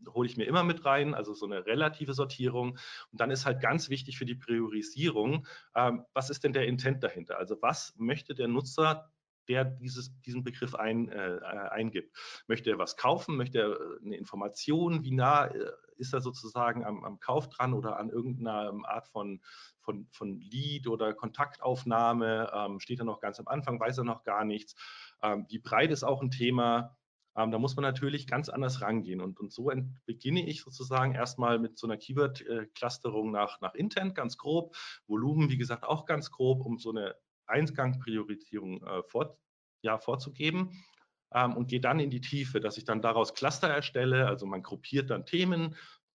hole 0.09 0.29
ich 0.29 0.37
mir 0.37 0.45
immer 0.45 0.65
mit 0.65 0.85
rein, 0.85 1.15
also 1.15 1.33
so 1.35 1.47
eine 1.47 1.65
relative 1.65 2.13
Sortierung. 2.13 2.79
Und 3.13 3.21
dann 3.21 3.31
ist 3.31 3.47
halt 3.47 3.61
ganz 3.61 3.89
wichtig 3.89 4.19
für 4.19 4.27
die 4.27 4.35
Priorisierung, 4.35 5.47
ähm, 5.75 6.05
was 6.13 6.31
ist 6.31 6.45
denn 6.45 6.53
der 6.53 6.67
Intent 6.67 7.03
dahinter? 7.03 7.39
Also 7.39 7.57
was 7.61 7.95
möchte 7.97 8.35
der 8.35 8.49
Nutzer 8.49 9.11
der 9.49 9.65
dieses, 9.65 10.19
diesen 10.23 10.45
Begriff 10.45 10.75
ein, 10.75 11.09
äh, 11.09 11.39
eingibt. 11.71 12.17
Möchte 12.47 12.71
er 12.71 12.79
was 12.79 12.97
kaufen? 12.97 13.37
Möchte 13.37 13.59
er 13.59 13.71
äh, 13.71 14.05
eine 14.05 14.17
Information? 14.17 15.05
Wie 15.05 15.13
nah 15.13 15.47
äh, 15.47 15.71
ist 15.97 16.13
er 16.13 16.21
sozusagen 16.21 16.85
am, 16.85 17.05
am 17.05 17.21
Kauf 17.21 17.49
dran 17.49 17.75
oder 17.75 17.99
an 17.99 18.11
irgendeiner 18.11 18.73
Art 18.85 19.09
von, 19.09 19.41
von, 19.81 20.07
von 20.13 20.41
Lead 20.41 20.87
oder 20.89 21.15
Kontaktaufnahme? 21.15 22.51
Ähm, 22.53 22.81
steht 22.81 23.01
er 23.01 23.05
noch 23.05 23.21
ganz 23.21 23.41
am 23.41 23.49
Anfang? 23.49 23.81
Weiß 23.81 23.99
er 23.99 24.05
noch 24.05 24.25
gar 24.25 24.45
nichts? 24.45 24.75
Ähm, 25.23 25.47
wie 25.49 25.59
breit 25.59 25.91
ist 25.91 26.05
auch 26.05 26.23
ein 26.23 26.31
Thema? 26.31 26.97
Ähm, 27.37 27.51
da 27.51 27.59
muss 27.59 27.77
man 27.77 27.83
natürlich 27.83 28.27
ganz 28.27 28.49
anders 28.49 28.81
rangehen. 28.81 29.21
Und, 29.21 29.39
und 29.39 29.53
so 29.53 29.71
beginne 30.07 30.47
ich 30.47 30.63
sozusagen 30.63 31.15
erstmal 31.15 31.59
mit 31.59 31.79
so 31.79 31.87
einer 31.87 31.99
Keyword-Clusterung 31.99 33.31
nach, 33.31 33.61
nach 33.61 33.75
Intent, 33.75 34.15
ganz 34.15 34.39
grob. 34.39 34.75
Volumen, 35.07 35.51
wie 35.51 35.59
gesagt, 35.59 35.85
auch 35.85 36.07
ganz 36.07 36.31
grob, 36.31 36.65
um 36.65 36.79
so 36.79 36.91
eine 36.91 37.15
Eingangspriorisierung 37.47 38.83
äh, 38.83 39.03
vor, 39.05 39.39
ja, 39.83 39.99
vorzugeben. 39.99 40.85
Ähm, 41.33 41.57
und 41.57 41.69
gehe 41.69 41.81
dann 41.81 42.01
in 42.01 42.11
die 42.11 42.21
Tiefe, 42.21 42.61
dass 42.61 42.79
ich 42.79 42.85
dann 42.85 43.03
daraus 43.03 43.35
Cluster 43.35 43.69
erstelle. 43.69 44.27
Also 44.27 44.47
man 44.47 44.63
gruppiert 44.63 45.11
dann 45.11 45.27
Themen. 45.27 45.77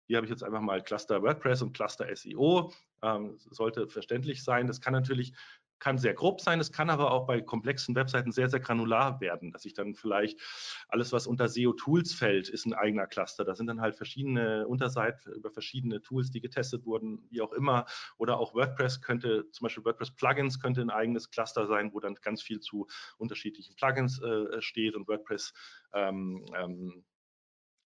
Hier 0.08 0.18
habe 0.18 0.26
ich 0.26 0.32
jetzt 0.32 0.44
einfach 0.44 0.62
mal 0.62 0.82
Cluster 0.82 1.22
WordPress 1.22 1.62
und 1.62 1.74
Cluster 1.74 2.14
SEO. 2.16 2.74
Ähm, 3.02 3.38
sollte 3.38 3.88
verständlich 3.88 4.44
sein. 4.44 4.68
Das 4.68 4.82
kann 4.82 4.94
natürlich 4.94 5.34
kann 5.80 5.98
sehr 5.98 6.14
grob 6.14 6.42
sein, 6.42 6.60
es 6.60 6.72
kann 6.72 6.90
aber 6.90 7.12
auch 7.12 7.28
bei 7.28 7.42
komplexen 7.42 7.96
Webseiten 7.96 8.32
sehr, 8.32 8.50
sehr 8.50 8.60
granular 8.60 9.20
werden, 9.22 9.52
dass 9.52 9.66
ich 9.66 9.74
dann 9.74 9.96
vielleicht 9.96 10.40
alles, 10.88 11.12
was 11.12 11.28
unter 11.28 11.48
SEO-Tools 11.48 12.14
fällt, 12.14 12.50
ist 12.50 12.66
ein 12.66 12.74
eigener 12.74 13.08
Cluster. 13.08 13.46
Da 13.46 13.56
sind 13.56 13.68
dann 13.68 13.82
halt 13.82 13.96
verschiedene 13.96 14.68
Unterseiten 14.68 15.34
über 15.34 15.52
verschiedene 15.52 16.02
Tools, 16.02 16.32
die 16.32 16.42
getestet 16.42 16.86
wurden, 16.86 17.26
wie 17.30 17.42
auch 17.42 17.54
immer. 17.54 17.86
Oder 18.18 18.38
auch 18.38 18.54
WordPress 18.54 19.02
könnte, 19.02 19.50
zum 19.52 19.66
Beispiel 19.66 19.86
WordPress-Plugins 19.86 20.60
könnte 20.60 20.82
ein 20.82 20.90
eigenes 20.90 21.30
Cluster 21.30 21.68
sein, 21.68 21.94
wo 21.94 22.00
dann 22.00 22.16
ganz 22.16 22.42
viel 22.42 22.60
zu 22.60 22.88
unterschiedlichen 23.18 23.76
Plugins 23.76 24.22
äh, 24.22 24.62
steht 24.62 24.96
und 24.96 25.08
WordPress 25.08 25.54
ähm, 25.94 26.46
ähm, 26.56 27.06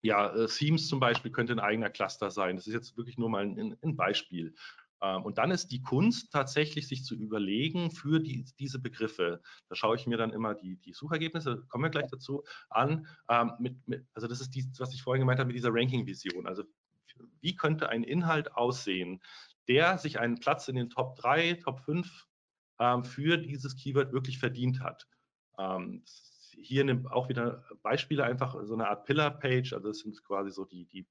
ja, 0.02 0.34
äh, 0.36 0.48
Themes 0.48 0.88
zum 0.88 1.00
Beispiel 1.00 1.32
könnte 1.32 1.54
ein 1.54 1.60
eigener 1.60 1.90
Cluster 1.90 2.32
sein. 2.32 2.56
Das 2.56 2.68
ist 2.68 2.74
jetzt 2.74 2.98
wirklich 2.98 3.18
nur 3.18 3.30
mal 3.30 3.44
ein, 3.44 3.78
ein 3.82 3.96
Beispiel. 3.96 4.56
Ähm, 5.02 5.24
und 5.24 5.38
dann 5.38 5.52
ist 5.52 5.72
die 5.72 5.82
Kunst 5.82 6.32
tatsächlich, 6.32 6.88
sich 6.88 7.04
zu 7.04 7.16
überlegen 7.16 7.92
für 7.92 8.20
die, 8.20 8.46
diese 8.60 8.80
Begriffe. 8.80 9.42
Da 9.70 9.76
schaue 9.76 9.96
ich 9.96 10.08
mir 10.08 10.18
dann 10.18 10.32
immer 10.32 10.56
die, 10.56 10.78
die 10.78 10.94
Suchergebnisse, 10.94 11.66
kommen 11.70 11.84
wir 11.84 11.90
gleich 11.90 12.10
dazu, 12.10 12.44
an. 12.70 13.08
Ähm, 13.30 13.52
mit, 13.60 13.88
mit, 13.88 14.06
also 14.14 14.28
das 14.28 14.42
ist 14.42 14.56
die, 14.56 14.66
was 14.80 14.94
ich 14.94 15.04
vorhin 15.04 15.22
gemeint 15.22 15.40
habe 15.40 15.48
mit 15.48 15.58
dieser 15.58 15.74
Ranking-Vision. 15.74 16.48
Also 16.48 16.64
wie 17.42 17.56
könnte 17.56 17.90
ein 17.90 18.04
Inhalt 18.04 18.54
aussehen, 18.54 19.22
der 19.68 19.98
sich 19.98 20.20
einen 20.20 20.40
Platz 20.40 20.68
in 20.68 20.76
den 20.76 20.90
Top 20.90 21.16
3, 21.18 21.56
Top 21.56 21.80
5 21.82 22.28
ähm, 22.80 23.04
für 23.04 23.38
dieses 23.38 23.76
Keyword 23.76 24.14
wirklich 24.14 24.40
verdient 24.40 24.82
hat. 24.82 25.08
Ähm, 25.58 26.04
hier 26.60 27.04
auch 27.12 27.30
wieder 27.30 27.64
Beispiele, 27.84 28.24
einfach 28.24 28.56
so 28.64 28.74
eine 28.74 28.88
Art 28.88 29.06
Pillar-Page, 29.06 29.74
also 29.74 29.90
das 29.90 30.00
sind 30.00 30.24
quasi 30.24 30.52
so 30.52 30.66
die, 30.66 30.86
die, 30.86 31.08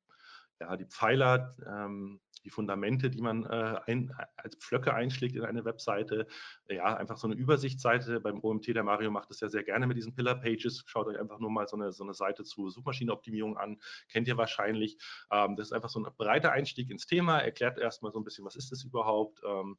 ja, 0.61 0.77
die 0.77 0.87
Pfeiler, 0.87 1.57
ähm, 1.66 2.20
die 2.46 2.50
Fundamente, 2.50 3.11
die 3.11 3.20
man 3.20 3.44
äh, 3.44 3.80
ein, 3.87 4.14
als 4.37 4.54
Pflöcke 4.54 4.94
einschlägt 4.94 5.35
in 5.35 5.44
eine 5.44 5.64
Webseite. 5.64 6.28
Ja, 6.68 6.96
einfach 6.96 7.18
so 7.18 7.26
eine 7.26 7.35
Übersichtsseite. 7.35 8.20
Beim 8.20 8.42
OMT, 8.42 8.68
der 8.68 8.85
Mario 8.85 9.11
macht 9.11 9.30
das 9.30 9.40
ja 9.40 9.48
sehr 9.48 9.64
gerne 9.64 9.87
mit 9.88 9.96
diesen 9.96 10.14
Pillar 10.14 10.37
Pages. 10.37 10.85
Schaut 10.87 11.09
euch 11.09 11.18
einfach 11.18 11.40
nur 11.40 11.50
mal 11.50 11.66
so 11.66 11.76
eine, 11.76 11.92
so 11.92 12.04
eine 12.04 12.14
Seite 12.14 12.44
zu 12.44 12.70
Suchmaschinenoptimierung 12.70 13.56
an. 13.59 13.78
Kennt 14.09 14.28
ihr 14.28 14.37
wahrscheinlich. 14.37 14.96
Ähm, 15.32 15.56
das 15.56 15.68
ist 15.68 15.72
einfach 15.72 15.88
so 15.88 15.98
ein 15.98 16.06
breiter 16.16 16.52
Einstieg 16.52 16.88
ins 16.88 17.06
Thema. 17.06 17.40
Erklärt 17.40 17.78
erstmal 17.78 18.12
so 18.12 18.20
ein 18.20 18.24
bisschen, 18.24 18.44
was 18.44 18.54
ist 18.54 18.70
das 18.70 18.85
überhaupt. 18.85 19.42
Ähm, 19.44 19.76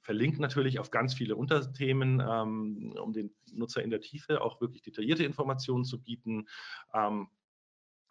verlinkt 0.00 0.40
natürlich 0.40 0.80
auf 0.80 0.90
ganz 0.90 1.14
viele 1.14 1.36
Unterthemen, 1.36 2.20
ähm, 2.20 2.94
um 3.00 3.12
den 3.12 3.32
Nutzer 3.52 3.80
in 3.80 3.90
der 3.90 4.00
Tiefe 4.00 4.40
auch 4.40 4.60
wirklich 4.60 4.82
detaillierte 4.82 5.24
Informationen 5.24 5.84
zu 5.84 6.02
bieten. 6.02 6.48
Ähm, 6.92 7.28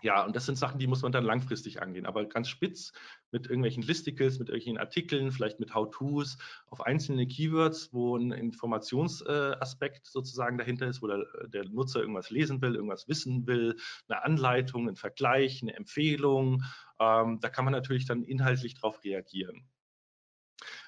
ja, 0.01 0.25
und 0.25 0.35
das 0.35 0.45
sind 0.45 0.57
Sachen, 0.57 0.79
die 0.79 0.87
muss 0.87 1.01
man 1.01 1.11
dann 1.11 1.23
langfristig 1.23 1.81
angehen. 1.81 2.05
Aber 2.05 2.25
ganz 2.25 2.49
spitz 2.49 2.91
mit 3.31 3.47
irgendwelchen 3.47 3.83
Listicles, 3.83 4.39
mit 4.39 4.49
irgendwelchen 4.49 4.77
Artikeln, 4.77 5.31
vielleicht 5.31 5.59
mit 5.59 5.73
How-Tos 5.73 6.37
auf 6.67 6.81
einzelne 6.81 7.27
Keywords, 7.27 7.93
wo 7.93 8.17
ein 8.17 8.31
Informationsaspekt 8.31 10.07
sozusagen 10.07 10.57
dahinter 10.57 10.87
ist, 10.87 11.01
wo 11.01 11.07
der, 11.07 11.25
der, 11.47 11.69
Nutzer 11.69 12.01
irgendwas 12.01 12.29
lesen 12.29 12.61
will, 12.61 12.75
irgendwas 12.75 13.07
wissen 13.07 13.47
will, 13.47 13.77
eine 14.09 14.23
Anleitung, 14.23 14.89
ein 14.89 14.95
Vergleich, 14.95 15.61
eine 15.61 15.75
Empfehlung. 15.75 16.63
Ähm, 16.99 17.39
da 17.39 17.49
kann 17.49 17.65
man 17.65 17.73
natürlich 17.73 18.05
dann 18.05 18.23
inhaltlich 18.23 18.75
darauf 18.75 19.03
reagieren. 19.03 19.67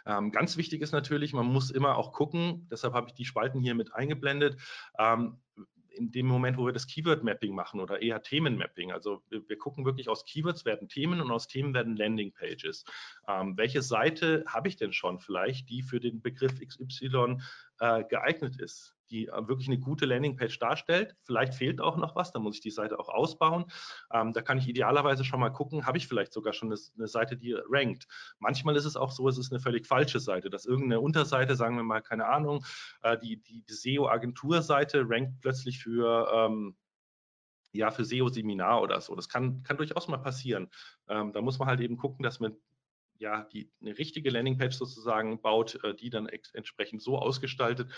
Ähm, 0.05 0.31
ganz 0.31 0.57
wichtig 0.57 0.81
ist 0.81 0.91
natürlich, 0.91 1.33
man 1.33 1.45
muss 1.45 1.71
immer 1.71 1.97
auch 1.97 2.11
gucken, 2.11 2.67
deshalb 2.69 2.93
habe 2.93 3.07
ich 3.07 3.13
die 3.13 3.25
Spalten 3.25 3.61
hier 3.61 3.75
mit 3.75 3.93
eingeblendet, 3.93 4.57
ähm, 4.99 5.39
in 5.93 6.11
dem 6.11 6.27
Moment, 6.27 6.57
wo 6.57 6.65
wir 6.65 6.73
das 6.73 6.87
Keyword-Mapping 6.87 7.53
machen 7.53 7.79
oder 7.79 8.01
eher 8.01 8.21
Themen-Mapping. 8.21 8.91
Also 8.91 9.23
wir, 9.29 9.47
wir, 9.47 9.57
gucken 9.57 9.85
wirklich 9.85 10.09
aus 10.09 10.25
Keywords 10.25 10.65
werden 10.65 10.89
Themen 10.89 11.21
und 11.21 11.31
aus 11.31 11.47
Themen 11.47 11.73
werden 11.73 11.95
Landing-Pages. 11.95 12.85
Ähm, 13.27 13.57
welche 13.57 13.81
Seite 13.81 14.43
habe 14.47 14.67
ich 14.67 14.75
denn 14.75 14.93
schon 14.93 15.19
vielleicht, 15.19 15.69
die 15.69 15.81
für 15.81 15.99
den 15.99 16.21
Begriff 16.21 16.59
XY 16.59 17.37
äh, 17.79 18.03
geeignet 18.05 18.59
ist? 18.59 18.95
Die 19.13 19.27
äh, 19.27 19.47
wirklich 19.47 19.67
eine 19.67 19.79
gute 19.79 20.05
Landingpage 20.05 20.59
darstellt. 20.59 21.15
Vielleicht 21.21 21.53
fehlt 21.53 21.79
auch 21.79 21.97
noch 21.97 22.15
was, 22.15 22.31
da 22.31 22.39
muss 22.39 22.55
ich 22.55 22.61
die 22.61 22.71
Seite 22.71 22.99
auch 22.99 23.09
ausbauen. 23.09 23.65
Ähm, 24.11 24.33
da 24.33 24.41
kann 24.41 24.57
ich 24.57 24.67
idealerweise 24.67 25.23
schon 25.23 25.39
mal 25.39 25.51
gucken, 25.51 25.85
habe 25.85 25.97
ich 25.97 26.07
vielleicht 26.07 26.33
sogar 26.33 26.53
schon 26.53 26.71
eine, 26.71 26.79
eine, 26.97 27.07
Seite, 27.07 27.37
die 27.37 27.55
rankt. 27.69 28.07
Manchmal 28.39 28.75
ist 28.75 28.85
es 28.85 28.97
auch 28.97 29.11
so, 29.11 29.27
es 29.29 29.37
ist 29.37 29.51
eine 29.51 29.61
völlig 29.61 29.87
falsche 29.87 30.19
Seite, 30.19 30.49
dass 30.49 30.65
irgendeine 30.65 30.99
Unterseite, 30.99 31.55
sagen 31.55 31.75
wir 31.75 31.83
mal, 31.83 32.01
keine 32.01 32.25
Ahnung, 32.25 32.65
äh, 33.03 33.17
die, 33.17 33.37
die, 33.37 33.61
die 33.61 33.73
SEO-Agenturseite 33.73 35.05
rankt 35.07 35.39
plötzlich 35.41 35.79
für 35.79 36.29
ähm, 36.33 36.75
ja, 37.75 37.89
für 37.89 38.05
SEO-Seminar 38.05 38.83
oder 38.83 39.01
so. 39.01 39.15
Das 39.15 39.27
kann, 39.27 39.63
kann 39.63 39.77
durchaus 39.77 40.07
mal 40.07 40.17
passieren. 40.17 40.69
Ähm, 41.07 41.33
da 41.33 41.41
muss 41.41 41.57
man 41.57 41.67
halt 41.67 41.79
eben 41.79 41.97
gucken, 41.97 42.21
dass 42.21 42.39
man 42.39 42.55
ja, 43.23 43.45
die 43.45 43.71
eine 43.81 43.97
richtige 43.97 44.29
Landingpage 44.29 44.75
sozusagen 44.75 45.41
baut, 45.41 45.81
äh, 45.83 45.95
die 45.95 46.09
dann 46.09 46.27
entsprechend 46.27 47.01
so 47.01 47.17
ausgestaltet, 47.17 47.89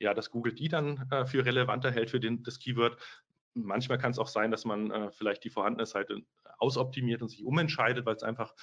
ja, 0.00 0.14
dass 0.14 0.30
Google 0.30 0.54
die 0.54 0.68
dann 0.68 1.06
äh, 1.10 1.26
für 1.26 1.44
relevanter 1.44 1.90
hält 1.90 2.10
für 2.10 2.20
den, 2.20 2.42
das 2.42 2.58
Keyword. 2.58 2.96
Manchmal 3.54 3.98
kann 3.98 4.12
es 4.12 4.18
auch 4.18 4.28
sein, 4.28 4.50
dass 4.50 4.64
man 4.64 4.90
äh, 4.90 5.10
vielleicht 5.12 5.44
die 5.44 5.50
vorhandene 5.50 5.86
Seite 5.86 6.22
ausoptimiert 6.58 7.22
und 7.22 7.28
sich 7.28 7.44
umentscheidet, 7.44 8.06
weil 8.06 8.16
es 8.16 8.22
einfach 8.22 8.54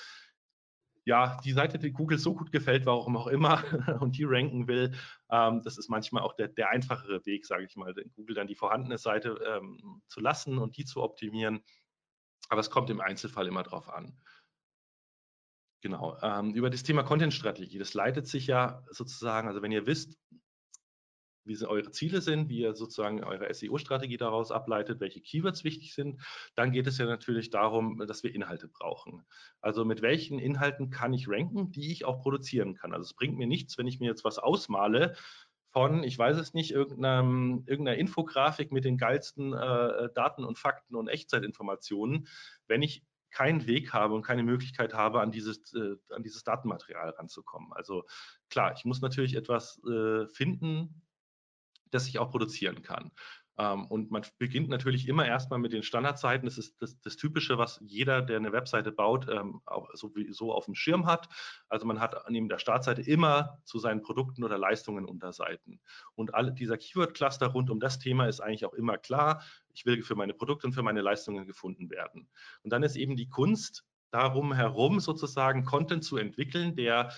ja, 1.05 1.39
die 1.45 1.53
Seite, 1.53 1.79
die 1.79 1.93
Google 1.93 2.17
so 2.17 2.35
gut 2.35 2.51
gefällt, 2.51 2.85
warum 2.85 3.15
auch 3.15 3.27
immer, 3.27 3.63
und 4.01 4.17
die 4.17 4.25
ranken 4.25 4.67
will, 4.67 4.93
ähm, 5.31 5.61
das 5.63 5.77
ist 5.77 5.89
manchmal 5.89 6.21
auch 6.21 6.33
der, 6.33 6.49
der 6.49 6.69
einfachere 6.69 7.25
Weg, 7.25 7.45
sage 7.45 7.63
ich 7.63 7.77
mal, 7.77 7.93
Google 8.15 8.35
dann 8.35 8.47
die 8.47 8.55
vorhandene 8.55 8.97
Seite 8.97 9.39
ähm, 9.47 10.01
zu 10.09 10.19
lassen 10.19 10.57
und 10.57 10.75
die 10.75 10.83
zu 10.83 11.01
optimieren. 11.01 11.63
Aber 12.49 12.59
es 12.59 12.69
kommt 12.69 12.89
im 12.89 12.99
Einzelfall 12.99 13.47
immer 13.47 13.63
drauf 13.63 13.87
an. 13.87 14.19
Genau. 15.81 16.17
Ähm, 16.21 16.53
über 16.53 16.69
das 16.69 16.83
Thema 16.83 17.03
Content-Strategie, 17.03 17.77
das 17.77 17.93
leitet 17.93 18.27
sich 18.27 18.47
ja 18.47 18.83
sozusagen, 18.89 19.47
also 19.47 19.61
wenn 19.61 19.71
ihr 19.71 19.85
wisst, 19.85 20.17
wie 21.47 21.65
eure 21.65 21.91
Ziele 21.91 22.21
sind, 22.21 22.49
wie 22.49 22.59
ihr 22.59 22.75
sozusagen 22.75 23.23
eure 23.23 23.53
SEO-Strategie 23.53 24.17
daraus 24.17 24.51
ableitet, 24.51 24.99
welche 24.99 25.21
Keywords 25.21 25.63
wichtig 25.63 25.93
sind. 25.93 26.21
Dann 26.55 26.71
geht 26.71 26.87
es 26.87 26.97
ja 26.97 27.05
natürlich 27.05 27.49
darum, 27.49 28.03
dass 28.07 28.23
wir 28.23 28.33
Inhalte 28.33 28.67
brauchen. 28.67 29.23
Also 29.61 29.85
mit 29.85 30.01
welchen 30.01 30.39
Inhalten 30.39 30.89
kann 30.89 31.13
ich 31.13 31.27
ranken, 31.27 31.71
die 31.71 31.91
ich 31.91 32.05
auch 32.05 32.21
produzieren 32.21 32.75
kann. 32.75 32.93
Also 32.93 33.03
es 33.03 33.13
bringt 33.13 33.37
mir 33.37 33.47
nichts, 33.47 33.77
wenn 33.77 33.87
ich 33.87 33.99
mir 33.99 34.07
jetzt 34.07 34.23
was 34.23 34.39
ausmale, 34.39 35.15
von, 35.71 36.03
ich 36.03 36.17
weiß 36.17 36.37
es 36.37 36.53
nicht, 36.53 36.71
irgendeiner, 36.71 37.21
irgendeiner 37.67 37.97
Infografik 37.97 38.71
mit 38.71 38.85
den 38.85 38.97
geilsten 38.97 39.53
äh, 39.53 40.09
Daten 40.15 40.43
und 40.43 40.57
Fakten 40.57 40.95
und 40.95 41.07
Echtzeitinformationen, 41.07 42.27
wenn 42.67 42.81
ich 42.81 43.03
keinen 43.31 43.67
Weg 43.67 43.93
habe 43.93 44.15
und 44.15 44.23
keine 44.23 44.43
Möglichkeit 44.43 44.93
habe, 44.93 45.21
an 45.21 45.31
dieses, 45.31 45.73
äh, 45.73 45.95
an 46.09 46.23
dieses 46.23 46.43
Datenmaterial 46.43 47.11
ranzukommen. 47.11 47.71
Also 47.73 48.05
klar, 48.49 48.73
ich 48.75 48.85
muss 48.85 49.01
natürlich 49.01 49.35
etwas 49.35 49.79
äh, 49.85 50.27
finden, 50.27 51.03
das 51.91 52.07
ich 52.07 52.19
auch 52.19 52.29
produzieren 52.29 52.81
kann. 52.81 53.11
Ähm, 53.57 53.85
und 53.87 54.11
man 54.11 54.23
beginnt 54.37 54.69
natürlich 54.69 55.07
immer 55.07 55.25
erstmal 55.25 55.59
mit 55.59 55.73
den 55.73 55.83
Standardseiten. 55.83 56.45
Das 56.45 56.57
ist 56.57 56.81
das, 56.81 56.99
das 57.01 57.17
Typische, 57.17 57.57
was 57.57 57.81
jeder, 57.85 58.21
der 58.21 58.37
eine 58.37 58.51
Webseite 58.51 58.91
baut, 58.91 59.27
ähm, 59.29 59.61
sowieso 59.93 60.53
auf 60.53 60.65
dem 60.65 60.75
Schirm 60.75 61.05
hat. 61.05 61.27
Also 61.67 61.85
man 61.85 61.99
hat 61.99 62.15
neben 62.29 62.49
der 62.49 62.59
Startseite 62.59 63.01
immer 63.01 63.59
zu 63.63 63.79
seinen 63.79 64.01
Produkten 64.01 64.43
oder 64.43 64.57
Leistungen 64.57 65.05
Unterseiten. 65.05 65.79
Und 66.15 66.35
alle, 66.35 66.53
dieser 66.53 66.77
Keyword-Cluster 66.77 67.47
rund 67.47 67.69
um 67.69 67.79
das 67.79 67.99
Thema 67.99 68.27
ist 68.27 68.41
eigentlich 68.41 68.65
auch 68.65 68.73
immer 68.73 68.97
klar. 68.97 69.43
Ich 69.73 69.85
will 69.85 70.03
für 70.03 70.15
meine 70.15 70.33
Produkte 70.33 70.67
und 70.67 70.73
für 70.73 70.83
meine 70.83 71.01
Leistungen 71.01 71.47
gefunden 71.47 71.89
werden. 71.89 72.29
Und 72.63 72.71
dann 72.71 72.83
ist 72.83 72.95
eben 72.95 73.15
die 73.15 73.29
Kunst, 73.29 73.85
darum 74.11 74.53
herum 74.53 74.99
sozusagen 74.99 75.65
Content 75.65 76.03
zu 76.03 76.17
entwickeln, 76.17 76.75
der 76.75 77.11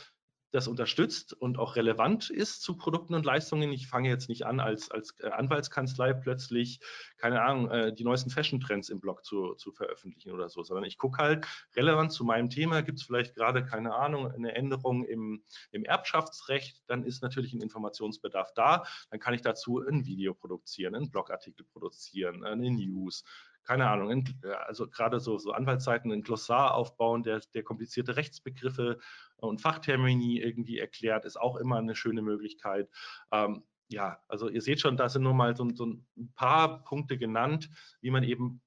das 0.52 0.68
unterstützt 0.68 1.34
und 1.34 1.58
auch 1.58 1.76
relevant 1.76 2.30
ist 2.30 2.62
zu 2.62 2.76
Produkten 2.76 3.14
und 3.14 3.26
Leistungen. 3.26 3.72
Ich 3.72 3.88
fange 3.88 4.10
jetzt 4.10 4.30
nicht 4.30 4.46
an, 4.46 4.60
als, 4.60 4.90
als 4.90 5.20
äh, 5.20 5.30
Anwaltskanzlei 5.30 6.14
plötzlich, 6.14 6.80
keine 7.18 7.42
Ahnung, 7.42 7.70
äh, 7.70 7.94
die 7.94 8.04
neuesten 8.04 8.30
Fashion-Trends 8.30 8.90
im 8.90 9.00
Blog 9.00 9.24
zu, 9.24 9.54
zu 9.56 9.72
veröffentlichen 9.72 10.32
oder 10.32 10.50
so, 10.50 10.64
sondern 10.64 10.86
ich 10.86 10.98
gucke 10.98 11.22
halt 11.22 11.46
relevant 11.76 12.12
zu 12.12 12.24
meinem 12.24 12.50
Thema. 12.50 12.82
Gibt 12.82 13.00
es 13.00 13.06
vielleicht 13.06 13.36
gerade, 13.36 13.64
keine 13.64 13.94
Ahnung, 13.94 14.32
eine 14.32 14.56
Änderung 14.56 15.06
im, 15.06 15.44
im 15.72 15.84
Erbschaftsrecht? 15.86 16.84
Dann 16.88 17.04
ist 17.04 17.22
natürlich 17.22 17.54
ein 17.54 17.62
Informationsbedarf 17.62 18.54
da. 18.54 18.84
Dann 19.12 19.20
kann 19.20 19.34
ich 19.34 19.42
dazu 19.42 19.80
ein 19.80 20.06
Video 20.06 20.34
produzieren, 20.34 20.96
einen 20.96 21.12
Blogartikel 21.12 21.66
produzieren, 21.66 22.44
eine 22.44 22.72
News, 22.72 23.24
keine 23.70 23.88
Ahnung, 23.88 24.26
also 24.66 24.88
gerade 24.88 25.20
so, 25.20 25.38
so 25.38 25.52
Anwaltsseiten, 25.52 26.12
ein 26.12 26.24
Glossar 26.24 26.74
aufbauen, 26.74 27.22
der, 27.22 27.40
der 27.54 27.62
komplizierte 27.62 28.16
Rechtsbegriffe 28.16 28.98
und 29.36 29.62
Fachtermini 29.62 30.40
irgendwie 30.40 30.80
erklärt, 30.80 31.24
ist 31.24 31.40
auch 31.40 31.56
immer 31.56 31.78
eine 31.78 31.96
schöne 31.96 32.24
Möglichkeit. 32.24 32.90
Ähm, 33.32 33.64
ja, 33.88 34.24
also 34.28 34.50
ihr 34.50 34.64
seht 34.64 34.82
schon, 34.82 34.98
da 34.98 35.08
sind 35.08 35.22
nur 35.22 35.36
mal 35.36 35.56
so, 35.56 35.70
so 35.76 35.86
ein 35.86 36.34
paar 36.34 36.84
Punkte 36.84 37.20
genannt, 37.20 37.70
wie 38.02 38.10
man 38.10 38.24
eben 38.24 38.60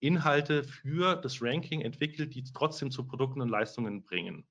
Inhalte 0.00 0.64
für 0.64 1.16
das 1.16 1.40
Ranking 1.40 1.80
entwickelt, 1.80 2.34
die 2.34 2.44
trotzdem 2.44 2.90
zu 2.90 3.06
Produkten 3.06 3.40
und 3.40 3.48
Leistungen 3.48 4.02
bringen. 4.02 4.46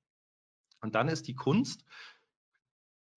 Und 0.82 0.96
dann 0.96 1.10
ist 1.10 1.28
die 1.28 1.36
Kunst, 1.36 1.86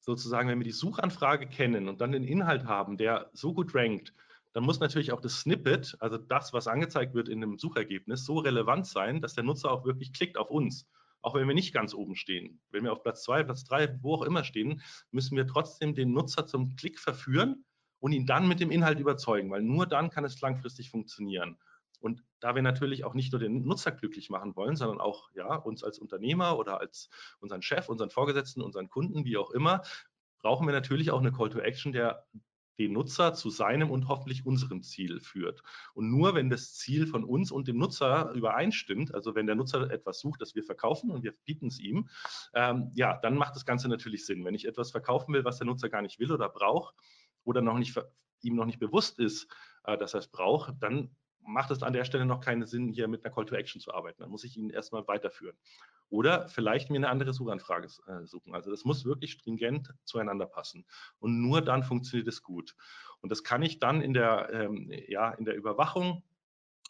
sozusagen, 0.00 0.50
wenn 0.50 0.58
wir 0.58 0.64
die 0.64 0.70
Suchanfrage 0.70 1.46
kennen 1.46 1.88
und 1.88 2.02
dann 2.02 2.12
den 2.12 2.24
Inhalt 2.24 2.66
haben, 2.66 2.98
der 2.98 3.30
so 3.32 3.54
gut 3.54 3.74
rankt, 3.74 4.12
dann 4.52 4.64
muss 4.64 4.80
natürlich 4.80 5.12
auch 5.12 5.20
das 5.20 5.40
Snippet, 5.40 5.96
also 6.00 6.18
das, 6.18 6.52
was 6.52 6.66
angezeigt 6.66 7.14
wird 7.14 7.28
in 7.28 7.42
einem 7.42 7.58
Suchergebnis, 7.58 8.24
so 8.24 8.38
relevant 8.38 8.86
sein, 8.86 9.20
dass 9.20 9.34
der 9.34 9.44
Nutzer 9.44 9.70
auch 9.70 9.84
wirklich 9.84 10.12
klickt 10.12 10.36
auf 10.36 10.50
uns. 10.50 10.86
Auch 11.22 11.34
wenn 11.34 11.46
wir 11.46 11.54
nicht 11.54 11.72
ganz 11.72 11.94
oben 11.94 12.16
stehen. 12.16 12.60
Wenn 12.70 12.82
wir 12.84 12.92
auf 12.92 13.02
Platz 13.02 13.22
zwei, 13.22 13.44
Platz 13.44 13.64
drei, 13.64 13.96
wo 14.02 14.14
auch 14.14 14.22
immer 14.22 14.42
stehen, 14.42 14.82
müssen 15.12 15.36
wir 15.36 15.46
trotzdem 15.46 15.94
den 15.94 16.12
Nutzer 16.12 16.46
zum 16.46 16.74
Klick 16.74 16.98
verführen 16.98 17.64
und 18.00 18.12
ihn 18.12 18.26
dann 18.26 18.48
mit 18.48 18.58
dem 18.58 18.72
Inhalt 18.72 18.98
überzeugen, 18.98 19.50
weil 19.50 19.62
nur 19.62 19.86
dann 19.86 20.10
kann 20.10 20.24
es 20.24 20.40
langfristig 20.40 20.90
funktionieren. 20.90 21.58
Und 22.00 22.24
da 22.40 22.56
wir 22.56 22.62
natürlich 22.62 23.04
auch 23.04 23.14
nicht 23.14 23.32
nur 23.32 23.38
den 23.38 23.64
Nutzer 23.64 23.92
glücklich 23.92 24.28
machen 24.28 24.56
wollen, 24.56 24.74
sondern 24.74 25.00
auch 25.00 25.30
ja, 25.34 25.54
uns 25.54 25.84
als 25.84 26.00
Unternehmer 26.00 26.58
oder 26.58 26.80
als 26.80 27.08
unseren 27.38 27.62
Chef, 27.62 27.88
unseren 27.88 28.10
Vorgesetzten, 28.10 28.60
unseren 28.60 28.90
Kunden, 28.90 29.24
wie 29.24 29.36
auch 29.36 29.52
immer, 29.52 29.82
brauchen 30.40 30.66
wir 30.66 30.72
natürlich 30.72 31.12
auch 31.12 31.20
eine 31.20 31.30
Call 31.30 31.50
to 31.50 31.60
Action, 31.60 31.92
der 31.92 32.26
den 32.78 32.92
Nutzer 32.92 33.34
zu 33.34 33.50
seinem 33.50 33.90
und 33.90 34.08
hoffentlich 34.08 34.46
unserem 34.46 34.82
Ziel 34.82 35.20
führt. 35.20 35.62
Und 35.94 36.10
nur 36.10 36.34
wenn 36.34 36.50
das 36.50 36.74
Ziel 36.74 37.06
von 37.06 37.24
uns 37.24 37.50
und 37.52 37.68
dem 37.68 37.78
Nutzer 37.78 38.32
übereinstimmt, 38.32 39.14
also 39.14 39.34
wenn 39.34 39.46
der 39.46 39.54
Nutzer 39.54 39.90
etwas 39.90 40.20
sucht, 40.20 40.40
das 40.40 40.54
wir 40.54 40.62
verkaufen 40.62 41.10
und 41.10 41.22
wir 41.22 41.32
bieten 41.44 41.68
es 41.68 41.78
ihm, 41.78 42.08
ähm, 42.54 42.90
ja, 42.94 43.18
dann 43.18 43.36
macht 43.36 43.56
das 43.56 43.66
Ganze 43.66 43.88
natürlich 43.88 44.26
Sinn. 44.26 44.44
Wenn 44.44 44.54
ich 44.54 44.66
etwas 44.66 44.90
verkaufen 44.90 45.34
will, 45.34 45.44
was 45.44 45.58
der 45.58 45.66
Nutzer 45.66 45.88
gar 45.88 46.02
nicht 46.02 46.18
will 46.18 46.32
oder 46.32 46.48
braucht 46.48 46.94
oder 47.44 47.60
noch 47.60 47.78
nicht, 47.78 47.98
ihm 48.40 48.56
noch 48.56 48.66
nicht 48.66 48.78
bewusst 48.78 49.18
ist, 49.18 49.48
äh, 49.84 49.98
dass 49.98 50.14
er 50.14 50.20
es 50.20 50.28
braucht, 50.28 50.74
dann 50.80 51.14
macht 51.44 51.70
es 51.70 51.82
an 51.82 51.92
der 51.92 52.04
Stelle 52.04 52.26
noch 52.26 52.40
keinen 52.40 52.66
Sinn, 52.66 52.88
hier 52.88 53.08
mit 53.08 53.24
einer 53.24 53.34
Call 53.34 53.46
to 53.46 53.54
Action 53.54 53.80
zu 53.80 53.92
arbeiten. 53.92 54.22
Dann 54.22 54.30
muss 54.30 54.44
ich 54.44 54.56
ihn 54.56 54.70
erstmal 54.70 55.06
weiterführen. 55.08 55.56
Oder 56.08 56.48
vielleicht 56.48 56.90
mir 56.90 56.96
eine 56.96 57.08
andere 57.08 57.32
Suchanfrage 57.32 57.88
äh, 58.06 58.26
suchen. 58.26 58.54
Also 58.54 58.70
das 58.70 58.84
muss 58.84 59.04
wirklich 59.04 59.32
stringent 59.32 59.94
zueinander 60.04 60.46
passen. 60.46 60.84
Und 61.20 61.40
nur 61.40 61.62
dann 61.62 61.82
funktioniert 61.82 62.28
es 62.28 62.42
gut. 62.42 62.76
Und 63.20 63.30
das 63.30 63.44
kann 63.44 63.62
ich 63.62 63.78
dann 63.78 64.02
in 64.02 64.12
der, 64.12 64.50
ähm, 64.52 64.90
ja, 65.08 65.30
in 65.30 65.44
der 65.44 65.56
Überwachung 65.56 66.22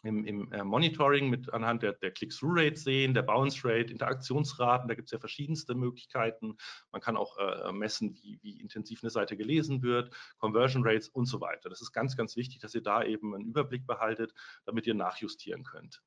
im, 0.03 0.25
im 0.25 0.51
äh, 0.51 0.63
Monitoring 0.63 1.29
mit 1.29 1.51
anhand 1.53 1.81
der, 1.81 1.93
der 1.93 2.11
Click-Through-Rate 2.11 2.75
sehen, 2.75 3.13
der 3.13 3.23
Bounce-Rate, 3.23 3.91
Interaktionsraten, 3.91 4.87
da 4.87 4.95
gibt 4.95 5.07
es 5.07 5.11
ja 5.11 5.19
verschiedenste 5.19 5.75
Möglichkeiten. 5.75 6.57
Man 6.91 7.01
kann 7.01 7.17
auch 7.17 7.37
äh, 7.37 7.71
messen, 7.71 8.13
wie, 8.15 8.37
wie 8.41 8.59
intensiv 8.59 9.01
eine 9.01 9.09
Seite 9.09 9.37
gelesen 9.37 9.81
wird, 9.81 10.13
Conversion 10.37 10.85
Rates 10.85 11.07
und 11.07 11.25
so 11.25 11.39
weiter. 11.39 11.69
Das 11.69 11.81
ist 11.81 11.93
ganz, 11.93 12.17
ganz 12.17 12.35
wichtig, 12.35 12.59
dass 12.59 12.75
ihr 12.75 12.83
da 12.83 13.03
eben 13.03 13.33
einen 13.33 13.45
Überblick 13.45 13.87
behaltet, 13.87 14.33
damit 14.65 14.85
ihr 14.85 14.93
nachjustieren 14.93 15.63
könnt. 15.63 16.03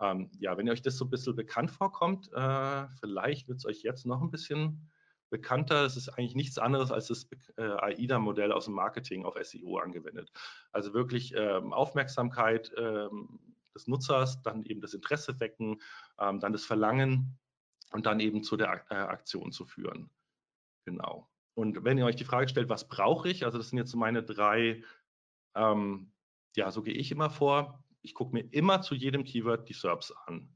Ähm, 0.00 0.30
ja, 0.38 0.56
wenn 0.56 0.66
ihr 0.66 0.72
euch 0.72 0.82
das 0.82 0.98
so 0.98 1.04
ein 1.04 1.10
bisschen 1.10 1.36
bekannt 1.36 1.70
vorkommt, 1.70 2.30
äh, 2.32 2.86
vielleicht 3.00 3.48
wird 3.48 3.58
es 3.58 3.66
euch 3.66 3.82
jetzt 3.82 4.06
noch 4.06 4.22
ein 4.22 4.30
bisschen 4.30 4.90
bekannter. 5.30 5.84
Es 5.84 5.96
ist 5.96 6.08
eigentlich 6.10 6.34
nichts 6.34 6.58
anderes 6.58 6.90
als 6.90 7.08
das 7.08 7.28
äh, 7.56 7.62
AIDA-Modell 7.62 8.52
aus 8.52 8.66
dem 8.66 8.74
Marketing 8.74 9.24
auf 9.24 9.36
SEO 9.40 9.78
angewendet. 9.78 10.32
Also 10.72 10.94
wirklich 10.94 11.34
ähm, 11.36 11.72
Aufmerksamkeit 11.72 12.72
ähm, 12.76 13.38
des 13.74 13.86
Nutzers, 13.86 14.42
dann 14.42 14.62
eben 14.64 14.80
das 14.80 14.94
Interesse 14.94 15.38
wecken, 15.40 15.80
ähm, 16.18 16.40
dann 16.40 16.52
das 16.52 16.64
Verlangen 16.64 17.38
und 17.92 18.06
dann 18.06 18.20
eben 18.20 18.42
zu 18.42 18.56
der 18.56 18.84
äh, 18.90 18.94
Aktion 18.94 19.52
zu 19.52 19.64
führen. 19.64 20.10
Genau. 20.84 21.28
Und 21.54 21.84
wenn 21.84 21.98
ihr 21.98 22.04
euch 22.04 22.16
die 22.16 22.24
Frage 22.24 22.48
stellt, 22.48 22.68
was 22.68 22.88
brauche 22.88 23.28
ich? 23.28 23.44
Also 23.44 23.58
das 23.58 23.70
sind 23.70 23.78
jetzt 23.78 23.94
meine 23.94 24.22
drei, 24.22 24.82
ähm, 25.54 26.12
ja, 26.54 26.70
so 26.70 26.82
gehe 26.82 26.94
ich 26.94 27.10
immer 27.10 27.30
vor. 27.30 27.82
Ich 28.02 28.14
gucke 28.14 28.34
mir 28.34 28.42
immer 28.52 28.82
zu 28.82 28.94
jedem 28.94 29.24
Keyword 29.24 29.68
die 29.68 29.72
SERPs 29.72 30.12
an. 30.26 30.55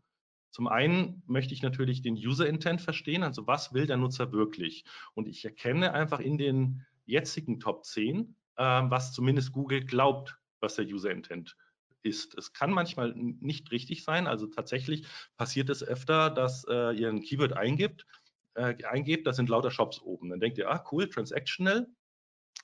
Zum 0.51 0.67
einen 0.67 1.23
möchte 1.27 1.55
ich 1.55 1.63
natürlich 1.63 2.03
den 2.03 2.15
User 2.15 2.47
Intent 2.49 2.81
verstehen, 2.81 3.23
also 3.23 3.47
was 3.47 3.73
will 3.73 3.87
der 3.87 3.97
Nutzer 3.97 4.33
wirklich? 4.33 4.85
Und 5.15 5.29
ich 5.29 5.45
erkenne 5.45 5.93
einfach 5.93 6.21
in 6.21 6.39
den 6.39 6.85
jetzigen 7.07 7.61
Top 7.61 7.85
10, 7.85 8.35
äh, 8.57 8.63
was 8.63 9.13
zumindest 9.13 9.53
Google 9.53 9.85
glaubt, 9.85 10.37
was 10.61 10.75
der 10.75 10.87
User 10.87 11.11
Intent 11.11 11.57
ist. 12.03 12.37
Es 12.37 12.53
kann 12.53 12.73
manchmal 12.73 13.13
nicht 13.15 13.71
richtig 13.71 14.05
sein, 14.05 14.27
also 14.27 14.47
tatsächlich 14.47 15.07
passiert 15.37 15.71
es 15.71 15.83
öfter, 15.83 16.31
dass 16.31 16.65
äh, 16.69 16.93
ihr 16.93 17.09
ein 17.09 17.23
Keyword 17.23 17.53
eingibt, 17.53 18.07
äh, 18.55 18.83
eingebt, 18.85 19.27
da 19.27 19.33
sind 19.33 19.49
lauter 19.49 19.71
Shops 19.71 20.01
oben. 20.01 20.31
Dann 20.31 20.41
denkt 20.41 20.59
ihr, 20.59 20.71
ah 20.71 20.85
cool, 20.91 21.09
transactional, 21.09 21.87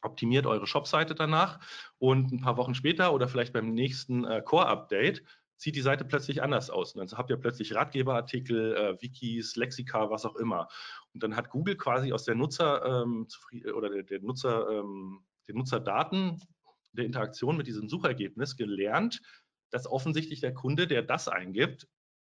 optimiert 0.03 0.47
eure 0.47 0.67
Shopseite 0.67 1.15
danach 1.15 1.61
und 1.99 2.33
ein 2.33 2.41
paar 2.41 2.57
Wochen 2.57 2.75
später 2.75 3.13
oder 3.13 3.29
vielleicht 3.29 3.53
beim 3.53 3.73
nächsten 3.73 4.25
äh, 4.25 4.43
Core-Update 4.43 5.23
sieht 5.57 5.77
die 5.77 5.83
Seite 5.83 6.05
plötzlich 6.05 6.43
anders 6.43 6.71
aus. 6.71 6.95
Und 6.95 7.11
dann 7.11 7.19
habt 7.19 7.31
ihr 7.31 7.37
plötzlich 7.37 7.75
Ratgeberartikel, 7.75 8.75
äh, 8.75 9.03
Wikis, 9.03 9.57
Lexika, 9.57 10.11
was 10.11 10.25
auch 10.25 10.37
immer. 10.37 10.69
Und 11.15 11.23
dann 11.23 11.37
hat 11.37 11.51
Google 11.51 11.77
quasi 11.77 12.13
aus 12.13 12.25
der 12.25 12.35
Nutzer 12.35 13.03
ähm, 13.03 13.27
oder 13.75 13.91
der, 13.91 14.03
der 14.03 14.21
Nutzer, 14.21 14.69
ähm, 14.69 15.25
den 15.49 15.57
Nutzerdaten 15.57 16.41
der 16.93 17.05
Interaktion 17.05 17.57
mit 17.57 17.67
diesem 17.67 17.89
Suchergebnis 17.89 18.57
gelernt, 18.57 19.21
dass 19.71 19.87
offensichtlich 19.87 20.41
der 20.41 20.55
Kunde, 20.55 20.87
der 20.87 21.03
das 21.03 21.29
eingibt, 21.29 21.89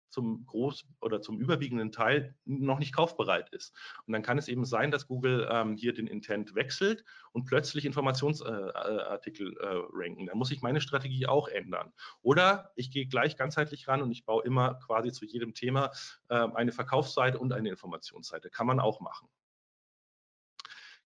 zum 0.09 0.47
groß 0.47 0.87
oder 1.01 1.21
zum 1.21 1.39
überwiegenden 1.39 1.93
Teil 1.93 2.35
noch 2.45 2.79
nicht 2.79 2.95
kaufbereit 2.95 3.51
ist. 3.51 3.75
Und 4.07 4.13
dann 4.13 4.23
kann 4.23 4.39
es 4.39 4.49
eben 4.49 4.65
sein, 4.65 4.91
dass 4.91 5.07
Google 5.07 5.49
ähm, 5.51 5.77
hier 5.77 5.93
den 5.93 6.07
Intent 6.07 6.55
wechselt 6.55 7.05
und 7.33 7.45
plötzlich 7.45 7.85
Informationsartikel 7.85 9.57
äh, 9.61 9.65
äh, 9.65 9.83
ranken. 9.93 10.27
Da 10.27 10.35
muss 10.35 10.51
ich 10.51 10.63
meine 10.63 10.81
Strategie 10.81 11.27
auch 11.27 11.49
ändern. 11.49 11.93
Oder 12.23 12.73
ich 12.77 12.91
gehe 12.91 13.07
gleich 13.07 13.37
ganzheitlich 13.37 13.89
ran 13.89 14.03
und 14.03 14.11
ich 14.11 14.25
baue 14.25 14.45
immer 14.45 14.75
quasi 14.87 15.13
zu 15.13 15.25
jedem 15.25 15.55
Thema 15.55 15.91
äh, 16.29 16.35
eine 16.55 16.73
Verkaufsseite 16.73 17.39
und 17.39 17.53
eine 17.53 17.69
Informationsseite. 17.69 18.51
Kann 18.51 18.67
man 18.67 18.81
auch 18.81 19.01
machen. 19.01 19.29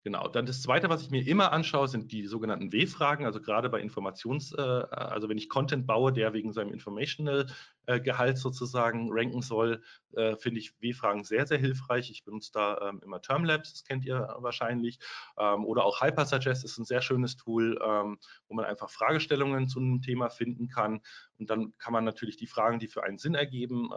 Genau, 0.09 0.26
dann 0.26 0.46
das 0.46 0.62
Zweite, 0.62 0.88
was 0.88 1.02
ich 1.02 1.11
mir 1.11 1.26
immer 1.26 1.52
anschaue, 1.52 1.86
sind 1.86 2.12
die 2.12 2.26
sogenannten 2.26 2.72
W-Fragen, 2.72 3.26
also 3.26 3.42
gerade 3.42 3.68
bei 3.68 3.78
Informations-, 3.78 4.54
äh, 4.54 4.62
also 4.90 5.28
wenn 5.28 5.36
ich 5.36 5.50
Content 5.50 5.86
baue, 5.86 6.14
der 6.14 6.32
wegen 6.32 6.54
seinem 6.54 6.72
Informational-Gehalt 6.72 8.36
äh, 8.36 8.40
sozusagen 8.40 9.11
ranken 9.12 9.42
soll, 9.42 9.82
äh, 10.12 10.34
finde 10.36 10.61
ich 10.61 10.80
W-Fragen 10.80 11.24
sehr, 11.24 11.46
sehr 11.46 11.59
hilfreich. 11.59 12.11
Ich 12.11 12.24
benutze 12.24 12.52
da 12.54 12.88
ähm, 12.88 13.02
immer 13.04 13.20
Termlabs, 13.20 13.72
das 13.72 13.84
kennt 13.84 14.06
ihr 14.06 14.34
wahrscheinlich, 14.38 14.98
ähm, 15.36 15.66
oder 15.66 15.84
auch 15.84 16.00
Hypersuggest 16.00 16.64
ist 16.64 16.78
ein 16.78 16.86
sehr 16.86 17.02
schönes 17.02 17.36
Tool, 17.36 17.78
ähm, 17.84 18.16
wo 18.48 18.54
man 18.54 18.64
einfach 18.64 18.88
Fragestellungen 18.88 19.68
zu 19.68 19.78
einem 19.78 20.00
Thema 20.00 20.30
finden 20.30 20.68
kann 20.68 21.02
und 21.36 21.50
dann 21.50 21.76
kann 21.76 21.92
man 21.92 22.04
natürlich 22.04 22.38
die 22.38 22.46
Fragen, 22.46 22.78
die 22.78 22.88
für 22.88 23.04
einen 23.04 23.18
Sinn 23.18 23.34
ergeben, 23.34 23.90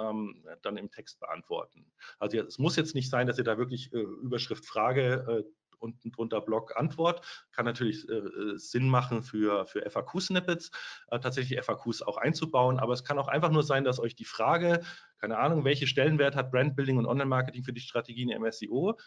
dann 0.61 0.77
im 0.77 0.91
Text 0.91 1.19
beantworten. 1.19 1.85
Also 2.19 2.37
es 2.37 2.59
muss 2.59 2.75
jetzt 2.75 2.93
nicht 2.93 3.09
sein, 3.09 3.25
dass 3.25 3.37
ihr 3.39 3.43
da 3.43 3.57
wirklich 3.57 3.91
Überschrift 3.91 4.65
Frage 4.65 5.45
unten 5.81 6.11
drunter 6.11 6.41
Blog 6.41 6.77
Antwort. 6.77 7.25
Kann 7.51 7.65
natürlich 7.65 8.07
äh, 8.09 8.13
äh 8.13 8.57
Sinn 8.57 8.89
machen 8.89 9.23
für, 9.23 9.65
für 9.65 9.89
FAQ-Snippets, 9.89 10.71
äh, 11.07 11.19
tatsächlich 11.19 11.59
FAQs 11.61 12.01
auch 12.01 12.17
einzubauen, 12.17 12.79
aber 12.79 12.93
es 12.93 13.03
kann 13.03 13.17
auch 13.17 13.27
einfach 13.27 13.51
nur 13.51 13.63
sein, 13.63 13.83
dass 13.83 13.99
euch 13.99 14.15
die 14.15 14.25
Frage, 14.25 14.81
keine 15.19 15.37
Ahnung, 15.37 15.65
welche 15.65 15.87
Stellenwert 15.87 16.35
hat 16.35 16.51
Brandbuilding 16.51 16.97
und 16.97 17.05
Online-Marketing 17.05 17.63
für 17.63 17.73
die 17.73 17.81
Strategien 17.81 18.29
im 18.29 18.49
SEO, 18.51 18.97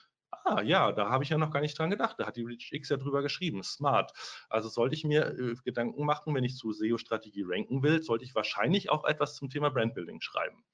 Ah, 0.42 0.62
ja, 0.62 0.92
da 0.92 1.10
habe 1.10 1.24
ich 1.24 1.30
ja 1.30 1.38
noch 1.38 1.50
gar 1.50 1.60
nicht 1.60 1.78
dran 1.78 1.90
gedacht. 1.90 2.16
Da 2.18 2.26
hat 2.26 2.36
die 2.36 2.42
ReachX 2.42 2.88
ja 2.88 2.96
drüber 2.96 3.22
geschrieben. 3.22 3.62
Smart. 3.62 4.12
Also 4.48 4.68
sollte 4.68 4.94
ich 4.94 5.04
mir 5.04 5.26
äh, 5.38 5.54
Gedanken 5.64 6.04
machen, 6.04 6.34
wenn 6.34 6.44
ich 6.44 6.56
zu 6.56 6.72
SEO-Strategie 6.72 7.44
ranken 7.46 7.82
will, 7.82 8.02
sollte 8.02 8.24
ich 8.24 8.34
wahrscheinlich 8.34 8.90
auch 8.90 9.04
etwas 9.04 9.36
zum 9.36 9.48
Thema 9.48 9.70
Brandbuilding 9.70 10.20
schreiben. 10.20 10.64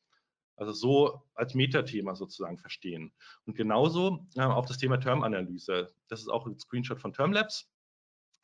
Also 0.61 0.73
so 0.73 1.23
als 1.35 1.55
Metathema 1.55 2.15
sozusagen 2.15 2.59
verstehen. 2.59 3.13
Und 3.47 3.57
genauso 3.57 4.27
äh, 4.37 4.43
auch 4.43 4.67
das 4.67 4.77
Thema 4.77 4.99
Termanalyse. 4.99 5.91
Das 6.09 6.21
ist 6.21 6.29
auch 6.29 6.47
ein 6.47 6.59
Screenshot 6.59 7.01
von 7.01 7.15
Termlabs. 7.15 7.73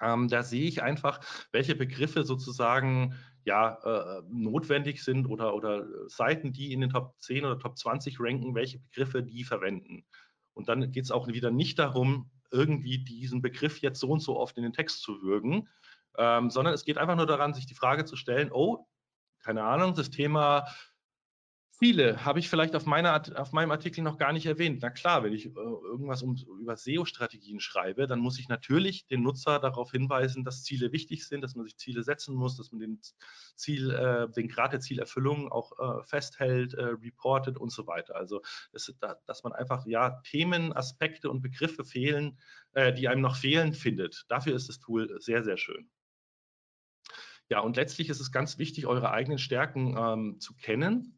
Ähm, 0.00 0.26
da 0.28 0.42
sehe 0.42 0.66
ich 0.66 0.82
einfach, 0.82 1.20
welche 1.52 1.74
Begriffe 1.74 2.24
sozusagen 2.24 3.14
ja, 3.44 3.74
äh, 3.84 4.22
notwendig 4.30 5.04
sind 5.04 5.26
oder, 5.26 5.54
oder 5.54 5.86
Seiten, 6.08 6.54
die 6.54 6.72
in 6.72 6.80
den 6.80 6.88
Top 6.88 7.16
10 7.18 7.44
oder 7.44 7.58
Top 7.58 7.76
20 7.76 8.18
ranken, 8.18 8.54
welche 8.54 8.78
Begriffe 8.78 9.22
die 9.22 9.44
verwenden. 9.44 10.06
Und 10.54 10.70
dann 10.70 10.90
geht 10.92 11.04
es 11.04 11.10
auch 11.10 11.28
wieder 11.28 11.50
nicht 11.50 11.78
darum, 11.78 12.30
irgendwie 12.50 12.96
diesen 12.96 13.42
Begriff 13.42 13.82
jetzt 13.82 14.00
so 14.00 14.08
und 14.08 14.20
so 14.20 14.38
oft 14.38 14.56
in 14.56 14.62
den 14.62 14.72
Text 14.72 15.02
zu 15.02 15.20
würgen, 15.20 15.68
ähm, 16.16 16.48
sondern 16.48 16.72
es 16.72 16.86
geht 16.86 16.96
einfach 16.96 17.16
nur 17.16 17.26
daran, 17.26 17.52
sich 17.52 17.66
die 17.66 17.74
Frage 17.74 18.06
zu 18.06 18.16
stellen, 18.16 18.50
oh, 18.52 18.86
keine 19.40 19.64
Ahnung, 19.64 19.94
das 19.94 20.10
Thema 20.10 20.66
Ziele 21.78 22.24
habe 22.24 22.38
ich 22.38 22.48
vielleicht 22.48 22.74
auf, 22.74 22.86
meiner, 22.86 23.22
auf 23.38 23.52
meinem 23.52 23.70
Artikel 23.70 24.02
noch 24.02 24.16
gar 24.16 24.32
nicht 24.32 24.46
erwähnt. 24.46 24.78
Na 24.80 24.88
klar, 24.88 25.22
wenn 25.22 25.34
ich 25.34 25.46
äh, 25.46 25.50
irgendwas 25.50 26.22
um, 26.22 26.34
über 26.58 26.74
SEO-Strategien 26.74 27.60
schreibe, 27.60 28.06
dann 28.06 28.18
muss 28.18 28.38
ich 28.38 28.48
natürlich 28.48 29.06
den 29.08 29.22
Nutzer 29.22 29.58
darauf 29.58 29.90
hinweisen, 29.90 30.42
dass 30.42 30.62
Ziele 30.62 30.92
wichtig 30.92 31.28
sind, 31.28 31.42
dass 31.42 31.54
man 31.54 31.66
sich 31.66 31.76
Ziele 31.76 32.02
setzen 32.02 32.34
muss, 32.34 32.56
dass 32.56 32.72
man 32.72 32.80
den 32.80 33.00
Ziel, 33.56 33.90
äh, 33.90 34.26
den 34.32 34.48
Grad 34.48 34.72
der 34.72 34.80
Zielerfüllung 34.80 35.52
auch 35.52 35.72
äh, 35.78 36.02
festhält, 36.04 36.72
äh, 36.72 36.84
reportet 36.84 37.58
und 37.58 37.70
so 37.70 37.86
weiter. 37.86 38.16
Also, 38.16 38.40
das, 38.72 38.94
dass 39.26 39.42
man 39.42 39.52
einfach 39.52 39.86
ja 39.86 40.22
Themen, 40.22 40.72
Aspekte 40.72 41.30
und 41.30 41.42
Begriffe 41.42 41.84
fehlen, 41.84 42.38
äh, 42.72 42.94
die 42.94 43.08
einem 43.08 43.20
noch 43.20 43.36
fehlen, 43.36 43.74
findet. 43.74 44.24
Dafür 44.28 44.56
ist 44.56 44.70
das 44.70 44.78
Tool 44.78 45.14
sehr, 45.20 45.44
sehr 45.44 45.58
schön. 45.58 45.90
Ja, 47.50 47.60
und 47.60 47.76
letztlich 47.76 48.08
ist 48.08 48.20
es 48.20 48.32
ganz 48.32 48.56
wichtig, 48.56 48.86
eure 48.86 49.10
eigenen 49.10 49.38
Stärken 49.38 49.94
ähm, 49.98 50.40
zu 50.40 50.54
kennen 50.54 51.16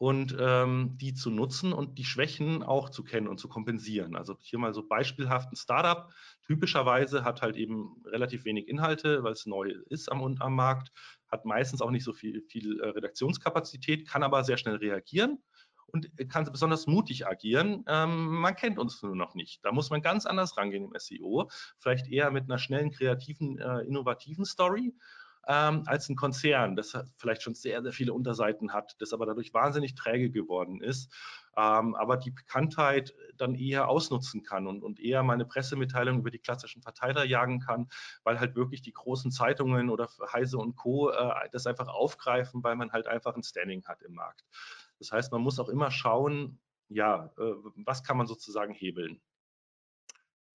und 0.00 0.34
ähm, 0.40 0.96
die 0.96 1.12
zu 1.12 1.30
nutzen 1.30 1.74
und 1.74 1.98
die 1.98 2.06
Schwächen 2.06 2.62
auch 2.62 2.88
zu 2.88 3.04
kennen 3.04 3.28
und 3.28 3.38
zu 3.38 3.48
kompensieren. 3.50 4.16
Also 4.16 4.34
hier 4.40 4.58
mal 4.58 4.72
so 4.72 4.82
beispielhaft 4.82 5.52
ein 5.52 5.56
Startup 5.56 6.08
typischerweise 6.46 7.22
hat 7.22 7.42
halt 7.42 7.56
eben 7.56 8.02
relativ 8.06 8.46
wenig 8.46 8.66
Inhalte, 8.66 9.22
weil 9.24 9.34
es 9.34 9.44
neu 9.44 9.74
ist 9.90 10.10
am, 10.10 10.22
am 10.40 10.54
Markt, 10.54 10.90
hat 11.30 11.44
meistens 11.44 11.82
auch 11.82 11.90
nicht 11.90 12.04
so 12.04 12.14
viel, 12.14 12.40
viel 12.48 12.80
äh, 12.80 12.88
Redaktionskapazität, 12.88 14.08
kann 14.08 14.22
aber 14.22 14.42
sehr 14.42 14.56
schnell 14.56 14.76
reagieren 14.76 15.42
und 15.88 16.08
kann 16.30 16.50
besonders 16.50 16.86
mutig 16.86 17.26
agieren. 17.26 17.84
Ähm, 17.86 18.40
man 18.40 18.56
kennt 18.56 18.78
uns 18.78 19.02
nur 19.02 19.14
noch 19.14 19.34
nicht. 19.34 19.62
Da 19.66 19.70
muss 19.70 19.90
man 19.90 20.00
ganz 20.00 20.24
anders 20.24 20.56
rangehen 20.56 20.84
im 20.84 20.94
SEO, 20.98 21.50
vielleicht 21.78 22.08
eher 22.08 22.30
mit 22.30 22.44
einer 22.44 22.58
schnellen, 22.58 22.90
kreativen, 22.90 23.58
äh, 23.58 23.80
innovativen 23.80 24.46
Story 24.46 24.94
ähm, 25.46 25.84
als 25.86 26.08
ein 26.08 26.16
Konzern, 26.16 26.76
das 26.76 26.96
vielleicht 27.16 27.42
schon 27.42 27.54
sehr, 27.54 27.82
sehr 27.82 27.92
viele 27.92 28.12
Unterseiten 28.12 28.72
hat, 28.72 28.96
das 29.00 29.12
aber 29.12 29.26
dadurch 29.26 29.54
wahnsinnig 29.54 29.94
träge 29.94 30.30
geworden 30.30 30.82
ist, 30.82 31.12
ähm, 31.56 31.94
aber 31.94 32.16
die 32.16 32.30
Bekanntheit 32.30 33.14
dann 33.36 33.54
eher 33.54 33.88
ausnutzen 33.88 34.42
kann 34.42 34.66
und, 34.66 34.82
und 34.82 35.00
eher 35.00 35.22
meine 35.22 35.44
Pressemitteilung 35.44 36.18
über 36.18 36.30
die 36.30 36.38
klassischen 36.38 36.82
Verteiler 36.82 37.24
jagen 37.24 37.60
kann, 37.60 37.88
weil 38.22 38.38
halt 38.38 38.54
wirklich 38.54 38.82
die 38.82 38.92
großen 38.92 39.30
Zeitungen 39.30 39.90
oder 39.90 40.08
Heise 40.32 40.58
und 40.58 40.76
Co. 40.76 41.10
Äh, 41.10 41.48
das 41.52 41.66
einfach 41.66 41.88
aufgreifen, 41.88 42.62
weil 42.62 42.76
man 42.76 42.92
halt 42.92 43.06
einfach 43.06 43.34
ein 43.34 43.42
Standing 43.42 43.84
hat 43.86 44.02
im 44.02 44.14
Markt. 44.14 44.44
Das 44.98 45.10
heißt, 45.12 45.32
man 45.32 45.40
muss 45.40 45.58
auch 45.58 45.68
immer 45.68 45.90
schauen, 45.90 46.60
ja, 46.88 47.32
äh, 47.38 47.54
was 47.84 48.04
kann 48.04 48.16
man 48.16 48.26
sozusagen 48.26 48.74
hebeln. 48.74 49.20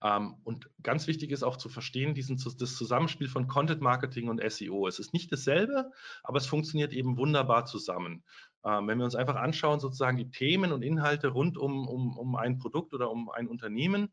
Ähm, 0.05 0.35
und 0.43 0.69
ganz 0.83 1.07
wichtig 1.07 1.31
ist 1.31 1.41
auch 1.41 1.57
zu 1.57 1.67
verstehen, 1.67 2.13
diesen, 2.13 2.37
das 2.37 2.75
Zusammenspiel 2.75 3.27
von 3.27 3.47
Content 3.47 3.81
Marketing 3.81 4.29
und 4.29 4.39
SEO. 4.51 4.87
Es 4.87 4.99
ist 4.99 5.13
nicht 5.13 5.31
dasselbe, 5.31 5.91
aber 6.21 6.37
es 6.37 6.45
funktioniert 6.45 6.93
eben 6.93 7.17
wunderbar 7.17 7.65
zusammen. 7.65 8.23
Ähm, 8.63 8.87
wenn 8.87 8.99
wir 8.99 9.05
uns 9.05 9.15
einfach 9.15 9.35
anschauen, 9.35 9.79
sozusagen 9.79 10.17
die 10.17 10.29
Themen 10.29 10.71
und 10.71 10.83
Inhalte 10.83 11.29
rund 11.29 11.57
um, 11.57 11.87
um, 11.87 12.19
um 12.19 12.35
ein 12.35 12.59
Produkt 12.59 12.93
oder 12.93 13.09
um 13.09 13.31
ein 13.31 13.47
Unternehmen 13.47 14.11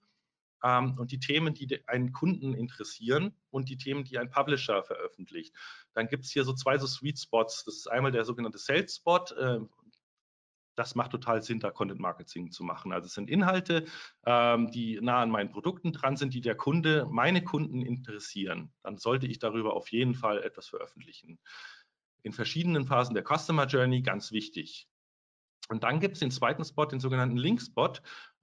ähm, 0.65 0.97
und 0.99 1.13
die 1.13 1.21
Themen, 1.21 1.53
die 1.53 1.87
einen 1.87 2.13
Kunden 2.13 2.55
interessieren 2.55 3.37
und 3.51 3.69
die 3.69 3.77
Themen, 3.77 4.05
die 4.05 4.19
ein 4.19 4.31
Publisher 4.31 4.83
veröffentlicht, 4.83 5.55
dann 5.93 6.09
gibt 6.09 6.25
es 6.25 6.31
hier 6.31 6.45
so 6.45 6.55
zwei 6.55 6.79
so 6.79 6.87
Sweet 6.87 7.19
Spots. 7.19 7.65
Das 7.67 7.77
ist 7.77 7.91
einmal 7.91 8.13
der 8.13 8.25
sogenannte 8.25 8.59
Sales 8.59 8.97
Spot, 8.97 9.25
äh, 9.37 9.61
das 10.75 10.95
macht 10.95 11.11
total 11.11 11.43
Sinn, 11.43 11.61
da 11.61 11.71
Content 11.71 12.01
Marketing 12.01 12.51
zu 12.51 12.65
machen. 12.65 12.93
Also 12.93 13.07
es 13.07 13.15
sind 13.15 13.29
Inhalte, 13.29 13.85
ähm, 14.27 14.71
die 14.71 14.99
nah 15.01 15.23
an 15.23 15.31
meinen 15.31 15.51
Produkten 15.51 15.93
dran 15.93 16.17
sind, 16.17 16.35
die 16.35 16.41
der 16.41 16.55
Kunde, 16.55 17.07
meine 17.11 17.43
Kunden 17.45 17.83
interessieren. 17.83 18.73
Dann 18.83 18.97
sollte 18.97 19.27
ich 19.27 19.39
darüber 19.39 19.75
auf 19.75 19.89
jeden 19.91 20.15
Fall 20.15 20.43
etwas 20.43 20.69
veröffentlichen. 20.69 21.39
In 22.23 22.33
verschiedenen 22.33 22.87
Phasen 22.87 23.15
der 23.15 23.25
Customer 23.25 23.67
Journey 23.67 24.03
ganz 24.03 24.33
wichtig. 24.33 24.89
Und 25.69 25.85
dann 25.85 26.01
gibt 26.01 26.15
es 26.15 26.21
den 26.21 26.31
zweiten 26.31 26.65
Spot, 26.65 26.87
den 26.87 27.01
sogenannten 27.01 27.37
Link-Spot. 27.37 27.93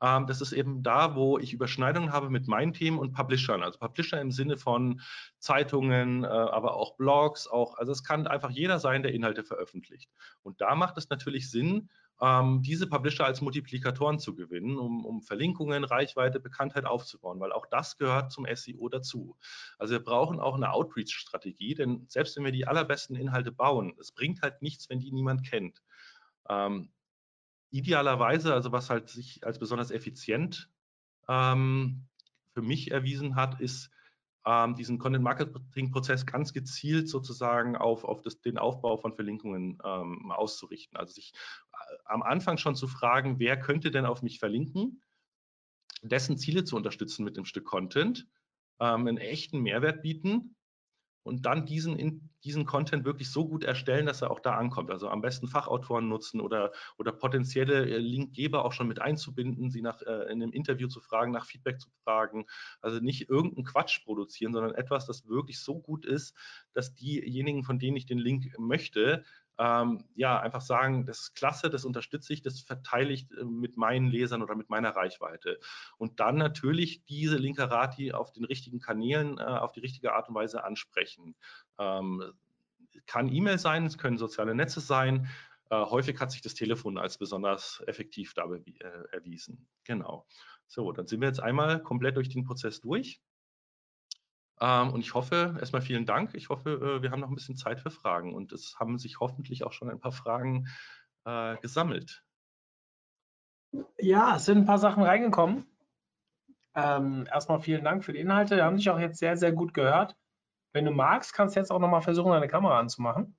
Ähm, 0.02 0.26
das 0.26 0.42
ist 0.42 0.54
eben 0.54 0.84
da, 0.84 1.16
wo 1.16 1.38
ich 1.38 1.54
Überschneidungen 1.54 2.12
habe 2.12 2.30
mit 2.30 2.48
meinen 2.48 2.74
Themen 2.74 2.98
und 2.98 3.12
Publishern. 3.12 3.62
Also 3.62 3.78
Publisher 3.78 4.22
im 4.22 4.32
Sinne 4.32 4.58
von 4.58 5.02
Zeitungen, 5.38 6.24
äh, 6.24 6.28
aber 6.28 6.76
auch 6.76 6.96
Blogs, 6.96 7.48
auch, 7.48 7.78
also 7.78 7.92
es 7.92 8.04
kann 8.04 8.26
einfach 8.26 8.50
jeder 8.50 8.80
sein, 8.80 9.04
der 9.04 9.14
Inhalte 9.14 9.44
veröffentlicht. 9.44 10.10
Und 10.42 10.62
da 10.62 10.76
macht 10.76 10.98
es 10.98 11.10
natürlich 11.10 11.52
Sinn, 11.52 11.90
ähm, 12.22 12.62
diese 12.62 12.88
Publisher 12.88 13.26
als 13.26 13.42
Multiplikatoren 13.42 14.20
zu 14.20 14.36
gewinnen, 14.36 14.78
um, 14.78 15.06
um, 15.06 15.22
Verlinkungen, 15.22 15.84
Reichweite, 15.84 16.40
Bekanntheit 16.40 16.86
aufzubauen, 16.86 17.40
weil 17.40 17.54
auch 17.54 17.66
das 17.68 17.98
gehört 17.98 18.32
zum 18.32 18.46
SEO 18.54 18.90
dazu. 18.90 19.38
Also 19.78 19.94
wir 19.94 20.04
brauchen 20.04 20.40
auch 20.40 20.56
eine 20.56 20.72
Outreach-Strategie, 20.74 21.76
denn 21.76 22.06
selbst 22.10 22.36
wenn 22.36 22.44
wir 22.44 22.52
die 22.52 22.68
allerbesten 22.68 23.16
Inhalte 23.16 23.52
bauen, 23.52 23.96
es 24.00 24.12
bringt 24.12 24.42
halt 24.42 24.62
nichts, 24.62 24.90
wenn 24.90 25.00
die 25.00 25.12
niemand 25.12 25.46
kennt. 25.46 25.82
Ähm, 26.50 26.92
idealerweise, 27.72 28.54
also 28.54 28.72
was 28.72 28.90
halt 28.90 29.10
sich 29.10 29.46
als 29.46 29.60
besonders 29.60 29.92
effizient 29.92 30.70
ähm, 31.28 32.08
für 32.54 32.62
mich 32.62 32.92
erwiesen 32.92 33.36
hat, 33.36 33.62
ist 33.62 33.92
ähm, 34.46 34.76
diesen 34.76 34.98
Content-Marketing-Prozess 34.98 36.26
ganz 36.26 36.54
gezielt 36.54 37.10
sozusagen 37.10 37.76
auf, 37.76 38.04
auf 38.04 38.22
das, 38.22 38.42
den 38.42 38.58
Aufbau 38.58 38.98
von 38.98 39.14
Verlinkungen 39.14 39.78
ähm, 39.84 40.32
auszurichten. 40.32 40.98
Also 40.98 41.14
sich 41.14 41.34
am 42.06 42.24
Anfang 42.24 42.58
schon 42.58 42.76
zu 42.76 42.88
fragen, 42.88 43.40
wer 43.40 43.60
könnte 43.60 43.92
denn 43.92 44.06
auf 44.06 44.22
mich 44.22 44.40
verlinken, 44.40 45.02
dessen 46.02 46.38
Ziele 46.38 46.64
zu 46.64 46.76
unterstützen 46.76 47.24
mit 47.24 47.38
dem 47.38 47.46
Stück 47.46 47.66
Content, 47.66 48.28
ähm, 48.80 49.08
einen 49.08 49.18
echten 49.18 49.60
Mehrwert 49.60 50.02
bieten 50.02 50.56
und 51.24 51.46
dann 51.46 51.66
diesen, 51.66 51.98
in, 51.98 52.30
diesen 52.44 52.66
Content 52.66 53.06
wirklich 53.06 53.30
so 53.30 53.48
gut 53.48 53.64
erstellen, 53.64 54.06
dass 54.06 54.22
er 54.22 54.32
auch 54.32 54.40
da 54.40 54.56
ankommt. 54.56 54.90
Also 54.90 55.10
am 55.10 55.22
besten 55.22 55.48
Fachautoren 55.48 56.08
nutzen 56.08 56.40
oder, 56.40 56.72
oder 56.98 57.12
potenzielle 57.12 57.88
äh, 57.88 57.98
Linkgeber 57.98 58.64
auch 58.66 58.74
schon 58.74 58.88
mit 58.88 59.00
einzubinden, 59.02 59.70
sie 59.70 59.82
nach, 59.82 60.02
äh, 60.02 60.32
in 60.32 60.42
einem 60.42 60.52
Interview 60.52 60.88
zu 60.88 61.02
fragen, 61.02 61.32
nach 61.32 61.46
Feedback 61.46 61.80
zu 61.80 61.90
fragen. 62.04 62.46
Also 62.82 63.00
nicht 63.00 63.30
irgendeinen 63.30 63.66
Quatsch 63.66 64.04
produzieren, 64.04 64.54
sondern 64.54 64.74
etwas, 64.74 65.06
das 65.06 65.28
wirklich 65.28 65.60
so 65.60 65.80
gut 65.80 66.06
ist, 66.06 66.36
dass 66.74 66.96
diejenigen, 66.96 67.64
von 67.64 67.80
denen 67.80 67.98
ich 67.98 68.06
den 68.06 68.20
Link 68.20 68.58
möchte, 68.58 69.24
ähm, 69.60 70.06
ja, 70.16 70.40
einfach 70.40 70.62
sagen, 70.62 71.06
das 71.06 71.20
ist 71.20 71.36
klasse, 71.36 71.70
das 71.70 71.84
unterstütze 71.84 72.32
ich, 72.32 72.42
das 72.42 72.62
verteile 72.62 73.12
ich 73.12 73.30
äh, 73.32 73.44
mit 73.44 73.76
meinen 73.76 74.08
Lesern 74.08 74.42
oder 74.42 74.56
mit 74.56 74.70
meiner 74.70 74.96
Reichweite. 74.96 75.60
Und 75.98 76.22
dann 76.22 76.38
natürlich 76.38 77.04
diese 77.06 77.36
Linkerati 77.36 78.14
auf 78.14 78.32
den 78.32 78.46
richtigen 78.46 78.80
Kanälen, 78.80 79.38
äh, 79.38 79.42
auf 79.42 79.74
die 79.74 79.82
richtige 79.82 80.14
Art 80.14 80.30
und 80.30 80.36
Weise 80.36 80.64
ansprechen. 80.64 81.36
Ähm, 81.78 82.32
kann 83.06 83.28
E-Mail 83.28 83.60
sein, 83.60 83.86
es 83.86 83.98
können 83.98 84.18
soziale 84.18 84.56
Netze 84.56 84.80
sein. 84.80 85.28
Äh, 85.70 85.76
häufig 85.76 86.18
hat 86.22 86.32
sich 86.32 86.42
das 86.42 86.54
Telefon 86.54 86.98
als 86.98 87.18
besonders 87.18 87.84
effektiv 87.86 88.34
dabei 88.34 88.64
äh, 88.66 88.88
erwiesen. 89.12 89.68
Genau. 89.84 90.26
So, 90.68 90.94
dann 90.94 91.06
sind 91.06 91.20
wir 91.20 91.28
jetzt 91.28 91.42
einmal 91.42 91.84
komplett 91.84 92.16
durch 92.16 92.30
den 92.30 92.46
Prozess 92.46 92.80
durch. 92.80 93.22
Ähm, 94.62 94.92
und 94.92 95.02
ich 95.02 95.14
hoffe, 95.14 95.56
erstmal 95.60 95.82
vielen 95.82 96.06
Dank. 96.06 96.34
Ich 96.34 96.50
hoffe, 96.50 96.72
äh, 96.72 97.02
wir 97.02 97.12
haben 97.12 97.22
noch 97.22 97.30
ein 97.30 97.36
bisschen 97.36 97.56
Zeit 97.56 97.80
für 97.80 97.92
Fragen 97.92 98.34
und 98.34 98.52
es 98.52 98.76
haben 98.80 98.98
sich 98.98 99.20
hoffentlich 99.20 99.64
auch 99.64 99.72
schon 99.72 99.90
ein 99.90 100.00
paar 100.00 100.12
Fragen 100.12 100.68
äh, 101.26 101.56
gesammelt. 101.58 102.24
Ja, 103.98 104.36
es 104.36 104.46
sind 104.46 104.60
ein 104.60 104.66
paar 104.66 104.80
Sachen 104.80 105.04
reingekommen. 105.04 105.66
Ähm, 106.76 107.28
erstmal 107.32 107.62
vielen 107.62 107.84
Dank 107.84 108.04
für 108.04 108.14
die 108.14 108.20
Inhalte. 108.20 108.56
Wir 108.56 108.66
haben 108.66 108.78
dich 108.78 108.90
auch 108.90 109.00
jetzt 109.00 109.20
sehr, 109.20 109.38
sehr 109.38 109.52
gut 109.52 109.74
gehört. 109.74 110.16
Wenn 110.74 110.86
du 110.86 110.92
magst, 110.92 111.34
kannst 111.34 111.56
du 111.56 111.60
jetzt 111.60 111.72
auch 111.72 111.80
nochmal 111.80 112.02
versuchen, 112.02 112.32
deine 112.32 112.48
Kamera 112.48 112.80
anzumachen. 112.80 113.36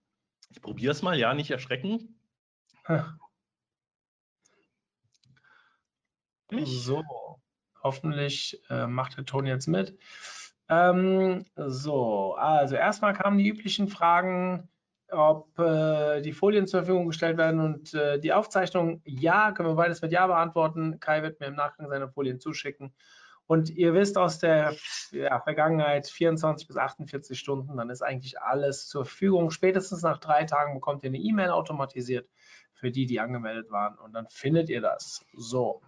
Ich 0.48 0.60
probiere 0.60 0.92
es 0.92 1.02
mal, 1.02 1.18
ja, 1.18 1.34
nicht 1.34 1.50
erschrecken. 1.50 2.20
So, 6.64 7.04
hoffentlich 7.80 8.60
äh, 8.70 8.88
macht 8.88 9.16
der 9.16 9.24
Ton 9.24 9.46
jetzt 9.46 9.68
mit. 9.68 9.96
Ähm, 10.70 11.44
so, 11.56 12.34
also 12.36 12.76
erstmal 12.76 13.12
kamen 13.12 13.38
die 13.38 13.48
üblichen 13.48 13.88
Fragen, 13.88 14.68
ob 15.10 15.58
äh, 15.58 16.20
die 16.22 16.32
Folien 16.32 16.68
zur 16.68 16.80
Verfügung 16.80 17.08
gestellt 17.08 17.36
werden 17.38 17.60
und 17.60 17.92
äh, 17.92 18.20
die 18.20 18.32
Aufzeichnung. 18.32 19.02
Ja, 19.04 19.50
können 19.50 19.70
wir 19.70 19.74
beides 19.74 20.00
mit 20.00 20.12
Ja 20.12 20.28
beantworten. 20.28 21.00
Kai 21.00 21.22
wird 21.22 21.40
mir 21.40 21.46
im 21.46 21.56
Nachgang 21.56 21.88
seine 21.88 22.08
Folien 22.08 22.38
zuschicken. 22.38 22.94
Und 23.48 23.68
ihr 23.68 23.94
wisst 23.94 24.16
aus 24.16 24.38
der 24.38 24.76
ja, 25.10 25.40
Vergangenheit 25.40 26.06
24 26.06 26.68
bis 26.68 26.76
48 26.76 27.36
Stunden, 27.36 27.76
dann 27.76 27.90
ist 27.90 28.00
eigentlich 28.00 28.40
alles 28.40 28.86
zur 28.86 29.04
Verfügung. 29.04 29.50
Spätestens 29.50 30.02
nach 30.02 30.18
drei 30.18 30.44
Tagen 30.44 30.74
bekommt 30.74 31.02
ihr 31.02 31.10
eine 31.10 31.18
E-Mail 31.18 31.50
automatisiert 31.50 32.28
für 32.74 32.92
die, 32.92 33.06
die 33.06 33.18
angemeldet 33.18 33.72
waren. 33.72 33.98
Und 33.98 34.12
dann 34.12 34.28
findet 34.28 34.68
ihr 34.68 34.80
das. 34.80 35.26
So, 35.34 35.82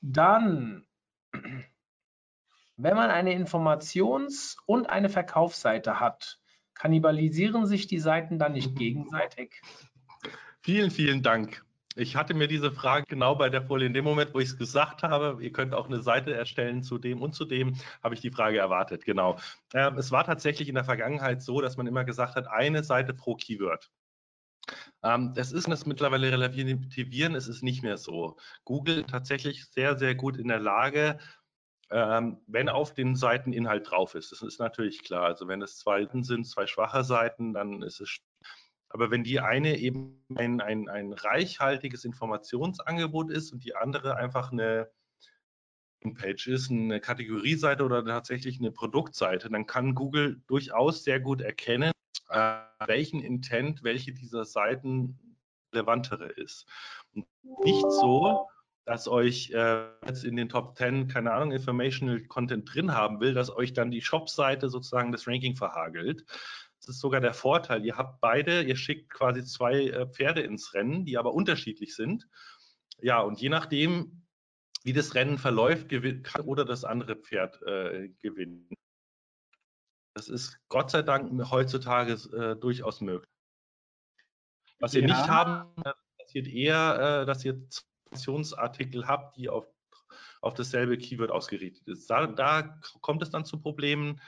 dann 0.00 0.84
wenn 2.82 2.96
man 2.96 3.10
eine 3.10 3.32
Informations- 3.32 4.56
und 4.66 4.90
eine 4.90 5.08
Verkaufsseite 5.08 6.00
hat, 6.00 6.40
kannibalisieren 6.74 7.66
sich 7.66 7.86
die 7.86 8.00
Seiten 8.00 8.38
dann 8.38 8.52
nicht 8.52 8.76
gegenseitig? 8.76 9.62
Vielen, 10.62 10.90
vielen 10.90 11.22
Dank. 11.22 11.64
Ich 11.94 12.16
hatte 12.16 12.32
mir 12.32 12.48
diese 12.48 12.72
Frage 12.72 13.04
genau 13.06 13.34
bei 13.34 13.50
der 13.50 13.62
Folie 13.62 13.86
in 13.86 13.92
dem 13.92 14.04
Moment, 14.04 14.32
wo 14.32 14.40
ich 14.40 14.48
es 14.48 14.56
gesagt 14.56 15.02
habe, 15.02 15.36
ihr 15.42 15.52
könnt 15.52 15.74
auch 15.74 15.86
eine 15.86 16.00
Seite 16.00 16.34
erstellen 16.34 16.82
zu 16.82 16.98
dem 16.98 17.20
und 17.20 17.34
zu 17.34 17.44
dem, 17.44 17.76
habe 18.02 18.14
ich 18.14 18.20
die 18.20 18.30
Frage 18.30 18.58
erwartet, 18.58 19.04
genau. 19.04 19.38
Ähm, 19.74 19.98
es 19.98 20.10
war 20.10 20.24
tatsächlich 20.24 20.68
in 20.68 20.74
der 20.74 20.84
Vergangenheit 20.84 21.42
so, 21.42 21.60
dass 21.60 21.76
man 21.76 21.86
immer 21.86 22.04
gesagt 22.04 22.34
hat, 22.34 22.48
eine 22.48 22.82
Seite 22.82 23.12
pro 23.12 23.34
Keyword. 23.34 23.90
Ähm, 25.02 25.34
das 25.34 25.52
ist 25.52 25.68
das 25.68 25.84
mittlerweile 25.84 26.32
relativieren, 26.32 27.34
es 27.34 27.48
ist 27.48 27.62
nicht 27.62 27.82
mehr 27.82 27.98
so. 27.98 28.36
Google 28.64 29.04
tatsächlich 29.04 29.66
sehr, 29.66 29.98
sehr 29.98 30.14
gut 30.14 30.38
in 30.38 30.48
der 30.48 30.60
Lage, 30.60 31.18
ähm, 31.92 32.38
wenn 32.46 32.68
auf 32.68 32.94
den 32.94 33.16
Seiten 33.16 33.52
Inhalt 33.52 33.90
drauf 33.90 34.14
ist. 34.14 34.32
Das 34.32 34.42
ist 34.42 34.58
natürlich 34.58 35.02
klar. 35.02 35.24
Also 35.24 35.46
wenn 35.48 35.62
es 35.62 35.78
zwei 35.78 36.08
sind, 36.10 36.46
zwei 36.46 36.66
schwache 36.66 37.04
Seiten, 37.04 37.52
dann 37.54 37.82
ist 37.82 38.00
es 38.00 38.20
aber 38.92 39.10
wenn 39.10 39.24
die 39.24 39.40
eine 39.40 39.78
eben 39.78 40.22
ein, 40.34 40.60
ein, 40.60 40.86
ein 40.90 41.14
reichhaltiges 41.14 42.04
Informationsangebot 42.04 43.30
ist 43.30 43.50
und 43.50 43.64
die 43.64 43.74
andere 43.74 44.16
einfach 44.16 44.52
eine 44.52 44.90
Page 46.14 46.48
ist, 46.48 46.70
eine 46.70 47.00
Kategorieseite 47.00 47.84
oder 47.84 48.04
tatsächlich 48.04 48.58
eine 48.58 48.70
Produktseite, 48.70 49.48
dann 49.48 49.66
kann 49.66 49.94
Google 49.94 50.42
durchaus 50.46 51.04
sehr 51.04 51.20
gut 51.20 51.40
erkennen, 51.40 51.92
äh, 52.28 52.58
welchen 52.86 53.20
Intent 53.20 53.82
welche 53.82 54.12
dieser 54.12 54.44
Seiten 54.44 55.38
relevantere 55.72 56.26
ist. 56.26 56.68
Und 57.14 57.26
nicht 57.64 57.90
so, 57.92 58.48
dass 58.84 59.06
euch 59.06 59.50
äh, 59.50 59.86
jetzt 60.06 60.24
in 60.24 60.36
den 60.36 60.48
Top 60.48 60.76
10, 60.76 61.08
keine 61.08 61.32
Ahnung, 61.32 61.52
Informational 61.52 62.20
Content 62.24 62.72
drin 62.72 62.92
haben 62.92 63.20
will, 63.20 63.34
dass 63.34 63.54
euch 63.54 63.72
dann 63.72 63.90
die 63.90 64.02
Shop-Seite 64.02 64.68
sozusagen 64.68 65.12
das 65.12 65.26
Ranking 65.26 65.56
verhagelt, 65.56 66.24
das 66.82 66.96
ist 66.96 67.00
sogar 67.00 67.20
der 67.20 67.32
Vorteil. 67.32 67.84
Ihr 67.84 67.96
habt 67.96 68.20
beide, 68.20 68.62
ihr 68.62 68.74
schickt 68.74 69.08
quasi 69.08 69.44
zwei 69.44 69.86
äh, 69.86 70.06
Pferde 70.08 70.40
ins 70.40 70.74
Rennen, 70.74 71.04
die 71.04 71.16
aber 71.16 71.32
unterschiedlich 71.32 71.94
sind. 71.94 72.28
Ja, 72.98 73.20
und 73.20 73.40
je 73.40 73.50
nachdem, 73.50 74.24
wie 74.82 74.92
das 74.92 75.14
Rennen 75.14 75.38
verläuft, 75.38 75.88
gewinnt 75.88 76.24
kann 76.24 76.42
oder 76.42 76.64
das 76.64 76.84
andere 76.84 77.14
Pferd 77.14 77.62
äh, 77.62 78.08
gewinnen. 78.18 78.68
Das 80.14 80.28
ist 80.28 80.58
Gott 80.68 80.90
sei 80.90 81.02
Dank 81.02 81.50
heutzutage 81.50 82.14
äh, 82.36 82.56
durchaus 82.56 83.00
möglich. 83.00 83.30
Was 84.80 84.94
ihr 84.94 85.02
ja. 85.02 85.06
nicht 85.06 85.28
haben, 85.28 85.72
passiert 86.18 86.48
eher, 86.48 87.22
äh, 87.22 87.26
dass 87.26 87.44
ihr 87.44 87.62
Informationsartikel 88.12 89.06
habt, 89.08 89.36
die 89.36 89.48
auf, 89.48 89.66
auf 90.40 90.54
dasselbe 90.54 90.98
Keyword 90.98 91.30
ausgerichtet 91.30 91.86
ist. 91.88 92.08
Da, 92.10 92.26
da 92.26 92.78
kommt 93.00 93.22
es 93.22 93.30
dann 93.30 93.44
zu 93.44 93.60
Problemen. 93.60 94.20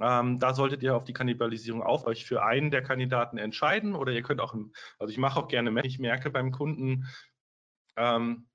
Ähm, 0.00 0.38
da 0.38 0.54
solltet 0.54 0.82
ihr 0.82 0.96
auf 0.96 1.04
die 1.04 1.12
Kannibalisierung 1.12 1.82
auf 1.82 2.06
euch 2.06 2.24
für 2.24 2.42
einen 2.42 2.70
der 2.70 2.82
Kandidaten 2.82 3.38
entscheiden 3.38 3.94
oder 3.94 4.12
ihr 4.12 4.22
könnt 4.22 4.40
auch, 4.40 4.54
also 4.98 5.10
ich 5.10 5.18
mache 5.18 5.38
auch 5.38 5.48
gerne 5.48 5.70
mehr. 5.70 5.84
Ich 5.84 5.98
merke 5.98 6.30
beim 6.30 6.52
Kunden, 6.52 7.06
ähm, 7.96 8.46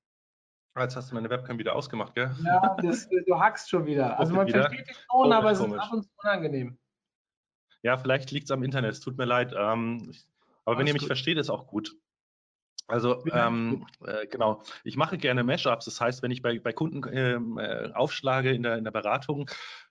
jetzt 0.78 0.96
hast 0.96 1.12
du 1.12 1.16
meine 1.16 1.30
Webcam 1.30 1.60
wieder 1.60 1.76
ausgemacht, 1.76 2.16
gell? 2.16 2.36
Ja, 2.44 2.76
das, 2.82 3.08
du 3.10 3.40
hackst 3.40 3.70
schon 3.70 3.86
wieder. 3.86 4.18
Also 4.20 4.34
man 4.34 4.48
wieder. 4.48 4.62
versteht 4.64 4.90
dich 4.90 4.98
schon, 5.10 5.32
aber 5.32 5.52
es 5.52 5.60
ist 5.60 5.74
ab 5.74 5.94
und 5.94 6.04
zu 6.04 6.10
unangenehm. 6.24 6.78
Ja, 7.84 7.98
vielleicht 7.98 8.32
liegt 8.32 8.46
es 8.46 8.52
am 8.52 8.64
Internet, 8.64 8.94
es 8.94 9.00
tut 9.00 9.18
mir 9.18 9.26
leid. 9.26 9.54
Ähm, 9.56 10.12
aber 10.64 10.78
Alles 10.78 10.80
wenn 10.80 10.88
ihr 10.88 10.94
mich 10.94 11.04
gut. 11.04 11.08
versteht, 11.08 11.38
ist 11.38 11.52
auch 11.52 11.68
gut. 11.68 11.96
Also 12.88 13.24
ähm, 13.34 13.86
äh, 14.06 14.28
genau, 14.28 14.62
ich 14.84 14.96
mache 14.96 15.18
gerne 15.18 15.44
Mashups. 15.44 15.86
Das 15.86 16.00
heißt, 16.00 16.22
wenn 16.22 16.32
ich 16.32 16.42
bei, 16.42 16.60
bei 16.60 16.72
Kunden 16.72 17.02
ähm, 17.12 17.58
äh, 17.58 17.92
aufschlage 17.94 18.52
in 18.52 18.62
der, 18.62 18.78
in 18.78 18.84
der 18.84 18.92
Beratung, 18.92 19.50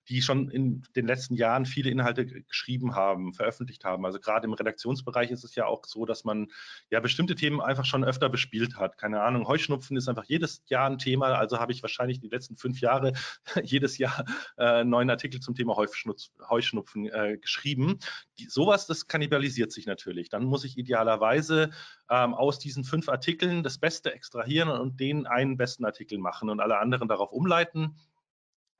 die 0.09 0.22
schon 0.22 0.50
in 0.50 0.82
den 0.96 1.07
letzten 1.07 1.34
Jahren 1.34 1.66
viele 1.66 1.90
Inhalte 1.90 2.26
geschrieben 2.26 2.94
haben, 2.94 3.32
veröffentlicht 3.32 3.84
haben. 3.84 4.05
Also 4.05 4.20
gerade 4.20 4.46
im 4.46 4.52
Redaktionsbereich 4.52 5.30
ist 5.30 5.44
es 5.44 5.55
ja 5.55 5.66
auch 5.66 5.84
so, 5.86 6.05
dass 6.05 6.24
man 6.24 6.48
ja 6.90 7.00
bestimmte 7.00 7.34
Themen 7.34 7.61
einfach 7.61 7.84
schon 7.84 8.05
öfter 8.05 8.28
bespielt 8.28 8.76
hat. 8.76 8.98
Keine 8.98 9.22
Ahnung, 9.22 9.48
Heuschnupfen 9.48 9.96
ist 9.96 10.09
einfach 10.09 10.24
jedes 10.24 10.62
Jahr 10.66 10.88
ein 10.88 10.98
Thema. 10.98 11.34
Also 11.34 11.59
habe 11.59 11.72
ich 11.72 11.82
wahrscheinlich 11.82 12.20
die 12.20 12.28
letzten 12.28 12.57
fünf 12.57 12.80
Jahre 12.80 13.12
jedes 13.62 13.98
Jahr 13.98 14.24
äh, 14.59 14.84
neuen 14.84 15.11
Artikel 15.11 15.40
zum 15.40 15.55
Thema 15.55 15.76
Heuschnupfen 15.76 17.07
äh, 17.07 17.38
geschrieben. 17.38 17.98
Die, 18.38 18.46
sowas, 18.46 18.86
das 18.86 19.07
kannibalisiert 19.07 19.72
sich 19.72 19.86
natürlich. 19.86 20.28
Dann 20.28 20.44
muss 20.44 20.64
ich 20.64 20.76
idealerweise 20.76 21.70
ähm, 22.11 22.34
aus 22.34 22.59
diesen 22.59 22.84
fünf 22.84 23.09
Artikeln 23.09 23.62
das 23.62 23.78
Beste 23.78 24.12
extrahieren 24.12 24.68
und 24.68 25.00
den 25.00 25.26
einen 25.26 25.57
besten 25.57 25.84
Artikel 25.84 26.18
machen 26.18 26.50
und 26.50 26.61
alle 26.61 26.78
anderen 26.78 27.09
darauf 27.09 27.32
umleiten. 27.32 27.96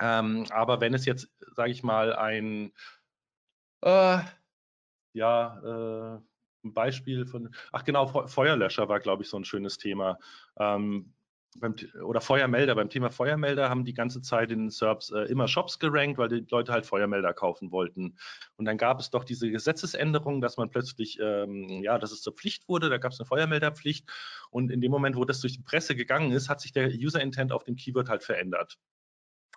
Ähm, 0.01 0.47
aber 0.51 0.81
wenn 0.81 0.95
es 0.95 1.05
jetzt, 1.07 1.29
sage 1.55 1.71
ich 1.71 1.83
mal, 1.83 2.15
ein, 2.15 2.73
äh, 3.83 4.19
ja, 5.13 6.17
äh, 6.17 6.21
Beispiel 6.65 7.27
von, 7.27 7.55
ach 7.73 7.85
genau, 7.85 8.27
Feuerlöscher 8.27 8.89
war, 8.89 9.01
glaube 9.01 9.23
ich, 9.23 9.29
so 9.29 9.37
ein 9.37 9.45
schönes 9.45 9.79
Thema. 9.79 10.19
Ähm, 10.59 11.15
beim, 11.61 11.75
oder 12.03 12.21
Feuermelder. 12.21 12.75
Beim 12.75 12.91
Thema 12.91 13.11
Feuermelder 13.11 13.69
haben 13.71 13.85
die 13.85 13.95
ganze 13.95 14.21
Zeit 14.23 14.51
in 14.51 14.71
SERPs 14.71 15.11
äh, 15.11 15.21
immer 15.23 15.49
Shops 15.49 15.79
gerankt, 15.79 16.19
weil 16.19 16.29
die 16.29 16.47
Leute 16.51 16.73
halt 16.73 16.87
Feuermelder 16.87 17.33
kaufen 17.33 17.71
wollten. 17.71 18.17
Und 18.57 18.65
dann 18.65 18.79
gab 18.79 19.01
es 19.01 19.11
doch 19.11 19.25
diese 19.25 19.51
Gesetzesänderung, 19.51 20.41
dass 20.41 20.57
man 20.57 20.71
plötzlich, 20.71 21.19
ähm, 21.21 21.69
ja, 21.83 21.99
dass 21.99 22.13
es 22.13 22.23
zur 22.23 22.35
Pflicht 22.35 22.69
wurde, 22.69 22.89
da 22.89 22.99
gab 22.99 23.13
es 23.13 23.21
eine 23.21 23.27
Feuermelderpflicht. 23.27 24.09
Und 24.51 24.71
in 24.71 24.81
dem 24.81 24.91
Moment, 24.91 25.17
wo 25.17 25.25
das 25.25 25.41
durch 25.41 25.55
die 25.55 25.63
Presse 25.63 25.95
gegangen 25.95 26.33
ist, 26.33 26.49
hat 26.49 26.61
sich 26.61 26.73
der 26.73 26.89
User 26.89 27.21
Intent 27.21 27.53
auf 27.53 27.65
dem 27.65 27.77
Keyword 27.77 28.09
halt 28.09 28.25
verändert. 28.25 28.79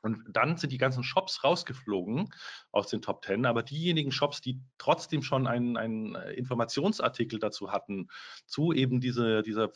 Und 0.02 0.24
dann 0.30 0.58
sind 0.58 0.72
die 0.72 0.78
ganzen 0.78 1.04
Shops 1.04 1.44
rausgeflogen 1.44 2.30
aus 2.72 2.88
den 2.88 3.02
Top 3.02 3.22
Ten, 3.22 3.46
aber 3.46 3.64
diejenigen 3.64 4.12
Shops, 4.12 4.42
die 4.42 4.60
trotzdem 4.78 5.22
schon 5.22 5.48
einen, 5.48 5.78
einen 5.78 6.16
Informationsartikel 6.16 7.40
dazu 7.40 7.72
hatten, 7.72 8.08
zu 8.46 8.74
eben 8.74 9.00
diese, 9.00 9.42
dieser, 9.42 9.72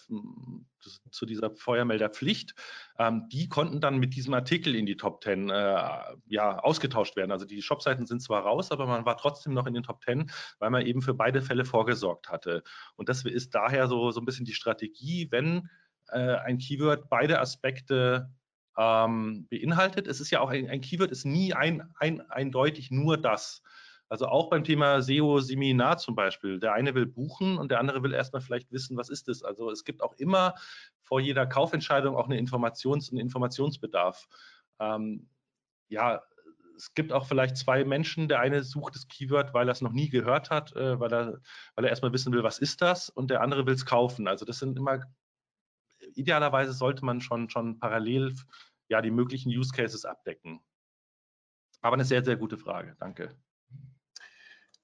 zu 1.12 1.26
dieser 1.26 1.52
Feuermelderpflicht, 1.52 2.54
ähm, 2.98 3.28
die 3.30 3.50
konnten 3.50 3.82
dann 3.82 3.98
mit 3.98 4.16
diesem 4.16 4.34
Artikel 4.34 4.76
in 4.76 4.86
die 4.86 4.98
Top 4.98 5.22
Ten 5.22 5.50
äh, 5.50 5.90
ja, 6.28 6.60
ausgetauscht 6.60 7.16
werden. 7.16 7.32
Also 7.32 7.46
die 7.46 7.62
Shopseiten 7.62 8.06
sind 8.06 8.22
zwar 8.22 8.44
raus, 8.44 8.72
aber 8.72 8.86
man 8.86 9.06
war 9.06 9.18
trotzdem 9.18 9.54
noch 9.54 9.68
in 9.68 9.74
den 9.74 9.84
Top 9.84 10.02
Ten, 10.02 10.32
weil 10.60 10.70
man 10.70 10.86
eben 10.86 11.02
für 11.02 11.14
beide 11.14 11.42
Fälle 11.42 11.66
vorgesorgt 11.66 12.30
hatte. 12.30 12.64
Und 12.96 13.10
das 13.10 13.26
ist 13.26 13.56
daher 13.56 13.88
so, 13.88 14.12
so 14.12 14.22
ein 14.22 14.26
bisschen 14.26 14.46
die 14.46 14.54
Strategie, 14.54 15.28
wenn 15.32 15.70
äh, 16.10 16.36
ein 16.36 16.58
Keyword 16.58 17.10
beide 17.10 17.40
Aspekte 17.40 18.30
ähm, 18.78 19.48
beinhaltet. 19.50 20.08
Es 20.08 20.20
ist 20.20 20.32
ja 20.32 20.42
auch 20.42 20.50
ein, 20.50 20.70
ein 20.70 20.82
Keyword, 20.82 21.12
ist 21.12 21.26
nie 21.26 21.54
ein, 21.54 21.84
ein, 22.00 22.22
eindeutig 22.30 22.92
nur 22.92 23.18
das. 23.18 23.62
Also 24.10 24.28
auch 24.28 24.50
beim 24.50 24.66
Thema 24.66 25.02
SEO-Seminar 25.02 25.98
zum 25.98 26.16
Beispiel. 26.16 26.60
Der 26.60 26.74
eine 26.74 26.94
will 26.96 27.06
buchen 27.06 27.58
und 27.58 27.72
der 27.72 27.80
andere 27.80 28.04
will 28.04 28.14
erstmal 28.14 28.42
vielleicht 28.42 28.72
wissen, 28.72 28.98
was 28.98 29.10
ist 29.10 29.30
es. 29.30 29.42
Also 29.42 29.72
es 29.72 29.86
gibt 29.86 30.04
auch 30.04 30.14
immer 30.16 30.56
vor 31.02 31.22
jeder 31.22 31.46
Kaufentscheidung 31.46 32.16
auch 32.16 32.26
eine 32.26 32.38
Informations-, 32.38 33.10
einen 33.10 33.22
Informationsbedarf. 33.22 34.28
Ähm, 34.80 35.30
ja, 35.88 36.22
es 36.76 36.94
gibt 36.94 37.14
auch 37.14 37.26
vielleicht 37.26 37.56
zwei 37.56 37.86
Menschen. 37.86 38.28
Der 38.28 38.40
eine 38.40 38.64
sucht 38.64 38.96
das 38.96 39.08
Keyword, 39.08 39.54
weil 39.54 39.70
er 39.70 39.72
es 39.72 39.82
noch 39.82 39.94
nie 39.94 40.10
gehört 40.10 40.50
hat, 40.50 40.76
äh, 40.76 41.00
weil, 41.00 41.14
er, 41.14 41.40
weil 41.76 41.86
er 41.86 41.90
erstmal 41.90 42.12
wissen 42.12 42.34
will, 42.34 42.44
was 42.44 42.60
ist 42.60 42.82
das, 42.82 43.08
und 43.08 43.30
der 43.30 43.42
andere 43.42 43.66
will 43.66 43.76
es 43.76 43.86
kaufen. 43.86 44.28
Also 44.28 44.44
das 44.46 44.60
sind 44.60 44.78
immer 44.78 45.04
idealerweise 46.16 46.74
sollte 46.74 47.06
man 47.06 47.22
schon, 47.22 47.50
schon 47.50 47.80
parallel 47.80 48.34
ja, 48.88 49.02
die 49.02 49.12
möglichen 49.12 49.50
Use 49.50 49.72
Cases 49.74 50.06
abdecken. 50.06 50.60
Aber 51.82 51.96
eine 51.96 52.06
sehr, 52.06 52.24
sehr 52.24 52.36
gute 52.36 52.58
Frage. 52.58 52.96
Danke. 53.00 53.36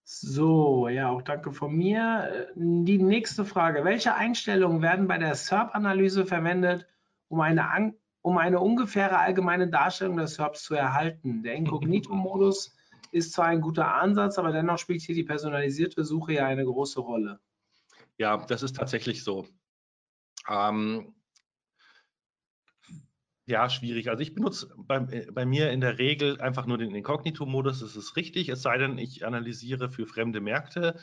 So, 0.03 0.87
ja, 0.87 1.09
auch 1.09 1.21
danke 1.21 1.51
von 1.51 1.75
mir. 1.75 2.47
Die 2.55 2.97
nächste 2.97 3.43
Frage. 3.43 3.83
Welche 3.83 4.15
Einstellungen 4.15 4.81
werden 4.81 5.07
bei 5.07 5.17
der 5.17 5.35
SERP-Analyse 5.35 6.25
verwendet, 6.25 6.87
um 7.27 7.41
eine, 7.41 7.93
um 8.21 8.37
eine 8.37 8.61
ungefähre 8.61 9.19
allgemeine 9.19 9.69
Darstellung 9.69 10.15
des 10.15 10.35
SERPs 10.35 10.63
zu 10.63 10.75
erhalten? 10.75 11.43
Der 11.43 11.55
Inkognito-Modus 11.55 12.73
ist 13.11 13.33
zwar 13.33 13.47
ein 13.47 13.59
guter 13.59 13.93
Ansatz, 13.95 14.39
aber 14.39 14.53
dennoch 14.53 14.77
spielt 14.77 15.01
hier 15.01 15.15
die 15.15 15.25
personalisierte 15.25 16.05
Suche 16.05 16.33
ja 16.33 16.47
eine 16.47 16.63
große 16.63 17.01
Rolle. 17.01 17.41
Ja, 18.17 18.37
das 18.37 18.63
ist 18.63 18.77
tatsächlich 18.77 19.25
so. 19.25 19.45
Ähm, 20.49 21.13
ja, 23.45 23.69
schwierig. 23.69 24.09
Also 24.09 24.21
ich 24.21 24.33
benutze 24.33 24.73
bei, 24.77 24.97
äh, 24.97 25.31
bei 25.31 25.45
mir 25.45 25.71
in 25.71 25.79
der 25.79 25.97
Regel 25.99 26.41
einfach 26.41 26.65
nur 26.65 26.77
den 26.77 26.93
Inkognito-Modus, 26.93 27.79
das 27.79 27.95
ist 27.95 28.15
richtig, 28.17 28.49
es 28.49 28.61
sei 28.61 28.77
denn, 28.77 28.97
ich 28.97 29.25
analysiere 29.25 29.89
für 29.89 30.05
fremde 30.05 30.41
Märkte. 30.41 30.99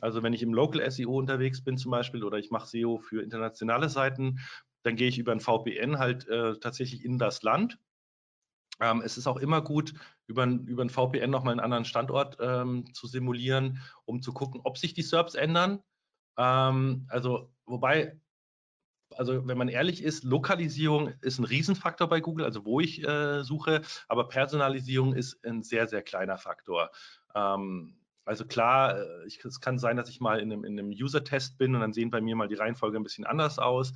Also 0.00 0.22
wenn 0.22 0.32
ich 0.32 0.42
im 0.42 0.54
Local 0.54 0.88
SEO 0.90 1.18
unterwegs 1.18 1.62
bin 1.64 1.76
zum 1.76 1.90
Beispiel 1.90 2.22
oder 2.22 2.38
ich 2.38 2.50
mache 2.50 2.68
SEO 2.68 2.98
für 2.98 3.22
internationale 3.22 3.88
Seiten, 3.88 4.38
dann 4.84 4.94
gehe 4.94 5.08
ich 5.08 5.18
über 5.18 5.32
ein 5.32 5.40
VPN 5.40 5.98
halt 5.98 6.28
äh, 6.28 6.58
tatsächlich 6.60 7.04
in 7.04 7.18
das 7.18 7.42
Land. 7.42 7.78
Ähm, 8.80 9.02
es 9.04 9.18
ist 9.18 9.26
auch 9.26 9.38
immer 9.38 9.60
gut, 9.60 9.94
über, 10.28 10.44
über 10.46 10.84
ein 10.84 10.90
VPN 10.90 11.30
nochmal 11.30 11.52
einen 11.52 11.60
anderen 11.60 11.84
Standort 11.84 12.36
ähm, 12.40 12.92
zu 12.94 13.08
simulieren, 13.08 13.82
um 14.04 14.22
zu 14.22 14.32
gucken, 14.32 14.60
ob 14.62 14.78
sich 14.78 14.94
die 14.94 15.02
SERPs 15.02 15.34
ändern. 15.34 15.82
Ähm, 16.36 17.06
also 17.08 17.52
wobei 17.66 18.20
also 19.18 19.46
wenn 19.46 19.58
man 19.58 19.68
ehrlich 19.68 20.02
ist, 20.02 20.24
Lokalisierung 20.24 21.12
ist 21.20 21.38
ein 21.38 21.44
Riesenfaktor 21.44 22.08
bei 22.08 22.20
Google, 22.20 22.44
also 22.44 22.64
wo 22.64 22.80
ich 22.80 23.06
äh, 23.06 23.42
suche, 23.42 23.82
aber 24.08 24.28
Personalisierung 24.28 25.14
ist 25.14 25.44
ein 25.44 25.62
sehr, 25.62 25.86
sehr 25.88 26.02
kleiner 26.02 26.38
Faktor. 26.38 26.90
Ähm, 27.34 27.94
Also 28.24 28.44
klar, 28.44 28.98
äh, 28.98 29.26
ich, 29.26 29.42
es 29.44 29.60
kann 29.60 29.78
sein, 29.78 29.96
dass 29.96 30.10
ich 30.10 30.20
mal 30.20 30.38
in 30.38 30.52
einem, 30.52 30.64
in 30.64 30.78
einem 30.78 30.90
User-Test 30.90 31.56
bin 31.56 31.74
und 31.74 31.80
dann 31.80 31.94
sehen 31.94 32.10
bei 32.10 32.20
mir 32.20 32.36
mal 32.36 32.48
die 32.48 32.56
Reihenfolge 32.56 32.98
ein 32.98 33.02
bisschen 33.02 33.24
anders 33.24 33.58
aus. 33.58 33.94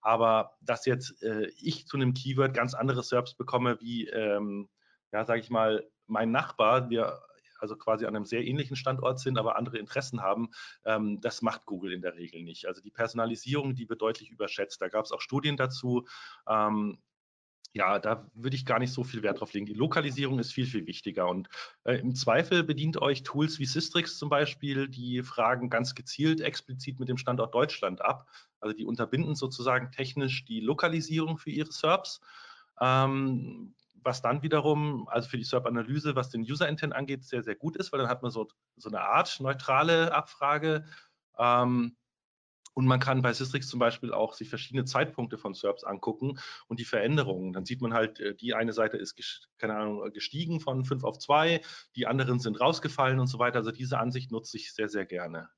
Aber 0.00 0.56
dass 0.62 0.86
jetzt 0.86 1.22
äh, 1.22 1.48
ich 1.60 1.86
zu 1.86 1.96
einem 1.98 2.14
Keyword 2.14 2.54
ganz 2.54 2.74
andere 2.74 3.02
SERPs 3.02 3.34
bekomme 3.34 3.78
wie, 3.80 4.08
ähm, 4.08 4.68
ja, 5.12 5.24
sage 5.24 5.40
ich 5.40 5.50
mal, 5.50 5.84
mein 6.06 6.30
Nachbar, 6.30 6.88
wir 6.88 7.20
also 7.64 7.76
quasi 7.76 8.04
an 8.04 8.14
einem 8.14 8.26
sehr 8.26 8.44
ähnlichen 8.46 8.76
Standort 8.76 9.18
sind, 9.18 9.38
aber 9.38 9.56
andere 9.56 9.78
Interessen 9.78 10.20
haben, 10.20 10.50
ähm, 10.84 11.20
das 11.22 11.40
macht 11.40 11.64
Google 11.64 11.92
in 11.92 12.02
der 12.02 12.14
Regel 12.14 12.42
nicht. 12.42 12.66
Also 12.66 12.82
die 12.82 12.90
Personalisierung, 12.90 13.74
die 13.74 13.88
wird 13.88 14.02
deutlich 14.02 14.30
überschätzt. 14.30 14.82
Da 14.82 14.88
gab 14.88 15.06
es 15.06 15.12
auch 15.12 15.22
Studien 15.22 15.56
dazu. 15.56 16.06
Ähm, 16.46 16.98
ja, 17.72 17.98
da 17.98 18.30
würde 18.34 18.54
ich 18.54 18.66
gar 18.66 18.78
nicht 18.78 18.92
so 18.92 19.02
viel 19.02 19.22
Wert 19.22 19.40
drauf 19.40 19.52
legen. 19.52 19.66
Die 19.66 19.72
Lokalisierung 19.72 20.38
ist 20.38 20.52
viel, 20.52 20.66
viel 20.66 20.86
wichtiger. 20.86 21.26
Und 21.28 21.48
äh, 21.84 21.94
im 21.94 22.14
Zweifel 22.14 22.62
bedient 22.62 23.00
euch 23.02 23.24
Tools 23.24 23.58
wie 23.58 23.66
Systrix 23.66 24.18
zum 24.18 24.28
Beispiel, 24.28 24.86
die 24.86 25.22
fragen 25.22 25.70
ganz 25.70 25.94
gezielt 25.94 26.40
explizit 26.40 27.00
mit 27.00 27.08
dem 27.08 27.16
Standort 27.16 27.54
Deutschland 27.54 28.00
ab. 28.00 28.28
Also 28.60 28.76
die 28.76 28.84
unterbinden 28.84 29.34
sozusagen 29.34 29.90
technisch 29.90 30.44
die 30.44 30.60
Lokalisierung 30.60 31.38
für 31.38 31.50
ihre 31.50 31.72
SERPs. 31.72 32.20
Ähm, 32.80 33.74
was 34.04 34.22
dann 34.22 34.42
wiederum, 34.42 35.08
also 35.08 35.28
für 35.28 35.38
die 35.38 35.44
SERP-Analyse, 35.44 36.16
was 36.16 36.30
den 36.30 36.42
User-Intent 36.42 36.94
angeht, 36.94 37.24
sehr, 37.24 37.42
sehr 37.42 37.54
gut 37.54 37.76
ist, 37.76 37.92
weil 37.92 38.00
dann 38.00 38.08
hat 38.08 38.22
man 38.22 38.30
so, 38.30 38.48
so 38.76 38.88
eine 38.88 39.00
Art 39.00 39.40
neutrale 39.40 40.12
Abfrage. 40.14 40.84
Ähm, 41.38 41.96
und 42.74 42.86
man 42.86 42.98
kann 42.98 43.22
bei 43.22 43.32
Systrix 43.32 43.68
zum 43.68 43.78
Beispiel 43.78 44.12
auch 44.12 44.34
sich 44.34 44.48
verschiedene 44.48 44.84
Zeitpunkte 44.84 45.38
von 45.38 45.54
SERPs 45.54 45.84
angucken 45.84 46.38
und 46.66 46.80
die 46.80 46.84
Veränderungen. 46.84 47.52
Dann 47.52 47.64
sieht 47.64 47.80
man 47.80 47.94
halt, 47.94 48.18
äh, 48.20 48.34
die 48.34 48.54
eine 48.54 48.72
Seite 48.72 48.96
ist, 48.96 49.48
keine 49.58 49.76
Ahnung, 49.76 50.10
gestiegen 50.12 50.60
von 50.60 50.84
5 50.84 51.04
auf 51.04 51.18
2, 51.18 51.60
die 51.94 52.06
anderen 52.06 52.40
sind 52.40 52.60
rausgefallen 52.60 53.20
und 53.20 53.28
so 53.28 53.38
weiter. 53.38 53.58
Also 53.58 53.70
diese 53.70 53.98
Ansicht 53.98 54.32
nutze 54.32 54.56
ich 54.56 54.74
sehr, 54.74 54.88
sehr 54.88 55.06
gerne. 55.06 55.48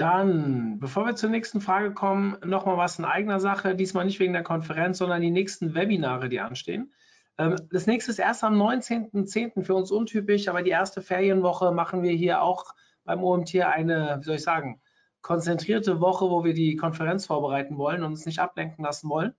Dann, 0.00 0.78
bevor 0.78 1.04
wir 1.04 1.14
zur 1.14 1.28
nächsten 1.28 1.60
Frage 1.60 1.92
kommen, 1.92 2.38
nochmal 2.42 2.78
was 2.78 2.98
in 2.98 3.04
eigener 3.04 3.38
Sache. 3.38 3.74
Diesmal 3.74 4.06
nicht 4.06 4.18
wegen 4.18 4.32
der 4.32 4.42
Konferenz, 4.42 4.96
sondern 4.96 5.20
die 5.20 5.30
nächsten 5.30 5.74
Webinare, 5.74 6.30
die 6.30 6.40
anstehen. 6.40 6.94
Ähm, 7.36 7.56
das 7.70 7.86
nächste 7.86 8.10
ist 8.10 8.18
erst 8.18 8.42
am 8.42 8.54
19.10. 8.54 9.62
für 9.62 9.74
uns 9.74 9.90
untypisch, 9.90 10.48
aber 10.48 10.62
die 10.62 10.70
erste 10.70 11.02
Ferienwoche 11.02 11.72
machen 11.72 12.02
wir 12.02 12.12
hier 12.12 12.40
auch 12.40 12.74
beim 13.04 13.22
OMT 13.22 13.56
eine, 13.56 14.16
wie 14.20 14.24
soll 14.24 14.36
ich 14.36 14.42
sagen, 14.42 14.80
konzentrierte 15.20 16.00
Woche, 16.00 16.30
wo 16.30 16.44
wir 16.44 16.54
die 16.54 16.76
Konferenz 16.76 17.26
vorbereiten 17.26 17.76
wollen 17.76 18.02
und 18.02 18.12
uns 18.12 18.24
nicht 18.24 18.38
ablenken 18.38 18.82
lassen 18.82 19.10
wollen. 19.10 19.34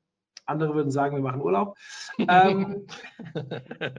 Andere 0.45 0.75
würden 0.75 0.91
sagen, 0.91 1.15
wir 1.15 1.23
machen 1.23 1.41
Urlaub. 1.41 1.75
ähm, 2.19 2.85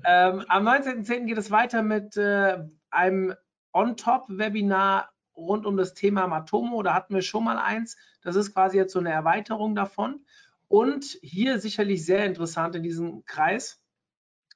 ähm, 0.06 0.44
am 0.46 0.68
19.10. 0.68 1.24
geht 1.26 1.38
es 1.38 1.50
weiter 1.50 1.82
mit 1.82 2.16
äh, 2.16 2.58
einem 2.90 3.34
On-Top-Webinar 3.72 5.08
rund 5.46 5.66
um 5.66 5.76
das 5.76 5.94
Thema 5.94 6.26
Matomo. 6.26 6.82
Da 6.82 6.94
hatten 6.94 7.14
wir 7.14 7.22
schon 7.22 7.44
mal 7.44 7.58
eins. 7.58 7.96
Das 8.22 8.36
ist 8.36 8.52
quasi 8.52 8.76
jetzt 8.76 8.92
so 8.92 8.98
eine 8.98 9.10
Erweiterung 9.10 9.74
davon. 9.74 10.24
Und 10.68 11.04
hier 11.22 11.58
sicherlich 11.58 12.04
sehr 12.04 12.24
interessant 12.24 12.74
in 12.74 12.82
diesem 12.82 13.24
Kreis. 13.24 13.82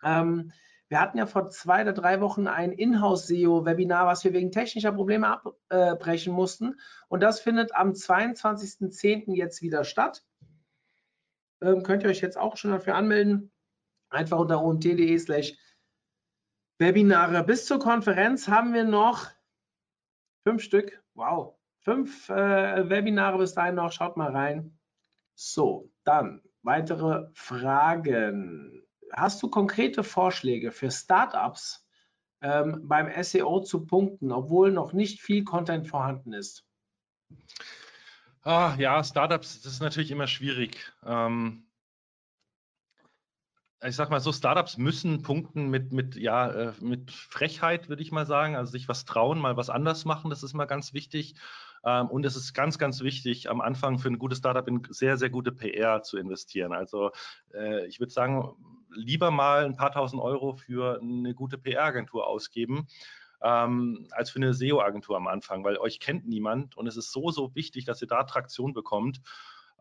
Ähm, 0.03 0.53
wir 0.89 1.01
hatten 1.01 1.19
ja 1.19 1.27
vor 1.27 1.51
zwei 1.51 1.83
oder 1.83 1.93
drei 1.93 2.21
Wochen 2.21 2.47
ein 2.47 2.73
Inhouse-SEO-Webinar, 2.73 4.07
was 4.07 4.23
wir 4.23 4.33
wegen 4.33 4.53
technischer 4.53 4.93
Probleme 4.93 5.41
abbrechen 5.69 6.33
mussten. 6.33 6.79
Und 7.09 7.23
das 7.23 7.41
findet 7.41 7.75
am 7.75 7.91
22.10. 7.91 9.35
jetzt 9.35 9.63
wieder 9.63 9.85
statt. 9.85 10.25
Ähm, 11.61 11.83
könnt 11.83 12.05
ihr 12.05 12.09
euch 12.09 12.21
jetzt 12.21 12.39
auch 12.39 12.57
schon 12.57 12.71
dafür 12.71 12.95
anmelden. 12.95 13.51
Einfach 14.11 14.39
unter 14.39 14.63
ont.de 14.63 15.19
slash 15.19 15.55
Webinare. 16.79 17.43
Bis 17.43 17.67
zur 17.67 17.79
Konferenz 17.79 18.49
haben 18.49 18.73
wir 18.73 18.85
noch 18.85 19.29
fünf 20.47 20.63
Stück. 20.63 21.03
Wow. 21.15 21.57
Fünf 21.81 22.29
äh, 22.29 22.89
Webinare 22.89 23.39
bis 23.39 23.55
dahin 23.55 23.75
noch. 23.75 23.91
Schaut 23.91 24.17
mal 24.17 24.31
rein. 24.31 24.79
So, 25.35 25.91
dann 26.05 26.41
weitere 26.63 27.27
Fragen 27.35 28.87
hast 29.13 29.43
du 29.43 29.51
konkrete 29.51 30.05
Vorschläge 30.05 30.71
für 30.71 30.93
Startups 30.93 31.85
ähm, 32.43 32.83
beim 32.85 33.11
SEO 33.25 33.61
zu 33.61 33.87
punkten, 33.87 34.31
obwohl 34.31 34.71
noch 34.71 34.93
nicht 34.93 35.21
viel 35.21 35.43
Content 35.43 35.89
vorhanden 35.89 36.33
ist? 36.33 36.65
Ah, 38.43 38.77
ja, 38.79 39.03
Startups, 39.03 39.63
das 39.63 39.73
ist 39.73 39.81
natürlich 39.81 40.13
immer 40.13 40.29
schwierig. 40.29 40.93
Ähm, 41.05 41.66
ich 43.85 43.97
sag 43.97 44.11
mal 44.11 44.21
so, 44.21 44.33
Startups 44.33 44.79
müssen 44.79 45.23
punkten 45.23 45.69
mit, 45.69 45.93
mit, 45.93 46.17
ja, 46.17 46.51
äh, 46.51 46.73
mit 46.81 47.11
Frechheit, 47.11 47.89
würde 47.89 48.03
ich 48.03 48.11
mal 48.11 48.27
sagen. 48.27 48.57
Also 48.57 48.73
sich 48.73 48.89
was 48.89 49.05
trauen, 49.05 49.39
mal 49.39 49.57
was 49.57 49.71
anders 49.71 50.05
machen, 50.05 50.31
das 50.31 50.43
ist 50.43 50.55
mal 50.55 50.65
ganz 50.65 50.95
wichtig. 50.95 51.35
Ähm, 51.85 52.09
und 52.09 52.25
es 52.25 52.37
ist 52.37 52.55
ganz, 52.55 52.79
ganz 52.79 53.03
wichtig, 53.03 53.51
am 53.51 53.61
Anfang 53.61 53.99
für 53.99 54.09
ein 54.09 54.19
gutes 54.19 54.39
Startup 54.39 54.67
in 54.67 54.83
sehr, 54.91 55.19
sehr 55.19 55.31
gute 55.31 55.53
PR 55.53 56.03
zu 56.03 56.17
investieren. 56.17 56.73
Also 56.73 57.11
äh, 57.55 57.87
ich 57.87 58.01
würde 58.01 58.13
sagen, 58.13 58.57
lieber 58.91 59.31
mal 59.31 59.65
ein 59.65 59.77
paar 59.77 59.93
tausend 59.93 60.23
Euro 60.23 60.55
für 60.55 61.01
eine 61.01 61.35
gute 61.35 61.59
PR-Agentur 61.59 62.27
ausgeben. 62.27 62.89
Ähm, 63.43 64.09
als 64.13 64.31
für 64.31 64.39
eine 64.39 64.55
SEO-Agentur 64.55 65.17
am 65.17 65.27
Anfang, 65.27 65.63
weil 65.63 65.77
euch 65.77 66.01
kennt 66.01 66.27
niemand 66.27 66.75
und 66.79 66.87
es 66.87 66.97
ist 66.97 67.13
so, 67.13 67.31
so 67.31 67.55
wichtig, 67.55 67.85
dass 67.85 68.01
ihr 68.01 68.09
da 68.09 68.25
Traktion 68.25 68.73
bekommt. 68.73 69.21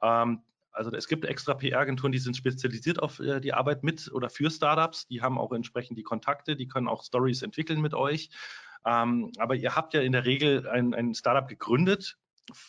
Ähm, 0.02 0.42
also 0.76 0.92
es 0.92 1.08
gibt 1.08 1.26
extra 1.26 1.54
PR-Agenturen, 1.54 2.12
die 2.12 2.20
sind 2.20 2.36
spezialisiert 2.36 3.02
auf 3.02 3.20
äh, 3.20 3.40
die 3.40 3.54
Arbeit 3.54 3.84
mit 3.84 4.12
oder 4.12 4.30
für 4.30 4.52
Startups. 4.52 5.08
Die 5.08 5.22
haben 5.22 5.38
auch 5.38 5.52
entsprechend 5.52 5.98
die 5.98 6.04
Kontakte, 6.04 6.56
die 6.56 6.68
können 6.68 6.88
auch 6.88 7.04
Stories 7.04 7.42
entwickeln 7.42 7.82
mit 7.82 7.94
euch. 7.94 8.30
Ähm, 8.86 9.32
aber 9.38 9.56
ihr 9.56 9.76
habt 9.76 9.94
ja 9.94 10.02
in 10.02 10.12
der 10.12 10.26
Regel 10.26 10.68
ein, 10.68 10.94
ein 10.94 11.14
Startup 11.16 11.48
gegründet, 11.48 12.18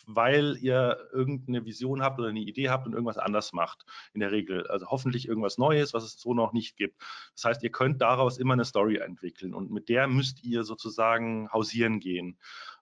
weil 0.07 0.57
ihr 0.59 0.97
irgendeine 1.13 1.65
Vision 1.65 2.01
habt 2.01 2.17
oder 2.19 2.29
eine 2.29 2.39
Idee 2.39 2.69
habt 2.69 2.87
und 2.87 2.93
irgendwas 2.93 3.19
anders 3.19 3.53
macht. 3.53 3.85
In 4.13 4.21
der 4.21 4.31
Regel. 4.31 4.65
Also 4.67 4.87
hoffentlich 4.87 5.27
irgendwas 5.27 5.57
Neues, 5.57 5.93
was 5.93 6.03
es 6.03 6.19
so 6.19 6.33
noch 6.33 6.53
nicht 6.53 6.77
gibt. 6.77 6.99
Das 7.35 7.45
heißt, 7.45 7.63
ihr 7.63 7.71
könnt 7.71 8.01
daraus 8.01 8.37
immer 8.39 8.53
eine 8.53 8.65
Story 8.65 8.97
entwickeln 8.97 9.53
und 9.53 9.69
mit 9.69 9.89
der 9.89 10.07
müsst 10.07 10.43
ihr 10.43 10.63
sozusagen 10.63 11.51
hausieren 11.51 11.99
gehen. 11.99 12.39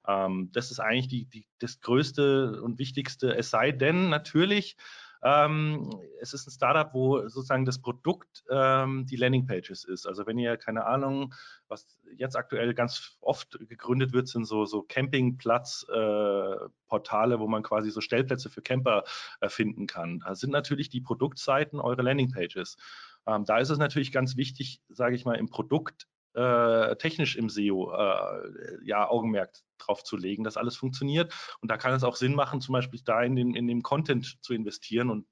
Ähm, 0.07 0.49
das 0.53 0.71
ist 0.71 0.79
eigentlich 0.79 1.07
die, 1.07 1.25
die, 1.25 1.47
das 1.59 1.81
Größte 1.81 2.61
und 2.61 2.79
Wichtigste. 2.79 3.35
Es 3.35 3.49
sei 3.49 3.71
denn, 3.71 4.09
natürlich, 4.09 4.77
ähm, 5.23 5.89
es 6.19 6.33
ist 6.33 6.47
ein 6.47 6.51
Startup, 6.51 6.93
wo 6.93 7.27
sozusagen 7.27 7.65
das 7.65 7.79
Produkt 7.79 8.43
ähm, 8.49 9.05
die 9.05 9.15
Landingpages 9.15 9.83
ist. 9.83 10.05
Also 10.05 10.27
wenn 10.27 10.37
ihr, 10.37 10.57
keine 10.57 10.85
Ahnung, 10.85 11.33
was 11.67 11.97
jetzt 12.17 12.35
aktuell 12.35 12.73
ganz 12.73 13.17
oft 13.21 13.57
gegründet 13.67 14.13
wird, 14.13 14.27
sind 14.27 14.45
so, 14.45 14.65
so 14.65 14.83
Campingplatz-Portale, 14.83 17.35
äh, 17.35 17.39
wo 17.39 17.47
man 17.47 17.63
quasi 17.63 17.91
so 17.91 18.01
Stellplätze 18.01 18.49
für 18.49 18.61
Camper 18.61 19.03
äh, 19.41 19.49
finden 19.49 19.87
kann. 19.87 20.19
Da 20.19 20.35
sind 20.35 20.51
natürlich 20.51 20.89
die 20.89 21.01
Produktseiten 21.01 21.79
eure 21.79 22.01
Landingpages. 22.01 22.77
Ähm, 23.27 23.45
da 23.45 23.57
ist 23.57 23.69
es 23.69 23.77
natürlich 23.77 24.11
ganz 24.11 24.37
wichtig, 24.37 24.81
sage 24.89 25.15
ich 25.15 25.25
mal, 25.25 25.35
im 25.35 25.49
Produkt 25.49 26.07
äh, 26.35 26.95
technisch 26.97 27.35
im 27.35 27.49
SEO 27.49 27.91
äh, 27.93 28.85
ja, 28.85 29.07
Augenmerk 29.07 29.53
drauf 29.77 30.03
zu 30.03 30.17
legen, 30.17 30.43
dass 30.43 30.57
alles 30.57 30.75
funktioniert. 30.75 31.33
Und 31.61 31.71
da 31.71 31.77
kann 31.77 31.93
es 31.93 32.03
auch 32.03 32.15
Sinn 32.15 32.35
machen, 32.35 32.61
zum 32.61 32.73
Beispiel 32.73 33.01
da 33.03 33.21
in 33.23 33.35
den, 33.35 33.55
in 33.55 33.67
den 33.67 33.81
Content 33.81 34.37
zu 34.43 34.53
investieren 34.53 35.09
und 35.09 35.27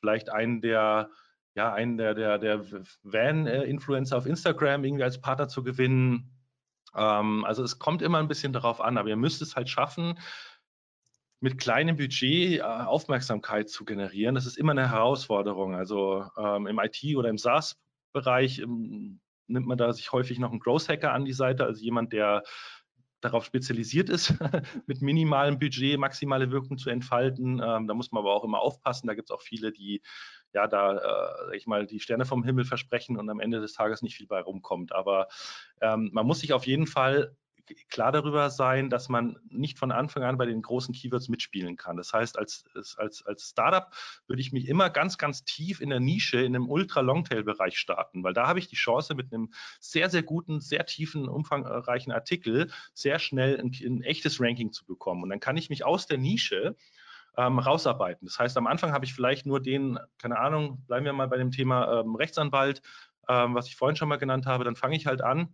vielleicht 0.00 0.30
einen 0.30 0.60
der 0.60 1.10
ja, 1.56 1.72
einen 1.72 1.96
der, 1.96 2.14
der, 2.14 2.38
der 2.38 2.64
Van-Influencer 3.02 4.18
auf 4.18 4.26
Instagram 4.26 4.84
irgendwie 4.84 5.04
als 5.04 5.20
Partner 5.22 5.48
zu 5.48 5.62
gewinnen. 5.62 6.30
Ähm, 6.94 7.44
also 7.46 7.62
es 7.64 7.78
kommt 7.78 8.02
immer 8.02 8.18
ein 8.18 8.28
bisschen 8.28 8.52
darauf 8.52 8.80
an, 8.80 8.98
aber 8.98 9.08
ihr 9.08 9.16
müsst 9.16 9.40
es 9.40 9.56
halt 9.56 9.70
schaffen, 9.70 10.18
mit 11.40 11.58
kleinem 11.58 11.96
Budget 11.96 12.58
äh, 12.58 12.62
Aufmerksamkeit 12.62 13.70
zu 13.70 13.86
generieren. 13.86 14.34
Das 14.34 14.44
ist 14.44 14.58
immer 14.58 14.72
eine 14.72 14.90
Herausforderung. 14.90 15.74
Also 15.74 16.26
ähm, 16.36 16.66
im 16.66 16.78
IT- 16.78 17.16
oder 17.16 17.30
im 17.30 17.38
SaaS-Bereich 17.38 18.62
nimmt 19.46 19.66
man 19.66 19.78
da 19.78 19.92
sich 19.92 20.12
häufig 20.12 20.38
noch 20.38 20.50
einen 20.50 20.60
Growth 20.60 20.88
Hacker 20.88 21.12
an 21.12 21.24
die 21.24 21.32
Seite, 21.32 21.64
also 21.64 21.82
jemand, 21.82 22.12
der 22.12 22.42
darauf 23.20 23.44
spezialisiert 23.44 24.08
ist, 24.08 24.34
mit 24.86 25.02
minimalem 25.02 25.58
Budget 25.58 25.98
maximale 25.98 26.50
Wirkung 26.50 26.78
zu 26.78 26.90
entfalten. 26.90 27.60
Ähm, 27.64 27.86
da 27.86 27.94
muss 27.94 28.12
man 28.12 28.20
aber 28.20 28.34
auch 28.34 28.44
immer 28.44 28.60
aufpassen. 28.60 29.06
Da 29.06 29.14
gibt 29.14 29.30
es 29.30 29.34
auch 29.34 29.42
viele, 29.42 29.72
die 29.72 30.02
ja 30.52 30.66
da, 30.66 31.48
äh, 31.50 31.56
ich 31.56 31.66
mal, 31.66 31.86
die 31.86 32.00
Sterne 32.00 32.24
vom 32.24 32.44
Himmel 32.44 32.64
versprechen 32.64 33.16
und 33.16 33.28
am 33.28 33.40
Ende 33.40 33.60
des 33.60 33.72
Tages 33.72 34.02
nicht 34.02 34.16
viel 34.16 34.26
bei 34.26 34.40
rumkommt. 34.40 34.92
Aber 34.92 35.28
ähm, 35.80 36.10
man 36.12 36.26
muss 36.26 36.40
sich 36.40 36.52
auf 36.52 36.66
jeden 36.66 36.86
Fall 36.86 37.36
klar 37.88 38.12
darüber 38.12 38.50
sein, 38.50 38.90
dass 38.90 39.08
man 39.08 39.38
nicht 39.48 39.78
von 39.78 39.92
Anfang 39.92 40.22
an 40.22 40.38
bei 40.38 40.46
den 40.46 40.62
großen 40.62 40.94
Keywords 40.94 41.28
mitspielen 41.28 41.76
kann. 41.76 41.96
Das 41.96 42.12
heißt, 42.12 42.38
als, 42.38 42.64
als, 42.96 43.24
als 43.26 43.48
Startup 43.48 43.92
würde 44.26 44.40
ich 44.40 44.52
mich 44.52 44.68
immer 44.68 44.90
ganz, 44.90 45.18
ganz 45.18 45.44
tief 45.44 45.80
in 45.80 45.90
der 45.90 46.00
Nische, 46.00 46.40
in 46.40 46.54
einem 46.54 46.68
Ultra-Longtail-Bereich 46.68 47.78
starten, 47.78 48.22
weil 48.24 48.34
da 48.34 48.46
habe 48.46 48.58
ich 48.58 48.68
die 48.68 48.76
Chance, 48.76 49.14
mit 49.14 49.32
einem 49.32 49.52
sehr, 49.80 50.10
sehr 50.10 50.22
guten, 50.22 50.60
sehr 50.60 50.86
tiefen, 50.86 51.28
umfangreichen 51.28 52.12
Artikel 52.12 52.70
sehr 52.94 53.18
schnell 53.18 53.58
ein, 53.60 53.72
ein 53.84 54.02
echtes 54.02 54.40
Ranking 54.40 54.72
zu 54.72 54.84
bekommen. 54.86 55.22
Und 55.22 55.30
dann 55.30 55.40
kann 55.40 55.56
ich 55.56 55.70
mich 55.70 55.84
aus 55.84 56.06
der 56.06 56.18
Nische 56.18 56.76
ähm, 57.36 57.58
rausarbeiten. 57.58 58.26
Das 58.26 58.38
heißt, 58.38 58.56
am 58.56 58.66
Anfang 58.66 58.92
habe 58.92 59.04
ich 59.04 59.14
vielleicht 59.14 59.46
nur 59.46 59.60
den, 59.60 59.98
keine 60.18 60.38
Ahnung, 60.38 60.82
bleiben 60.86 61.04
wir 61.04 61.12
mal 61.12 61.28
bei 61.28 61.36
dem 61.36 61.50
Thema 61.50 62.00
ähm, 62.00 62.14
Rechtsanwalt, 62.14 62.82
ähm, 63.28 63.54
was 63.54 63.66
ich 63.66 63.76
vorhin 63.76 63.96
schon 63.96 64.08
mal 64.08 64.16
genannt 64.16 64.46
habe, 64.46 64.64
dann 64.64 64.76
fange 64.76 64.96
ich 64.96 65.06
halt 65.06 65.22
an, 65.22 65.48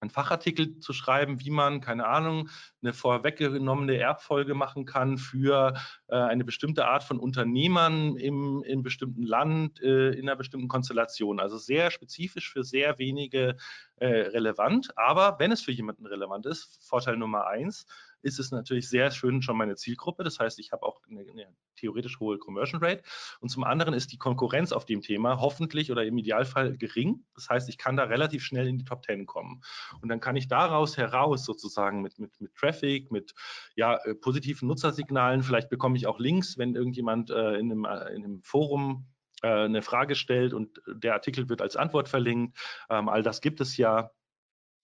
einen 0.00 0.10
Fachartikel 0.10 0.78
zu 0.78 0.92
schreiben, 0.92 1.40
wie 1.40 1.50
man, 1.50 1.80
keine 1.80 2.06
Ahnung, 2.06 2.48
eine 2.82 2.92
vorweggenommene 2.92 3.96
Erbfolge 3.96 4.54
machen 4.54 4.84
kann 4.84 5.18
für 5.18 5.74
äh, 6.08 6.16
eine 6.16 6.44
bestimmte 6.44 6.86
Art 6.86 7.02
von 7.02 7.18
Unternehmern 7.18 8.16
im, 8.16 8.62
im 8.64 8.82
bestimmten 8.82 9.22
Land, 9.22 9.80
äh, 9.80 10.10
in 10.10 10.28
einer 10.28 10.36
bestimmten 10.36 10.68
Konstellation. 10.68 11.40
Also 11.40 11.58
sehr 11.58 11.90
spezifisch 11.90 12.52
für 12.52 12.62
sehr 12.62 12.98
wenige 12.98 13.56
äh, 13.96 14.06
relevant. 14.06 14.96
Aber 14.96 15.38
wenn 15.38 15.52
es 15.52 15.62
für 15.62 15.72
jemanden 15.72 16.06
relevant 16.06 16.46
ist, 16.46 16.78
Vorteil 16.86 17.16
Nummer 17.16 17.46
eins, 17.46 17.86
ist 18.22 18.38
es 18.38 18.50
natürlich 18.50 18.88
sehr 18.88 19.10
schön 19.10 19.42
schon 19.42 19.56
meine 19.56 19.76
Zielgruppe. 19.76 20.24
Das 20.24 20.38
heißt, 20.38 20.58
ich 20.58 20.72
habe 20.72 20.84
auch 20.84 21.00
eine, 21.08 21.20
eine, 21.20 21.46
theoretisch 21.76 22.18
hohe 22.18 22.38
Conversion 22.38 22.82
Rate. 22.82 23.02
Und 23.40 23.50
zum 23.50 23.64
anderen 23.64 23.94
ist 23.94 24.12
die 24.12 24.18
Konkurrenz 24.18 24.72
auf 24.72 24.84
dem 24.84 25.00
Thema 25.00 25.40
hoffentlich 25.40 25.92
oder 25.92 26.04
im 26.04 26.18
Idealfall 26.18 26.76
gering. 26.76 27.24
Das 27.34 27.48
heißt, 27.48 27.68
ich 27.68 27.78
kann 27.78 27.96
da 27.96 28.04
relativ 28.04 28.42
schnell 28.42 28.66
in 28.66 28.78
die 28.78 28.84
Top 28.84 29.04
10 29.04 29.26
kommen. 29.26 29.62
Und 30.00 30.08
dann 30.08 30.20
kann 30.20 30.36
ich 30.36 30.48
daraus 30.48 30.96
heraus 30.96 31.44
sozusagen 31.44 32.02
mit, 32.02 32.18
mit, 32.18 32.40
mit 32.40 32.54
Traffic, 32.54 33.10
mit 33.10 33.34
ja, 33.76 33.96
äh, 34.04 34.14
positiven 34.14 34.68
Nutzersignalen, 34.68 35.42
vielleicht 35.42 35.70
bekomme 35.70 35.96
ich 35.96 36.06
auch 36.06 36.18
Links, 36.18 36.58
wenn 36.58 36.74
irgendjemand 36.74 37.30
äh, 37.30 37.54
in, 37.54 37.70
einem, 37.70 37.84
äh, 37.84 38.14
in 38.14 38.24
einem 38.24 38.42
Forum 38.42 39.06
äh, 39.42 39.48
eine 39.48 39.82
Frage 39.82 40.14
stellt 40.14 40.52
und 40.52 40.80
der 40.86 41.14
Artikel 41.14 41.48
wird 41.48 41.62
als 41.62 41.76
Antwort 41.76 42.08
verlinkt. 42.08 42.58
Ähm, 42.90 43.08
all 43.08 43.22
das 43.22 43.40
gibt 43.40 43.60
es 43.60 43.76
ja. 43.76 44.10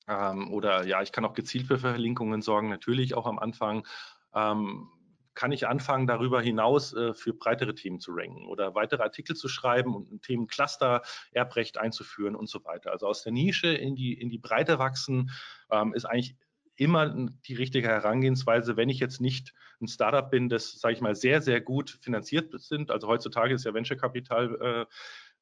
Ähm, 0.09 0.53
oder 0.53 0.87
ja, 0.87 1.03
ich 1.03 1.13
kann 1.13 1.25
auch 1.25 1.35
gezielt 1.35 1.67
für 1.67 1.79
Verlinkungen 1.79 2.43
sorgen, 2.43 2.69
natürlich 2.69 3.15
auch 3.15 3.27
am 3.27 3.39
Anfang. 3.39 3.87
Ähm, 4.35 4.91
kann 5.35 5.51
ich 5.51 5.67
anfangen, 5.67 6.07
darüber 6.07 6.41
hinaus 6.41 6.95
äh, 6.95 7.13
für 7.13 7.35
breitere 7.35 7.75
Themen 7.75 7.99
zu 7.99 8.13
ranken 8.13 8.47
oder 8.47 8.75
weitere 8.75 9.03
Artikel 9.03 9.35
zu 9.35 9.49
schreiben 9.49 9.95
und 9.95 10.11
ein 10.13 10.21
Themencluster 10.21 11.03
Erbrecht 11.33 11.77
einzuführen 11.77 12.37
und 12.37 12.49
so 12.49 12.65
weiter. 12.65 12.93
Also 12.93 13.07
aus 13.09 13.23
der 13.23 13.33
Nische 13.33 13.69
in 13.69 13.97
die, 13.97 14.15
in 14.15 14.31
die 14.31 14.39
Breite 14.39 14.79
wachsen 14.79 15.31
ähm, 15.71 15.93
ist 15.93 16.05
eigentlich 16.05 16.37
immer 16.77 17.29
die 17.47 17.55
richtige 17.55 17.89
Herangehensweise, 17.89 18.77
wenn 18.77 18.89
ich 18.89 18.99
jetzt 18.99 19.21
nicht 19.21 19.55
ein 19.81 19.89
Startup 19.89 20.29
bin, 20.29 20.49
das, 20.49 20.81
sage 20.81 20.95
ich 20.95 21.01
mal, 21.01 21.15
sehr, 21.15 21.41
sehr 21.41 21.61
gut 21.61 21.99
finanziert 22.01 22.53
sind. 22.61 22.91
Also 22.91 23.07
heutzutage 23.07 23.55
ist 23.55 23.65
ja 23.65 23.75
Venture 23.75 23.97
Capital 23.97 24.57
äh, 24.61 24.87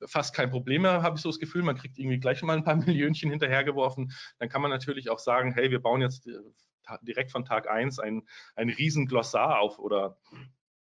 fast 0.07 0.35
kein 0.35 0.51
Problem 0.51 0.83
mehr, 0.83 1.03
habe 1.03 1.17
ich 1.17 1.23
so 1.23 1.29
das 1.29 1.39
Gefühl. 1.39 1.63
Man 1.63 1.77
kriegt 1.77 1.99
irgendwie 1.99 2.19
gleich 2.19 2.43
mal 2.43 2.57
ein 2.57 2.65
paar 2.65 2.77
Millionchen 2.87 3.31
hinterhergeworfen. 3.31 4.13
Dann 4.39 4.49
kann 4.49 4.63
man 4.63 4.71
natürlich 4.71 5.11
auch 5.11 5.19
sagen, 5.19 5.53
hey, 5.53 5.71
wir 5.71 5.81
bauen 5.81 6.01
jetzt 6.01 6.27
äh, 6.27 6.39
direkt 7.03 7.31
von 7.31 7.45
Tag 7.45 7.69
1 7.69 7.99
ein, 7.99 8.23
ein 8.55 8.69
riesen 8.69 9.07
Glossar 9.07 9.61
auf 9.61 9.79
oder, 9.79 10.19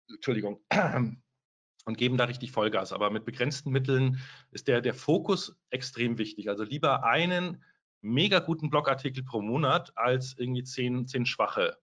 Entschuldigung, 0.09 0.61
und 1.85 1.97
geben 1.97 2.17
da 2.17 2.25
richtig 2.25 2.51
Vollgas. 2.51 2.93
Aber 2.93 3.09
mit 3.09 3.25
begrenzten 3.25 3.71
Mitteln 3.71 4.19
ist 4.51 4.67
der, 4.67 4.81
der 4.81 4.93
Fokus 4.93 5.57
extrem 5.69 6.17
wichtig. 6.17 6.49
Also 6.49 6.63
lieber 6.63 7.03
einen 7.03 7.63
mega 8.01 8.39
guten 8.39 8.69
Blogartikel 8.69 9.23
pro 9.23 9.41
Monat 9.41 9.91
als 9.97 10.35
irgendwie 10.37 10.63
zehn, 10.63 11.07
zehn 11.07 11.25
schwache. 11.25 11.77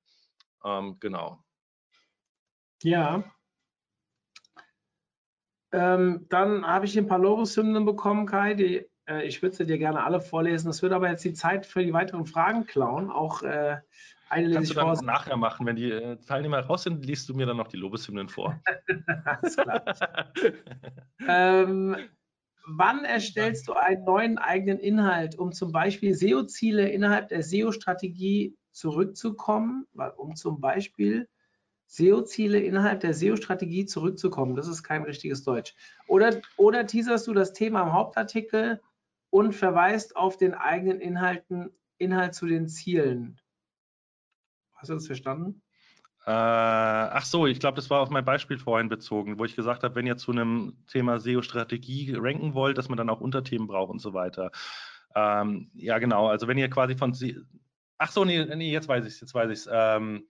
Ähm, 0.64 0.96
genau. 1.00 1.42
Ja, 2.82 3.24
ähm, 5.76 6.26
dann 6.30 6.66
habe 6.66 6.86
ich 6.86 6.96
ein 6.96 7.06
paar 7.06 7.18
Lobeshymnen 7.18 7.84
bekommen, 7.84 8.24
Kai. 8.24 8.54
Die, 8.54 8.86
äh, 9.06 9.26
ich 9.26 9.42
würde 9.42 9.54
sie 9.54 9.66
dir 9.66 9.76
gerne 9.76 10.02
alle 10.02 10.20
vorlesen. 10.22 10.68
Das 10.68 10.80
würde 10.80 10.94
aber 10.94 11.10
jetzt 11.10 11.24
die 11.24 11.34
Zeit 11.34 11.66
für 11.66 11.84
die 11.84 11.92
weiteren 11.92 12.24
Fragen 12.24 12.64
klauen. 12.64 13.10
Auch 13.10 13.42
äh, 13.42 13.76
eine 14.30 14.54
Kannst 14.54 14.70
du 14.70 14.74
dann 14.74 14.96
vor. 14.96 15.04
nachher 15.04 15.36
machen. 15.36 15.66
Wenn 15.66 15.76
die 15.76 15.90
äh, 15.90 16.16
Teilnehmer 16.16 16.60
raus 16.60 16.84
sind, 16.84 17.04
liest 17.04 17.28
du 17.28 17.34
mir 17.34 17.44
dann 17.44 17.58
noch 17.58 17.68
die 17.68 17.76
Lobeshymnen 17.76 18.28
vor. 18.30 18.58
Alles 19.24 19.56
klar. 19.56 20.32
ähm, 21.28 21.96
wann 22.66 23.04
erstellst 23.04 23.68
du 23.68 23.74
einen 23.74 24.04
neuen 24.04 24.38
eigenen 24.38 24.78
Inhalt, 24.78 25.38
um 25.38 25.52
zum 25.52 25.72
Beispiel 25.72 26.14
SEO-Ziele 26.14 26.88
innerhalb 26.88 27.28
der 27.28 27.42
SEO-Strategie 27.42 28.56
zurückzukommen? 28.72 29.86
Um 30.16 30.36
zum 30.36 30.58
Beispiel 30.58 31.28
SEO-Ziele 31.86 32.60
innerhalb 32.60 33.00
der 33.00 33.14
SEO-Strategie 33.14 33.86
zurückzukommen. 33.86 34.56
Das 34.56 34.68
ist 34.68 34.82
kein 34.82 35.02
richtiges 35.02 35.44
Deutsch. 35.44 35.74
Oder, 36.08 36.40
oder 36.56 36.86
teaserst 36.86 37.26
du 37.26 37.32
das 37.32 37.52
Thema 37.52 37.82
im 37.82 37.92
Hauptartikel 37.92 38.80
und 39.30 39.54
verweist 39.54 40.16
auf 40.16 40.36
den 40.36 40.54
eigenen 40.54 41.00
Inhalten, 41.00 41.70
Inhalt 41.98 42.34
zu 42.34 42.46
den 42.46 42.68
Zielen. 42.68 43.40
Hast 44.74 44.90
du 44.90 44.94
das 44.94 45.06
verstanden? 45.06 45.62
Äh, 46.26 46.30
ach 46.30 47.24
so, 47.24 47.46
ich 47.46 47.60
glaube, 47.60 47.76
das 47.76 47.88
war 47.88 48.00
auf 48.00 48.10
mein 48.10 48.24
Beispiel 48.24 48.58
vorhin 48.58 48.88
bezogen, 48.88 49.38
wo 49.38 49.44
ich 49.44 49.54
gesagt 49.54 49.84
habe, 49.84 49.94
wenn 49.94 50.06
ihr 50.06 50.16
zu 50.16 50.32
einem 50.32 50.76
Thema 50.88 51.20
SEO-Strategie 51.20 52.14
ranken 52.16 52.52
wollt, 52.54 52.78
dass 52.78 52.88
man 52.88 52.98
dann 52.98 53.10
auch 53.10 53.20
Unterthemen 53.20 53.68
braucht 53.68 53.90
und 53.90 54.00
so 54.00 54.12
weiter. 54.12 54.50
Ähm, 55.14 55.70
ja, 55.74 55.98
genau. 55.98 56.26
Also 56.26 56.48
wenn 56.48 56.58
ihr 56.58 56.68
quasi 56.68 56.96
von, 56.96 57.16
ach 57.98 58.10
so, 58.10 58.24
nee, 58.24 58.44
nee 58.56 58.72
jetzt 58.72 58.88
weiß 58.88 59.06
ich 59.06 59.14
es, 59.14 59.20
jetzt 59.20 59.34
weiß 59.34 59.50
ich 59.50 59.58
es. 59.60 59.68
Ähm, 59.70 60.26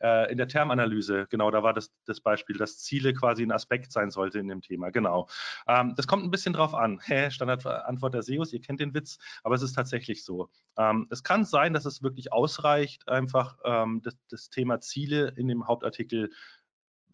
äh, 0.00 0.30
in 0.30 0.38
der 0.38 0.48
Termanalyse, 0.48 1.26
genau, 1.30 1.50
da 1.50 1.62
war 1.62 1.72
das, 1.72 1.92
das 2.06 2.20
Beispiel, 2.20 2.56
dass 2.56 2.78
Ziele 2.78 3.14
quasi 3.14 3.42
ein 3.42 3.52
Aspekt 3.52 3.92
sein 3.92 4.10
sollte 4.10 4.38
in 4.38 4.48
dem 4.48 4.60
Thema, 4.60 4.90
genau. 4.90 5.28
Ähm, 5.66 5.94
das 5.96 6.06
kommt 6.06 6.24
ein 6.24 6.30
bisschen 6.30 6.52
drauf 6.52 6.74
an. 6.74 7.00
Hä, 7.04 7.30
Standardantwort 7.30 8.14
der 8.14 8.22
SEOs, 8.22 8.52
ihr 8.52 8.60
kennt 8.60 8.80
den 8.80 8.94
Witz, 8.94 9.18
aber 9.42 9.54
es 9.54 9.62
ist 9.62 9.74
tatsächlich 9.74 10.24
so. 10.24 10.50
Ähm, 10.76 11.06
es 11.10 11.22
kann 11.22 11.44
sein, 11.44 11.72
dass 11.72 11.84
es 11.84 12.02
wirklich 12.02 12.32
ausreicht, 12.32 13.08
einfach 13.08 13.58
ähm, 13.64 14.00
das, 14.02 14.16
das 14.30 14.50
Thema 14.50 14.80
Ziele 14.80 15.32
in 15.36 15.48
dem 15.48 15.66
Hauptartikel 15.66 16.30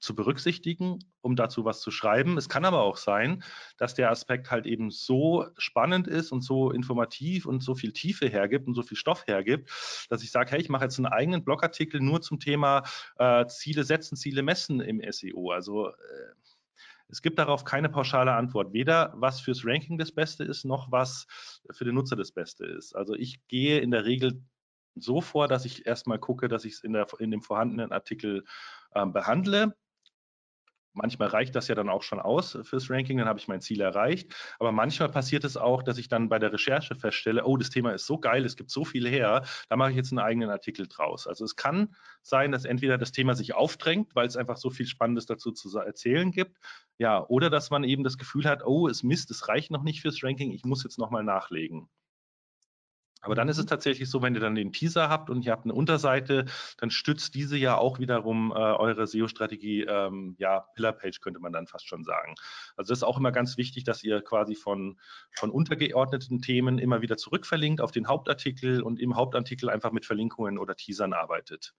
zu 0.04 0.14
berücksichtigen, 0.14 0.98
um 1.20 1.34
dazu 1.34 1.64
was 1.64 1.80
zu 1.80 1.90
schreiben. 1.90 2.36
Es 2.36 2.48
kann 2.48 2.64
aber 2.64 2.82
auch 2.82 2.96
sein, 2.96 3.42
dass 3.78 3.94
der 3.94 4.10
Aspekt 4.10 4.50
halt 4.50 4.66
eben 4.66 4.90
so 4.90 5.46
spannend 5.56 6.06
ist 6.06 6.30
und 6.30 6.42
so 6.42 6.70
informativ 6.70 7.46
und 7.46 7.62
so 7.62 7.74
viel 7.74 7.92
Tiefe 7.92 8.28
hergibt 8.28 8.68
und 8.68 8.74
so 8.74 8.82
viel 8.82 8.96
Stoff 8.96 9.26
hergibt, 9.26 10.06
dass 10.10 10.22
ich 10.22 10.30
sage, 10.30 10.52
hey, 10.52 10.60
ich 10.60 10.68
mache 10.68 10.84
jetzt 10.84 10.98
einen 10.98 11.06
eigenen 11.06 11.44
Blogartikel 11.44 12.00
nur 12.00 12.20
zum 12.20 12.38
Thema 12.38 12.82
äh, 13.18 13.46
Ziele 13.46 13.84
setzen, 13.84 14.16
Ziele 14.16 14.42
messen 14.42 14.80
im 14.80 15.00
SEO. 15.10 15.50
Also 15.50 15.88
äh, 15.88 15.92
es 17.08 17.22
gibt 17.22 17.38
darauf 17.38 17.64
keine 17.64 17.88
pauschale 17.88 18.32
Antwort, 18.32 18.72
weder 18.72 19.12
was 19.16 19.40
fürs 19.40 19.64
Ranking 19.64 19.98
das 19.98 20.12
Beste 20.12 20.44
ist, 20.44 20.64
noch 20.64 20.90
was 20.90 21.26
für 21.70 21.84
den 21.84 21.94
Nutzer 21.94 22.16
das 22.16 22.32
Beste 22.32 22.66
ist. 22.66 22.94
Also 22.94 23.14
ich 23.14 23.46
gehe 23.46 23.80
in 23.80 23.90
der 23.90 24.04
Regel 24.04 24.42
so 24.96 25.20
vor, 25.20 25.48
dass 25.48 25.64
ich 25.64 25.86
erstmal 25.86 26.18
gucke, 26.18 26.48
dass 26.48 26.64
ich 26.64 26.74
es 26.74 26.84
in, 26.84 26.94
in 27.18 27.30
dem 27.30 27.42
vorhandenen 27.42 27.92
Artikel 27.92 28.44
äh, 28.92 29.06
behandle 29.06 29.74
Manchmal 30.94 31.28
reicht 31.28 31.54
das 31.56 31.68
ja 31.68 31.74
dann 31.74 31.88
auch 31.88 32.02
schon 32.02 32.20
aus 32.20 32.56
fürs 32.62 32.88
Ranking, 32.88 33.18
dann 33.18 33.28
habe 33.28 33.38
ich 33.38 33.48
mein 33.48 33.60
Ziel 33.60 33.80
erreicht. 33.80 34.34
Aber 34.58 34.72
manchmal 34.72 35.08
passiert 35.10 35.44
es 35.44 35.56
auch, 35.56 35.82
dass 35.82 35.98
ich 35.98 36.08
dann 36.08 36.28
bei 36.28 36.38
der 36.38 36.52
Recherche 36.52 36.94
feststelle, 36.94 37.44
oh, 37.44 37.56
das 37.56 37.70
Thema 37.70 37.92
ist 37.92 38.06
so 38.06 38.18
geil, 38.18 38.44
es 38.44 38.56
gibt 38.56 38.70
so 38.70 38.84
viel 38.84 39.08
her, 39.08 39.44
da 39.68 39.76
mache 39.76 39.90
ich 39.90 39.96
jetzt 39.96 40.12
einen 40.12 40.20
eigenen 40.20 40.50
Artikel 40.50 40.86
draus. 40.86 41.26
Also 41.26 41.44
es 41.44 41.56
kann 41.56 41.94
sein, 42.22 42.52
dass 42.52 42.64
entweder 42.64 42.96
das 42.96 43.12
Thema 43.12 43.34
sich 43.34 43.54
aufdrängt, 43.54 44.14
weil 44.14 44.26
es 44.26 44.36
einfach 44.36 44.56
so 44.56 44.70
viel 44.70 44.86
Spannendes 44.86 45.26
dazu 45.26 45.50
zu 45.52 45.76
erzählen 45.78 46.30
gibt, 46.30 46.56
ja, 46.98 47.26
oder 47.26 47.50
dass 47.50 47.70
man 47.70 47.84
eben 47.84 48.04
das 48.04 48.16
Gefühl 48.16 48.44
hat, 48.44 48.64
oh, 48.64 48.88
es 48.88 49.02
Mist, 49.02 49.30
es 49.30 49.48
reicht 49.48 49.70
noch 49.72 49.82
nicht 49.82 50.00
fürs 50.00 50.22
Ranking, 50.22 50.52
ich 50.52 50.64
muss 50.64 50.84
jetzt 50.84 50.98
nochmal 50.98 51.24
nachlegen. 51.24 51.88
Aber 53.24 53.34
dann 53.34 53.48
ist 53.48 53.58
es 53.58 53.64
mhm. 53.64 53.68
tatsächlich 53.68 54.08
so, 54.10 54.22
wenn 54.22 54.34
ihr 54.34 54.40
dann 54.40 54.54
den 54.54 54.72
Teaser 54.72 55.08
habt 55.08 55.30
und 55.30 55.44
ihr 55.44 55.52
habt 55.52 55.64
eine 55.64 55.74
Unterseite, 55.74 56.44
dann 56.78 56.90
stützt 56.90 57.34
diese 57.34 57.56
ja 57.56 57.76
auch 57.76 57.98
wiederum 57.98 58.52
äh, 58.52 58.54
eure 58.54 59.06
SEO-Strategie, 59.06 59.82
ähm, 59.82 60.36
ja, 60.38 60.60
Pillar-Page 60.74 61.20
könnte 61.20 61.40
man 61.40 61.52
dann 61.52 61.66
fast 61.66 61.88
schon 61.88 62.04
sagen. 62.04 62.34
Also 62.76 62.90
das 62.90 62.98
ist 62.98 63.02
auch 63.04 63.18
immer 63.18 63.32
ganz 63.32 63.56
wichtig, 63.56 63.84
dass 63.84 64.04
ihr 64.04 64.22
quasi 64.22 64.54
von, 64.54 64.98
von 65.32 65.50
untergeordneten 65.50 66.40
Themen 66.40 66.78
immer 66.78 67.02
wieder 67.02 67.16
zurückverlinkt 67.16 67.80
auf 67.80 67.90
den 67.90 68.08
Hauptartikel 68.08 68.82
und 68.82 69.00
im 69.00 69.16
Hauptartikel 69.16 69.70
einfach 69.70 69.92
mit 69.92 70.04
Verlinkungen 70.04 70.58
oder 70.58 70.76
Teasern 70.76 71.12
arbeitet. 71.12 71.74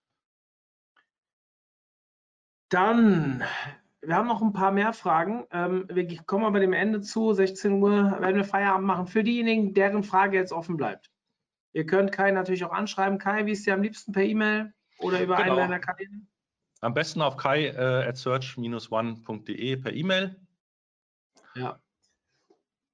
Dann 2.70 3.44
wir 4.08 4.16
haben 4.16 4.28
noch 4.28 4.42
ein 4.42 4.54
paar 4.54 4.72
mehr 4.72 4.94
Fragen. 4.94 5.46
Ähm, 5.52 5.86
wir 5.92 6.08
kommen 6.26 6.46
aber 6.46 6.60
dem 6.60 6.74
Ende 6.74 7.02
zu. 7.02 7.34
16 7.34 7.82
Uhr 7.82 8.18
werden 8.20 8.36
wir 8.36 8.44
Feierabend 8.44 8.86
machen. 8.86 9.08
Für 9.08 9.24
diejenigen, 9.24 9.74
deren 9.74 10.04
Frage 10.04 10.38
jetzt 10.38 10.52
offen 10.52 10.78
bleibt. 10.78 11.10
Ihr 11.76 11.86
könnt 11.86 12.14
Kai 12.14 12.32
natürlich 12.32 12.64
auch 12.64 12.72
anschreiben. 12.72 13.20
Kai, 13.20 13.46
wie 13.46 13.52
ist 13.52 13.66
dir 13.66 13.74
am 13.74 13.82
liebsten 13.82 14.14
per 14.14 14.24
E-Mail 14.24 14.74
oder 15.00 15.22
über 15.22 15.36
genau. 15.36 15.50
einen 15.50 15.58
deiner 15.58 15.80
Kanäle? 15.80 16.22
Am 16.80 16.94
besten 16.94 17.22
auf 17.22 17.36
kai 17.36 17.66
äh, 17.68 18.08
at 18.08 18.16
search-one.de 18.16 19.76
per 19.76 19.92
E-Mail. 19.92 20.40
Ja. 21.56 21.78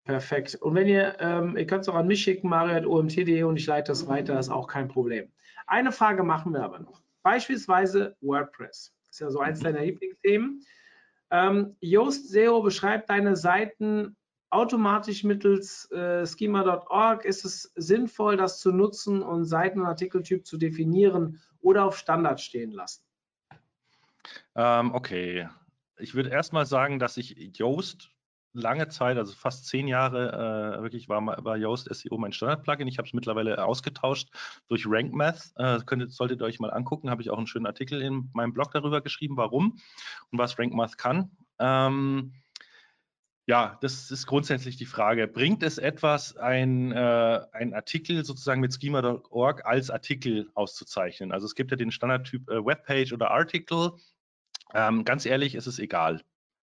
Perfekt. 0.04 0.56
Und 0.56 0.74
wenn 0.74 0.88
ihr, 0.88 1.16
ähm, 1.20 1.56
ihr 1.58 1.68
könnt 1.68 1.84
es 1.84 1.90
auch 1.90 1.96
an 1.96 2.08
mich 2.08 2.24
schicken, 2.24 2.50
mario.omt.de 2.50 3.44
und 3.44 3.56
ich 3.56 3.68
leite 3.68 3.92
das 3.92 4.08
weiter, 4.08 4.40
ist 4.40 4.50
auch 4.50 4.66
kein 4.66 4.88
Problem. 4.88 5.32
Eine 5.68 5.92
Frage 5.92 6.24
machen 6.24 6.52
wir 6.52 6.64
aber 6.64 6.80
noch. 6.80 7.04
Beispielsweise 7.22 8.18
WordPress. 8.22 8.96
Das 9.06 9.12
ist 9.12 9.20
ja 9.20 9.30
so 9.30 9.42
eins 9.42 9.60
mhm. 9.60 9.66
deiner 9.66 9.82
Lieblingsthemen. 9.82 10.66
Ähm, 11.30 11.78
Yoast 11.82 12.30
SEO 12.30 12.64
beschreibt 12.64 13.12
deine 13.12 13.36
Seiten 13.36 14.18
automatisch 14.52 15.24
mittels 15.24 15.90
äh, 15.92 16.26
schema.org 16.26 17.26
ist 17.26 17.46
es 17.46 17.72
sinnvoll, 17.76 18.38
das 18.38 18.60
zu 18.60 18.72
nutzen 18.72 19.24
und 19.24 19.46
Seiten- 19.46 19.82
und 19.82 19.88
Artikeltyp 19.88 20.46
zu 20.46 20.58
definieren 20.58 21.40
oder 21.62 21.86
auf 21.86 21.98
Standard 21.98 22.40
stehen 22.42 22.72
lassen? 22.72 23.04
Ähm, 24.56 24.94
okay. 24.94 25.48
Ich 25.98 26.16
würde 26.16 26.30
erstmal 26.30 26.66
sagen, 26.66 27.00
dass 27.00 27.18
ich 27.18 27.58
Yoast 27.58 28.12
lange 28.54 28.90
Zeit, 28.90 29.18
also 29.18 29.34
fast 29.34 29.68
zehn 29.68 29.88
Jahre, 29.88 30.78
äh, 30.78 30.82
wirklich 30.82 31.08
war, 31.08 31.26
war 31.26 31.58
Yoast 31.58 31.94
SEO 31.94 32.18
mein 32.18 32.34
Standard-Plugin. 32.34 32.88
Ich 32.88 32.98
habe 32.98 33.08
es 33.08 33.14
mittlerweile 33.14 33.64
ausgetauscht 33.64 34.30
durch 34.68 34.86
RankMath. 34.86 35.54
Äh, 35.56 35.80
könntet, 35.86 36.12
solltet 36.12 36.42
ihr 36.42 36.46
euch 36.46 36.60
mal 36.60 36.72
angucken, 36.72 37.10
habe 37.10 37.22
ich 37.22 37.30
auch 37.30 37.38
einen 37.38 37.48
schönen 37.48 37.66
Artikel 37.66 38.02
in 38.02 38.30
meinem 38.34 38.54
Blog 38.54 38.72
darüber 38.72 39.02
geschrieben, 39.02 39.38
warum 39.38 39.78
und 40.32 40.40
was 40.40 40.60
RankMath 40.60 40.98
kann. 40.98 41.32
Ähm, 41.60 42.34
ja, 43.48 43.78
das 43.82 44.12
ist 44.12 44.28
grundsätzlich 44.28 44.78
die 44.78 44.86
Frage. 44.86 45.28
Bringt 45.28 45.64
es 45.64 45.78
etwas, 45.78 46.38
ein, 46.38 46.92
äh, 46.92 47.42
ein 47.52 47.74
Artikel 47.74 48.24
sozusagen 48.24 48.62
mit 48.62 48.74
schema.org 48.74 49.66
als 49.66 49.90
Artikel 49.90 50.50
auszuzeichnen? 50.54 51.32
Also 51.32 51.48
es 51.48 51.56
gibt 51.56 51.72
ja 51.72 51.78
den 51.78 51.92
Standardtyp 51.92 52.50
äh, 52.50 52.64
Webpage 52.64 53.14
oder 53.14 53.32
Article. 53.32 53.94
Ähm, 54.74 55.04
ganz 55.06 55.26
ehrlich, 55.26 55.56
ist 55.56 55.68
es 55.68 55.80
egal. 55.80 56.22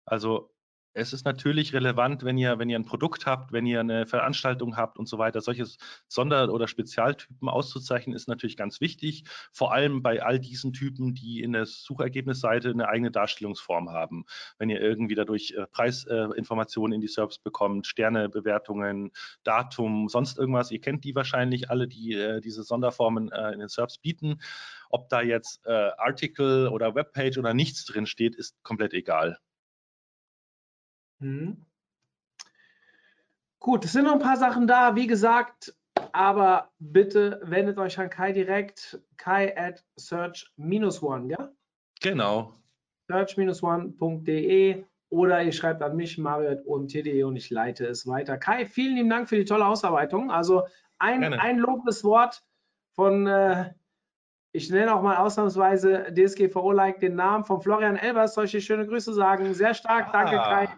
Also 0.06 0.54
es 0.95 1.12
ist 1.12 1.24
natürlich 1.24 1.72
relevant, 1.72 2.22
wenn 2.22 2.36
ihr, 2.36 2.59
wenn 2.59 2.68
ihr 2.68 2.78
ein 2.78 2.84
Produkt 2.84 3.24
habt, 3.24 3.53
wenn 3.53 3.66
ihr 3.66 3.80
eine 3.80 4.07
Veranstaltung 4.07 4.76
habt 4.76 4.99
und 4.99 5.09
so 5.09 5.18
weiter. 5.18 5.40
Solche 5.40 5.66
Sonder- 6.09 6.53
oder 6.53 6.68
Spezialtypen 6.68 7.49
auszuzeichnen 7.49 8.14
ist 8.14 8.28
natürlich 8.28 8.57
ganz 8.57 8.80
wichtig. 8.80 9.24
Vor 9.53 9.72
allem 9.72 10.03
bei 10.03 10.22
all 10.22 10.38
diesen 10.38 10.72
Typen, 10.72 11.14
die 11.14 11.40
in 11.40 11.53
der 11.53 11.64
Suchergebnisseite 11.66 12.70
eine 12.70 12.88
eigene 12.88 13.11
Darstellungsform 13.11 13.90
haben. 13.90 14.24
Wenn 14.59 14.68
ihr 14.68 14.80
irgendwie 14.80 15.14
dadurch 15.14 15.55
äh, 15.57 15.66
Preisinformationen 15.66 16.95
in 16.97 17.01
die 17.01 17.09
SERPs 17.09 17.38
bekommt, 17.38 17.86
Sternebewertungen, 17.86 19.12
Datum, 19.45 20.09
sonst 20.09 20.38
irgendwas. 20.38 20.70
Ihr 20.70 20.80
kennt 20.80 21.05
die 21.05 21.14
wahrscheinlich 21.14 21.70
alle, 21.70 21.88
die 21.88 22.12
äh, 22.14 22.40
diese 22.40 22.64
Sonderformen 22.64 23.32
äh, 23.32 23.53
in 23.53 23.61
den 23.61 23.68
SERPs 23.68 23.99
bieten. 23.99 24.40
Ob 24.90 25.09
da 25.09 25.22
jetzt 25.22 25.66
Article 25.66 26.68
oder 26.70 26.95
Webpage 26.95 27.38
oder 27.38 27.55
nichts 27.55 27.86
drin 27.86 28.05
steht, 28.05 28.36
ist 28.36 28.62
komplett 28.62 28.93
egal. 28.93 29.38
Mhm. 31.22 31.64
Gut, 33.58 33.84
es 33.84 33.92
sind 33.92 34.04
noch 34.04 34.14
ein 34.14 34.18
paar 34.18 34.36
Sachen 34.36 34.66
da, 34.66 34.96
wie 34.96 35.06
gesagt, 35.06 35.74
aber 36.12 36.70
bitte 36.80 37.40
wendet 37.44 37.78
euch 37.78 37.98
an 37.98 38.10
Kai 38.10 38.32
direkt, 38.32 39.00
kai 39.16 39.56
at 39.56 39.84
search-one, 39.96 41.28
ja? 41.28 41.52
Genau. 42.00 42.54
search-one.de 43.08 44.84
oder 45.10 45.42
ihr 45.42 45.52
schreibt 45.52 45.82
an 45.82 45.94
mich, 45.94 46.18
mario.omt.de 46.18 47.22
und 47.22 47.36
ich 47.36 47.50
leite 47.50 47.86
es 47.86 48.06
weiter. 48.06 48.36
Kai, 48.36 48.66
vielen 48.66 48.96
lieben 48.96 49.10
Dank 49.10 49.28
für 49.28 49.36
die 49.36 49.44
tolle 49.44 49.66
Ausarbeitung. 49.66 50.30
Also 50.30 50.62
ein, 50.98 51.22
ein 51.22 51.58
lobes 51.58 52.02
Wort 52.02 52.42
von, 52.94 53.26
äh, 53.26 53.72
ich 54.52 54.70
nenne 54.70 54.94
auch 54.94 55.02
mal 55.02 55.18
ausnahmsweise 55.18 56.12
DSGVO-like 56.12 56.98
den 56.98 57.14
Namen 57.14 57.44
von 57.44 57.60
Florian 57.60 57.96
Elbers, 57.96 58.34
solche 58.34 58.60
schöne 58.60 58.86
Grüße 58.86 59.12
sagen. 59.12 59.54
Sehr 59.54 59.74
stark, 59.74 60.08
ah. 60.08 60.12
danke 60.12 60.36
Kai. 60.36 60.68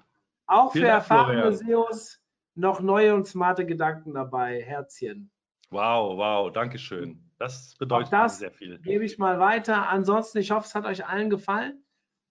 Auch 0.46 0.72
Vielen 0.72 0.84
für 0.84 0.90
Dank, 0.90 1.02
erfahrene 1.02 1.52
SEOs 1.52 2.20
noch 2.54 2.80
neue 2.80 3.14
und 3.14 3.26
smarte 3.26 3.66
Gedanken 3.66 4.14
dabei. 4.14 4.62
Herzchen. 4.62 5.30
Wow, 5.70 6.16
wow, 6.16 6.52
danke 6.52 6.78
schön. 6.78 7.30
Das 7.38 7.74
bedeutet 7.78 8.12
das 8.12 8.38
sehr 8.38 8.52
viel. 8.52 8.78
Gebe 8.78 9.04
ich 9.04 9.18
mal 9.18 9.40
weiter. 9.40 9.88
Ansonsten, 9.88 10.38
ich 10.38 10.50
hoffe, 10.50 10.66
es 10.66 10.74
hat 10.74 10.84
euch 10.84 11.06
allen 11.06 11.30
gefallen. 11.30 11.84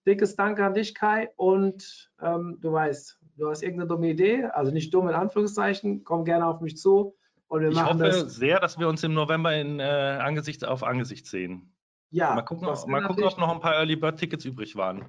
Dickes 0.05 0.35
Danke 0.35 0.65
an 0.65 0.73
dich, 0.73 0.95
Kai. 0.95 1.29
Und 1.35 2.11
ähm, 2.21 2.57
du 2.61 2.71
weißt, 2.71 3.19
du 3.37 3.49
hast 3.49 3.63
irgendeine 3.63 3.87
dumme 3.87 4.09
Idee, 4.09 4.45
also 4.45 4.71
nicht 4.71 4.93
dumm 4.93 5.07
in 5.07 5.15
Anführungszeichen, 5.15 6.03
komm 6.03 6.25
gerne 6.25 6.45
auf 6.45 6.61
mich 6.61 6.77
zu. 6.77 7.15
Und 7.47 7.61
wir 7.61 7.69
ich 7.69 7.75
machen 7.75 7.99
hoffe 7.99 8.03
das. 8.03 8.35
sehr, 8.35 8.59
dass 8.59 8.79
wir 8.79 8.87
uns 8.87 9.03
im 9.03 9.13
November 9.13 9.55
in 9.55 9.79
äh, 9.79 9.83
Angesicht 9.83 10.65
auf 10.65 10.83
Angesicht 10.83 11.25
sehen. 11.27 11.73
Ja, 12.13 12.35
mal 12.35 12.43
gucken, 12.43 12.67
mal 12.67 13.07
gucken 13.07 13.23
ob 13.23 13.37
noch 13.39 13.51
ein 13.51 13.59
paar 13.59 13.73
Early 13.73 13.95
Bird 13.95 14.19
Tickets 14.19 14.45
übrig 14.45 14.75
waren. 14.75 15.03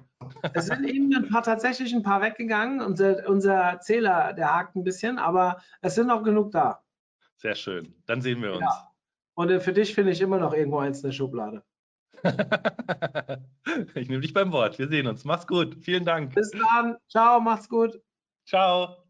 Es 0.53 0.65
sind 0.65 0.83
eben 0.85 1.15
ein 1.15 1.29
paar 1.29 1.43
tatsächlich 1.43 1.93
ein 1.93 2.01
paar 2.01 2.19
weggegangen. 2.19 2.81
Unser, 2.81 3.29
unser 3.29 3.79
Zähler, 3.79 4.33
der 4.33 4.55
hakt 4.55 4.75
ein 4.75 4.83
bisschen, 4.83 5.19
aber 5.19 5.61
es 5.81 5.93
sind 5.93 6.07
noch 6.07 6.23
genug 6.23 6.51
da. 6.51 6.81
Sehr 7.35 7.53
schön. 7.53 7.93
Dann 8.07 8.21
sehen 8.21 8.41
wir 8.41 8.53
uns. 8.53 8.61
Ja. 8.61 8.91
Und 9.35 9.51
äh, 9.51 9.59
für 9.59 9.71
dich 9.71 9.93
finde 9.93 10.13
ich 10.13 10.21
immer 10.21 10.39
noch 10.39 10.53
irgendwo 10.53 10.79
eins 10.79 11.03
in 11.03 11.09
der 11.09 11.11
Schublade. 11.11 11.63
ich 13.93 14.09
nehme 14.09 14.21
dich 14.21 14.33
beim 14.33 14.51
Wort. 14.51 14.79
Wir 14.79 14.87
sehen 14.87 15.05
uns. 15.05 15.25
Mach's 15.25 15.45
gut. 15.45 15.77
Vielen 15.81 16.05
Dank. 16.05 16.33
Bis 16.33 16.49
dann. 16.49 16.97
Ciao. 17.07 17.39
Macht's 17.39 17.69
gut. 17.69 18.01
Ciao. 18.47 19.04